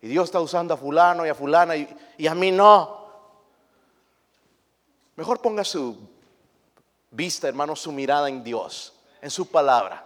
Y 0.02 0.10
Dios 0.10 0.26
está 0.26 0.42
usando 0.42 0.74
a 0.74 0.78
fulano 0.78 1.26
y 1.26 1.30
a 1.30 1.34
fulana 1.34 1.78
y, 1.78 2.28
a 2.28 2.36
mí 2.36 2.52
no. 2.52 3.08
Mejor 5.16 5.40
ponga 5.40 5.64
su 5.64 5.98
vista, 7.10 7.48
hermano, 7.48 7.78
su 7.78 7.94
mirada 7.94 8.28
en 8.28 8.44
Dios, 8.44 8.92
en 9.22 9.32
su 9.32 9.48
palabra. 9.48 10.06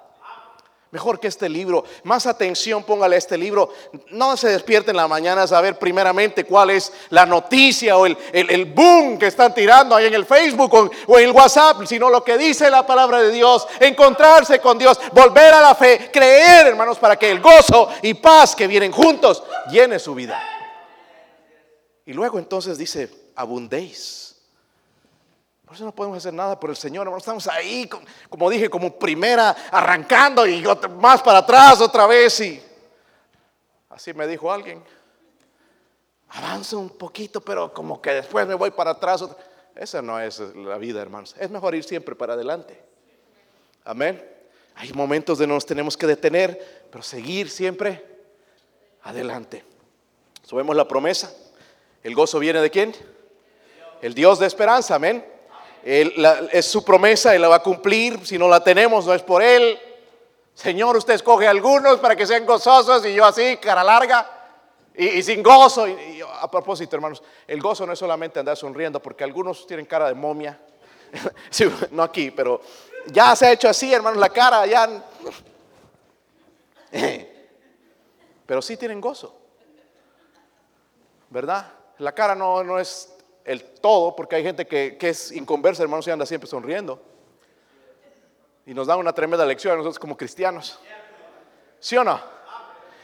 Mejor 0.91 1.19
que 1.19 1.27
este 1.27 1.49
libro. 1.49 1.83
Más 2.03 2.25
atención 2.27 2.83
póngale 2.83 3.15
a 3.15 3.17
este 3.17 3.37
libro. 3.37 3.73
No 4.11 4.37
se 4.37 4.47
despierte 4.47 4.91
en 4.91 4.97
la 4.97 5.07
mañana 5.07 5.43
a 5.43 5.47
saber 5.47 5.77
primeramente 5.77 6.45
cuál 6.45 6.69
es 6.69 6.93
la 7.09 7.25
noticia 7.25 7.97
o 7.97 8.05
el, 8.05 8.17
el, 8.31 8.65
boom 8.65 9.19
que 9.19 9.27
están 9.27 9.53
tirando 9.53 9.95
ahí 9.95 10.05
en 10.05 10.13
el 10.13 10.25
Facebook 10.25 10.73
o, 10.73 10.89
o, 11.07 11.19
en 11.19 11.25
el 11.25 11.31
WhatsApp, 11.31 11.85
sino 11.85 12.09
lo 12.09 12.23
que 12.23 12.37
dice 12.37 12.69
la 12.69 12.87
palabra 12.87 13.21
de 13.21 13.31
Dios. 13.31 13.67
Encontrarse 13.81 14.59
con 14.59 14.77
Dios, 14.77 14.97
volver 15.11 15.53
a 15.53 15.61
la 15.61 15.75
fe, 15.75 16.09
creer, 16.11 16.67
hermanos, 16.67 16.97
para 16.97 17.17
que 17.17 17.31
el 17.31 17.41
gozo 17.41 17.89
y 18.01 18.13
paz 18.13 18.55
que 18.55 18.67
vienen 18.67 18.93
juntos 18.93 19.43
llene 19.69 19.99
su 19.99 20.15
vida. 20.15 20.41
Y 22.05 22.13
luego 22.13 22.39
entonces 22.39 22.77
dice, 22.77 23.09
abundéis. 23.35 24.36
Por 25.67 25.75
eso 25.75 25.83
no 25.83 25.93
podemos 25.93 26.17
hacer 26.19 26.33
nada 26.33 26.57
por 26.57 26.69
el 26.69 26.77
Señor, 26.77 27.13
Estamos 27.17 27.45
ahí, 27.45 27.89
como 28.29 28.49
dije, 28.49 28.69
como 28.69 28.97
primera, 28.97 29.49
arrancando 29.69 30.47
y 30.47 30.63
más 30.97 31.21
para 31.21 31.39
atrás 31.39 31.81
otra 31.81 32.07
vez. 32.07 32.39
Y 32.39 32.63
así 33.89 34.13
me 34.13 34.25
dijo 34.27 34.49
alguien. 34.49 34.81
Avanza 36.29 36.77
un 36.77 36.91
poquito, 36.91 37.41
pero 37.41 37.73
como 37.73 38.01
que 38.01 38.11
después 38.11 38.47
me 38.47 38.53
voy 38.53 38.71
para 38.71 38.91
atrás. 38.91 39.25
Esa 39.75 40.01
no 40.01 40.17
es 40.21 40.39
la 40.55 40.77
vida, 40.77 41.01
hermanos. 41.01 41.35
Es 41.37 41.49
mejor 41.49 41.75
ir 41.75 41.83
siempre 41.83 42.15
para 42.15 42.35
adelante. 42.35 42.81
Amén. 43.83 44.25
Hay 44.75 44.93
momentos 44.93 45.37
de 45.37 45.47
nos 45.47 45.65
tenemos 45.65 45.97
que 45.97 46.07
detener, 46.07 46.87
pero 46.89 47.03
seguir 47.03 47.49
siempre 47.49 48.05
adelante. 49.03 49.65
Subemos 50.43 50.77
la 50.77 50.87
promesa. 50.87 51.29
¿El 52.03 52.15
gozo 52.15 52.39
viene 52.39 52.61
de 52.61 52.71
quién? 52.71 52.95
El 54.01 54.13
Dios 54.13 54.39
de 54.39 54.47
esperanza, 54.47 54.95
amén. 54.95 55.35
Es 55.87 56.65
su 56.65 56.83
promesa, 56.83 57.33
Él 57.33 57.41
la 57.41 57.47
va 57.47 57.55
a 57.57 57.63
cumplir. 57.63 58.25
Si 58.25 58.37
no 58.37 58.49
la 58.49 58.61
tenemos, 58.61 59.05
no 59.05 59.13
es 59.13 59.21
por 59.21 59.41
Él. 59.41 59.79
Señor, 60.53 60.97
usted 60.97 61.13
escoge 61.13 61.47
algunos 61.47 61.99
para 61.99 62.15
que 62.15 62.25
sean 62.25 62.45
gozosos 62.45 63.05
y 63.05 63.13
yo 63.13 63.23
así, 63.23 63.57
cara 63.57 63.83
larga 63.83 64.29
y, 64.93 65.23
sin 65.23 65.41
gozo. 65.41 65.87
Y, 65.87 66.21
a 66.41 66.49
propósito, 66.51 66.95
hermanos, 66.95 67.23
el 67.47 67.61
gozo 67.61 67.85
no 67.85 67.93
es 67.93 67.99
solamente 67.99 68.39
andar 68.39 68.57
sonriendo, 68.57 69.01
porque 69.01 69.23
algunos 69.23 69.65
tienen 69.65 69.85
cara 69.85 70.07
de 70.07 70.15
momia. 70.15 70.59
no 71.91 72.03
aquí, 72.03 72.31
pero 72.31 72.59
ya 73.05 73.33
se 73.35 73.45
ha 73.45 73.51
hecho 73.53 73.69
así, 73.69 73.93
hermanos, 73.93 74.19
la 74.19 74.29
cara 74.29 74.65
ya. 74.65 74.89
Pero 78.45 78.61
sí 78.61 78.77
tienen 78.77 79.01
gozo, 79.01 79.37
¿verdad? 81.29 81.69
La 81.97 82.13
cara 82.13 82.33
no, 82.33 82.63
no 82.63 82.79
es 82.79 83.16
el 83.47 83.63
todo, 83.63 84.13
porque 84.13 84.35
hay 84.35 84.43
gente 84.43 84.67
que, 84.67 84.97
es 84.99 85.31
inconversa, 85.31 85.81
hermanos, 85.81 86.05
y 86.05 86.11
anda 86.11 86.25
siempre 86.25 86.49
sonriendo. 86.49 87.01
Y 88.65 88.73
nos 88.73 88.87
da 88.87 88.97
una 88.97 89.13
tremenda 89.13 89.45
lección 89.45 89.73
a 89.73 89.77
nosotros 89.77 89.97
como 89.97 90.17
cristianos. 90.17 90.77
¿Sí 91.79 91.95
o 91.95 92.03
no? 92.03 92.19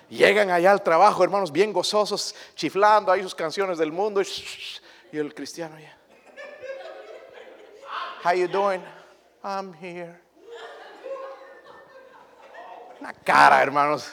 Llegan 0.10 0.52
allá 0.52 0.72
al 0.72 0.84
trabajo, 0.84 1.24
hermanos, 1.24 1.50
bien 1.50 1.72
gozosos, 1.72 2.36
chiflando 2.56 3.10
ahí 3.10 3.24
sus 3.24 3.34
canciones 3.34 3.78
del 3.78 3.94
mundo. 3.94 4.22
Y, 5.12 5.18
el 5.18 5.34
cristiano 5.34 5.80
ya. 5.80 5.98
How 8.26 8.34
you 8.34 8.48
doing? 8.48 8.82
I'm 9.44 9.74
here. 9.74 10.20
Una 13.00 13.14
cara, 13.14 13.62
hermanos. 13.64 14.12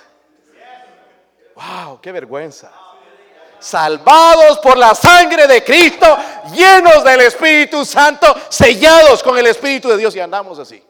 Wow, 1.57 2.01
qué 2.01 2.13
vergüenza. 2.13 2.73
Salvados 3.61 4.59
por 4.59 4.77
la 4.77 4.95
sangre 4.95 5.47
de 5.47 5.63
Cristo, 5.63 6.07
llenos 6.53 7.05
del 7.05 7.21
Espíritu 7.21 7.85
Santo, 7.85 8.27
sellados 8.49 9.23
con 9.23 9.39
el 9.39 9.47
Espíritu 9.47 9.89
de 9.89 9.97
Dios 9.97 10.17
y 10.17 10.21
andamos 10.21 10.59
así. 10.59 10.83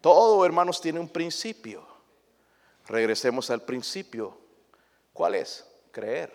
Todo, 0.00 0.44
hermanos, 0.44 0.82
tiene 0.82 1.00
un 1.00 1.08
principio. 1.08 1.86
Regresemos 2.86 3.48
al 3.50 3.62
principio. 3.62 4.36
¿Cuál 5.14 5.34
es? 5.36 5.66
Creer. 5.90 6.30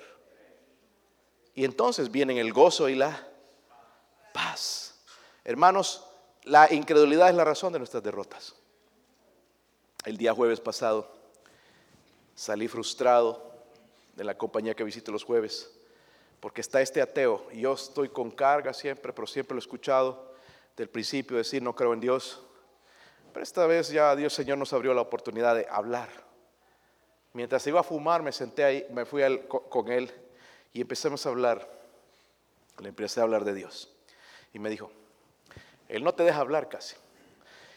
Y 1.54 1.66
entonces 1.66 2.10
vienen 2.10 2.38
el 2.38 2.52
gozo 2.52 2.90
y 2.90 2.96
la 2.96 3.28
paz. 4.34 4.96
Hermanos, 5.44 6.04
la 6.44 6.74
incredulidad 6.74 7.30
es 7.30 7.36
la 7.36 7.44
razón 7.44 7.74
de 7.74 7.80
nuestras 7.80 8.02
derrotas. 8.02 8.56
El 10.06 10.18
día 10.18 10.34
jueves 10.34 10.60
pasado 10.60 11.12
salí 12.34 12.68
frustrado 12.68 13.49
de 14.20 14.26
la 14.26 14.38
compañía 14.38 14.76
que 14.76 14.84
visito 14.84 15.12
los 15.12 15.24
jueves, 15.24 15.72
porque 16.40 16.62
está 16.62 16.80
este 16.82 17.02
ateo, 17.02 17.48
y 17.52 17.62
yo 17.62 17.74
estoy 17.74 18.10
con 18.10 18.30
carga 18.30 18.74
siempre, 18.74 19.12
pero 19.14 19.26
siempre 19.26 19.56
lo 19.56 19.60
he 19.60 19.66
escuchado 19.66 20.36
del 20.78 20.90
principio 20.90 21.38
decir 21.38 21.64
no 21.64 21.76
creo 21.76 21.94
en 21.94 22.00
Dios. 22.00 22.44
Pero 23.34 23.44
esta 23.44 23.66
vez 23.66 23.90
ya 23.90 24.16
Dios 24.16 24.34
Señor 24.34 24.58
nos 24.58 24.74
abrió 24.74 24.94
la 24.94 25.02
oportunidad 25.02 25.56
de 25.56 25.66
hablar 25.70 26.10
Mientras 27.34 27.66
iba 27.68 27.80
a 27.80 27.84
fumar, 27.84 28.24
me 28.24 28.32
senté 28.32 28.64
ahí, 28.64 28.86
me 28.92 29.06
fui 29.06 29.24
con 29.48 29.92
él 29.92 30.12
y 30.74 30.82
empezamos 30.82 31.26
a 31.26 31.30
hablar. 31.30 31.68
Le 32.80 32.90
empecé 32.90 33.20
a 33.20 33.24
hablar 33.24 33.44
de 33.46 33.54
Dios. 33.54 33.90
Y 34.54 34.60
me 34.60 34.70
dijo, 34.70 34.92
Él 35.88 36.04
no 36.04 36.14
te 36.14 36.24
deja 36.24 36.40
hablar 36.40 36.70
casi. 36.70 36.96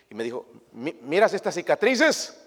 Y 0.09 0.14
me 0.14 0.24
dijo, 0.24 0.47
miras 0.72 1.34
estas 1.34 1.55
cicatrices. 1.55 2.38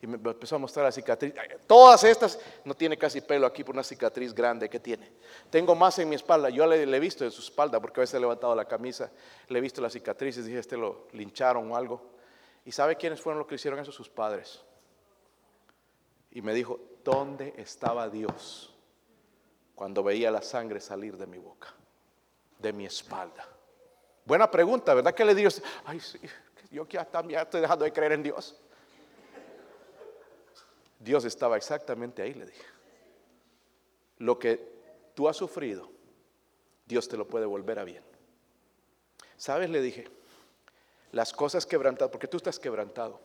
Y 0.00 0.06
me 0.06 0.16
empezó 0.16 0.56
a 0.56 0.58
mostrar 0.58 0.84
la 0.84 0.92
cicatriz. 0.92 1.34
Todas 1.66 2.04
estas, 2.04 2.38
no 2.64 2.74
tiene 2.74 2.96
casi 2.96 3.20
pelo 3.20 3.46
aquí 3.46 3.64
por 3.64 3.74
una 3.74 3.82
cicatriz 3.82 4.32
grande 4.32 4.68
que 4.68 4.78
tiene. 4.78 5.10
Tengo 5.50 5.74
más 5.74 5.98
en 5.98 6.08
mi 6.08 6.14
espalda. 6.14 6.50
Yo 6.50 6.66
le, 6.66 6.82
he 6.82 7.00
visto 7.00 7.24
en 7.24 7.32
su 7.32 7.40
espalda 7.40 7.80
porque 7.80 8.00
a 8.00 8.02
veces 8.02 8.14
he 8.14 8.20
levantado 8.20 8.54
la 8.54 8.64
camisa. 8.64 9.10
Le 9.48 9.58
he 9.58 9.62
visto 9.62 9.80
las 9.80 9.92
cicatrices. 9.92 10.44
Dije, 10.46 10.58
este 10.60 10.76
lo 10.76 11.08
lincharon 11.12 11.70
o 11.72 11.76
algo. 11.76 12.12
¿Y 12.64 12.70
sabe 12.70 12.96
quiénes 12.96 13.20
fueron 13.20 13.38
los 13.38 13.48
que 13.48 13.56
hicieron 13.56 13.80
eso? 13.80 13.90
Sus 13.90 14.08
padres 14.08 14.62
y 16.30 16.42
me 16.42 16.54
dijo, 16.54 16.78
¿dónde 17.04 17.54
estaba 17.56 18.08
Dios 18.08 18.74
cuando 19.74 20.02
veía 20.02 20.30
la 20.30 20.42
sangre 20.42 20.80
salir 20.80 21.16
de 21.16 21.26
mi 21.26 21.38
boca, 21.38 21.74
de 22.58 22.72
mi 22.72 22.86
espalda? 22.86 23.48
Buena 24.24 24.50
pregunta, 24.50 24.94
¿verdad? 24.94 25.14
que 25.14 25.24
le 25.24 25.34
digo? 25.34 25.50
Ay, 25.84 26.00
sí, 26.00 26.20
yo 26.70 26.86
ya 26.86 27.04
también 27.04 27.40
estoy 27.40 27.60
dejando 27.60 27.84
de 27.84 27.92
creer 27.92 28.12
en 28.12 28.22
Dios. 28.22 28.60
Dios 30.98 31.24
estaba 31.24 31.56
exactamente 31.56 32.22
ahí, 32.22 32.34
le 32.34 32.46
dije. 32.46 32.64
Lo 34.18 34.38
que 34.38 34.78
tú 35.14 35.28
has 35.28 35.36
sufrido, 35.36 35.90
Dios 36.86 37.08
te 37.08 37.16
lo 37.16 37.28
puede 37.28 37.46
volver 37.46 37.78
a 37.78 37.84
bien. 37.84 38.02
¿Sabes? 39.36 39.70
Le 39.70 39.80
dije, 39.80 40.08
las 41.12 41.32
cosas 41.32 41.66
quebrantadas, 41.66 42.10
porque 42.10 42.26
tú 42.26 42.36
estás 42.36 42.58
quebrantado. 42.58 43.20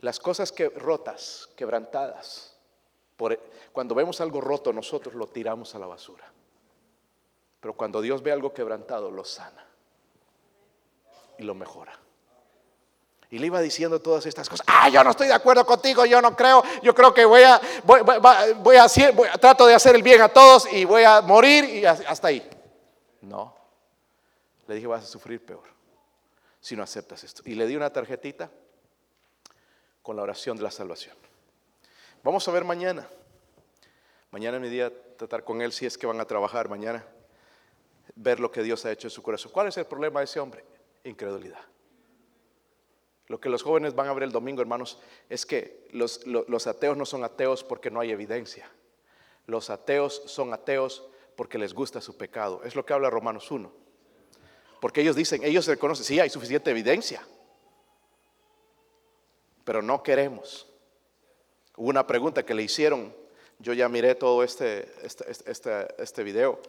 Las 0.00 0.18
cosas 0.18 0.52
que 0.52 0.68
rotas, 0.68 1.48
quebrantadas, 1.56 2.56
cuando 3.72 3.94
vemos 3.94 4.20
algo 4.20 4.40
roto 4.40 4.72
nosotros 4.72 5.14
lo 5.14 5.26
tiramos 5.26 5.74
a 5.74 5.78
la 5.78 5.86
basura. 5.86 6.32
Pero 7.60 7.74
cuando 7.74 8.00
Dios 8.00 8.22
ve 8.22 8.32
algo 8.32 8.54
quebrantado, 8.54 9.10
lo 9.10 9.24
sana 9.24 9.66
y 11.38 11.42
lo 11.42 11.54
mejora. 11.54 11.98
Y 13.30 13.38
le 13.38 13.46
iba 13.46 13.60
diciendo 13.60 14.00
todas 14.00 14.26
estas 14.26 14.48
cosas. 14.48 14.66
Ah, 14.68 14.88
yo 14.88 15.04
no 15.04 15.10
estoy 15.10 15.28
de 15.28 15.34
acuerdo 15.34 15.64
contigo, 15.64 16.04
yo 16.04 16.20
no 16.20 16.34
creo. 16.34 16.64
Yo 16.82 16.94
creo 16.94 17.14
que 17.14 17.24
voy 17.24 17.42
a, 17.42 17.60
voy, 17.84 18.76
a, 18.76 18.88
trato 19.38 19.66
de 19.66 19.74
hacer 19.74 19.94
el 19.94 20.02
bien 20.02 20.20
a 20.20 20.28
todos 20.28 20.70
y 20.72 20.84
voy 20.84 21.04
a 21.04 21.20
morir 21.20 21.64
y 21.64 21.84
hasta 21.84 22.28
ahí. 22.28 22.48
No. 23.20 23.54
Le 24.66 24.74
dije, 24.74 24.86
vas 24.88 25.04
a 25.04 25.06
sufrir 25.06 25.44
peor 25.44 25.62
si 26.60 26.74
no 26.74 26.82
aceptas 26.82 27.22
esto. 27.22 27.42
Y 27.44 27.54
le 27.54 27.66
di 27.66 27.76
una 27.76 27.92
tarjetita 27.92 28.50
con 30.02 30.16
la 30.16 30.22
oración 30.22 30.56
de 30.56 30.64
la 30.64 30.70
salvación. 30.72 31.16
Vamos 32.24 32.46
a 32.48 32.50
ver 32.50 32.64
mañana. 32.64 33.08
Mañana 34.32 34.56
es 34.56 34.62
mi 34.62 34.68
día 34.68 34.92
tratar 35.16 35.44
con 35.44 35.62
él 35.62 35.72
si 35.72 35.86
es 35.86 35.96
que 35.96 36.06
van 36.06 36.20
a 36.20 36.24
trabajar 36.24 36.68
mañana. 36.68 37.04
Ver 38.16 38.40
lo 38.40 38.50
que 38.50 38.62
Dios 38.64 38.84
ha 38.86 38.90
hecho 38.92 39.06
en 39.06 39.12
su 39.12 39.22
corazón. 39.22 39.52
¿Cuál 39.52 39.68
es 39.68 39.76
el 39.76 39.86
problema 39.86 40.20
de 40.20 40.24
ese 40.24 40.40
hombre? 40.40 40.64
Incredulidad. 41.04 41.60
Lo 43.30 43.40
que 43.40 43.48
los 43.48 43.62
jóvenes 43.62 43.94
van 43.94 44.08
a 44.08 44.12
ver 44.12 44.24
el 44.24 44.32
domingo, 44.32 44.60
hermanos, 44.60 44.98
es 45.30 45.46
que 45.46 45.86
los, 45.92 46.66
ateos 46.66 46.98
no 46.98 47.06
son 47.06 47.24
ateos 47.24 47.64
porque 47.64 47.90
no 47.90 48.00
hay 48.00 48.10
evidencia. 48.10 48.70
Los 49.46 49.70
ateos 49.70 50.22
son 50.26 50.52
ateos 50.52 51.08
porque 51.36 51.56
les 51.56 51.72
gusta 51.72 52.02
su 52.02 52.18
pecado. 52.18 52.60
Es 52.64 52.76
lo 52.76 52.84
que 52.84 52.92
habla 52.92 53.08
Romanos 53.08 53.50
1. 53.50 53.72
Porque 54.82 55.00
ellos 55.00 55.16
dicen, 55.16 55.44
ellos 55.44 55.66
reconocen, 55.66 56.04
sí, 56.04 56.20
hay 56.20 56.28
suficiente 56.28 56.70
evidencia 56.70 57.22
pero 59.70 59.82
no 59.82 60.02
queremos. 60.02 60.66
Hubo 61.76 61.90
una 61.90 62.04
pregunta 62.04 62.44
que 62.44 62.54
le 62.54 62.64
hicieron, 62.64 63.14
yo 63.60 63.72
ya 63.72 63.88
miré 63.88 64.16
todo 64.16 64.42
este, 64.42 64.92
este, 65.02 65.30
este, 65.30 65.50
este, 65.50 66.02
este 66.02 66.22
video, 66.24 66.60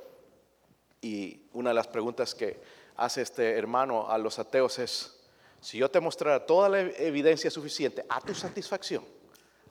y 1.02 1.42
una 1.54 1.72
de 1.72 1.74
las 1.74 1.88
preguntas 1.88 2.36
que 2.36 2.62
hace 2.96 3.24
este 3.24 3.58
hermano 3.58 4.08
a 4.08 4.20
los 4.20 4.38
ateos 4.38 4.78
es, 4.78 5.20
si 5.62 5.78
yo 5.78 5.90
te 5.90 6.00
mostrara 6.00 6.46
toda 6.46 6.68
la 6.68 6.82
evidencia 6.82 7.52
suficiente 7.52 8.04
a 8.10 8.20
tu 8.20 8.34
satisfacción, 8.34 9.06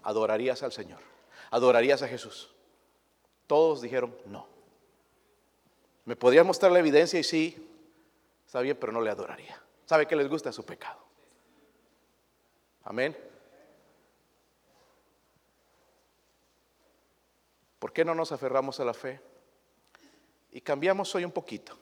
adorarías 0.04 0.62
al 0.62 0.72
Señor, 0.72 1.00
adorarías 1.50 2.00
a 2.02 2.08
Jesús. 2.08 2.48
Todos 3.48 3.82
dijeron 3.82 4.14
no. 4.26 4.46
Me 6.04 6.14
podrías 6.14 6.46
mostrar 6.46 6.70
la 6.70 6.78
evidencia 6.78 7.18
y 7.18 7.24
sí, 7.24 7.68
está 8.46 8.60
bien, 8.60 8.76
pero 8.80 8.92
no 8.92 9.00
le 9.00 9.10
adoraría. 9.10 9.60
¿Sabe 9.84 10.06
que 10.06 10.14
les 10.14 10.28
gusta 10.28 10.52
su 10.52 10.64
pecado? 10.64 11.00
Amén. 12.84 13.16
¿Por 17.80 17.92
qué 17.92 18.04
no 18.04 18.14
nos 18.14 18.30
aferramos 18.30 18.78
a 18.78 18.84
la 18.84 18.94
fe? 18.94 19.20
Y 20.52 20.60
cambiamos 20.60 21.12
hoy 21.16 21.24
un 21.24 21.32
poquito. 21.32 21.79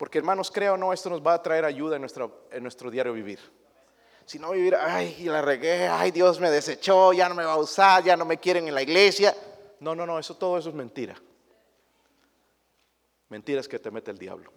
Porque 0.00 0.16
hermanos, 0.16 0.50
creo 0.50 0.72
o 0.72 0.76
no, 0.78 0.94
esto 0.94 1.10
nos 1.10 1.20
va 1.20 1.34
a 1.34 1.42
traer 1.42 1.66
ayuda 1.66 1.96
en 1.96 2.00
nuestro, 2.00 2.46
en 2.50 2.62
nuestro 2.62 2.90
diario 2.90 3.12
vivir. 3.12 3.38
Si 4.24 4.38
no 4.38 4.52
vivir, 4.52 4.74
ay, 4.74 5.24
la 5.24 5.42
regué, 5.42 5.88
ay, 5.88 6.10
Dios 6.10 6.40
me 6.40 6.50
desechó, 6.50 7.12
ya 7.12 7.28
no 7.28 7.34
me 7.34 7.44
va 7.44 7.52
a 7.52 7.58
usar, 7.58 8.02
ya 8.02 8.16
no 8.16 8.24
me 8.24 8.38
quieren 8.38 8.66
en 8.66 8.74
la 8.74 8.80
iglesia. 8.80 9.36
No, 9.78 9.94
no, 9.94 10.06
no, 10.06 10.18
eso 10.18 10.34
todo 10.38 10.56
eso 10.56 10.70
es 10.70 10.74
mentira. 10.74 11.20
Mentira 13.28 13.60
es 13.60 13.68
que 13.68 13.78
te 13.78 13.90
mete 13.90 14.10
el 14.10 14.16
diablo. 14.16 14.50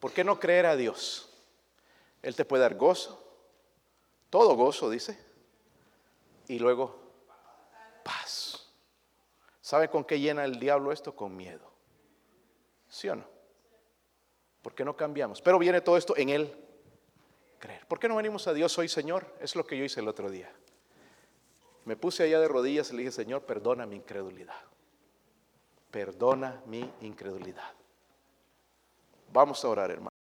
¿Por 0.00 0.12
qué 0.12 0.24
no 0.24 0.40
creer 0.40 0.64
a 0.64 0.76
Dios? 0.76 1.28
Él 2.22 2.34
te 2.34 2.46
puede 2.46 2.62
dar 2.62 2.76
gozo, 2.76 3.22
todo 4.30 4.54
gozo, 4.56 4.88
dice. 4.88 5.18
Y 6.48 6.58
luego, 6.58 6.98
paz. 8.02 8.66
¿Sabe 9.60 9.90
con 9.90 10.06
qué 10.06 10.18
llena 10.18 10.46
el 10.46 10.58
diablo 10.58 10.90
esto? 10.90 11.14
Con 11.14 11.36
miedo. 11.36 11.70
¿Sí 12.88 13.10
o 13.10 13.16
no? 13.16 13.41
¿Por 14.62 14.74
qué 14.74 14.84
no 14.84 14.96
cambiamos? 14.96 15.42
Pero 15.42 15.58
viene 15.58 15.80
todo 15.80 15.96
esto 15.96 16.16
en 16.16 16.28
el 16.28 16.54
creer. 17.58 17.86
¿Por 17.86 17.98
qué 17.98 18.08
no 18.08 18.16
venimos 18.16 18.46
a 18.46 18.54
Dios 18.54 18.78
hoy, 18.78 18.88
Señor? 18.88 19.26
Es 19.40 19.56
lo 19.56 19.66
que 19.66 19.76
yo 19.76 19.84
hice 19.84 20.00
el 20.00 20.08
otro 20.08 20.30
día. 20.30 20.50
Me 21.84 21.96
puse 21.96 22.22
allá 22.22 22.38
de 22.38 22.46
rodillas 22.46 22.90
y 22.90 22.92
le 22.92 22.98
dije, 22.98 23.12
Señor, 23.12 23.42
perdona 23.42 23.86
mi 23.86 23.96
incredulidad. 23.96 24.54
Perdona 25.90 26.62
mi 26.66 26.88
incredulidad. 27.00 27.72
Vamos 29.32 29.64
a 29.64 29.68
orar, 29.68 29.90
hermano. 29.90 30.11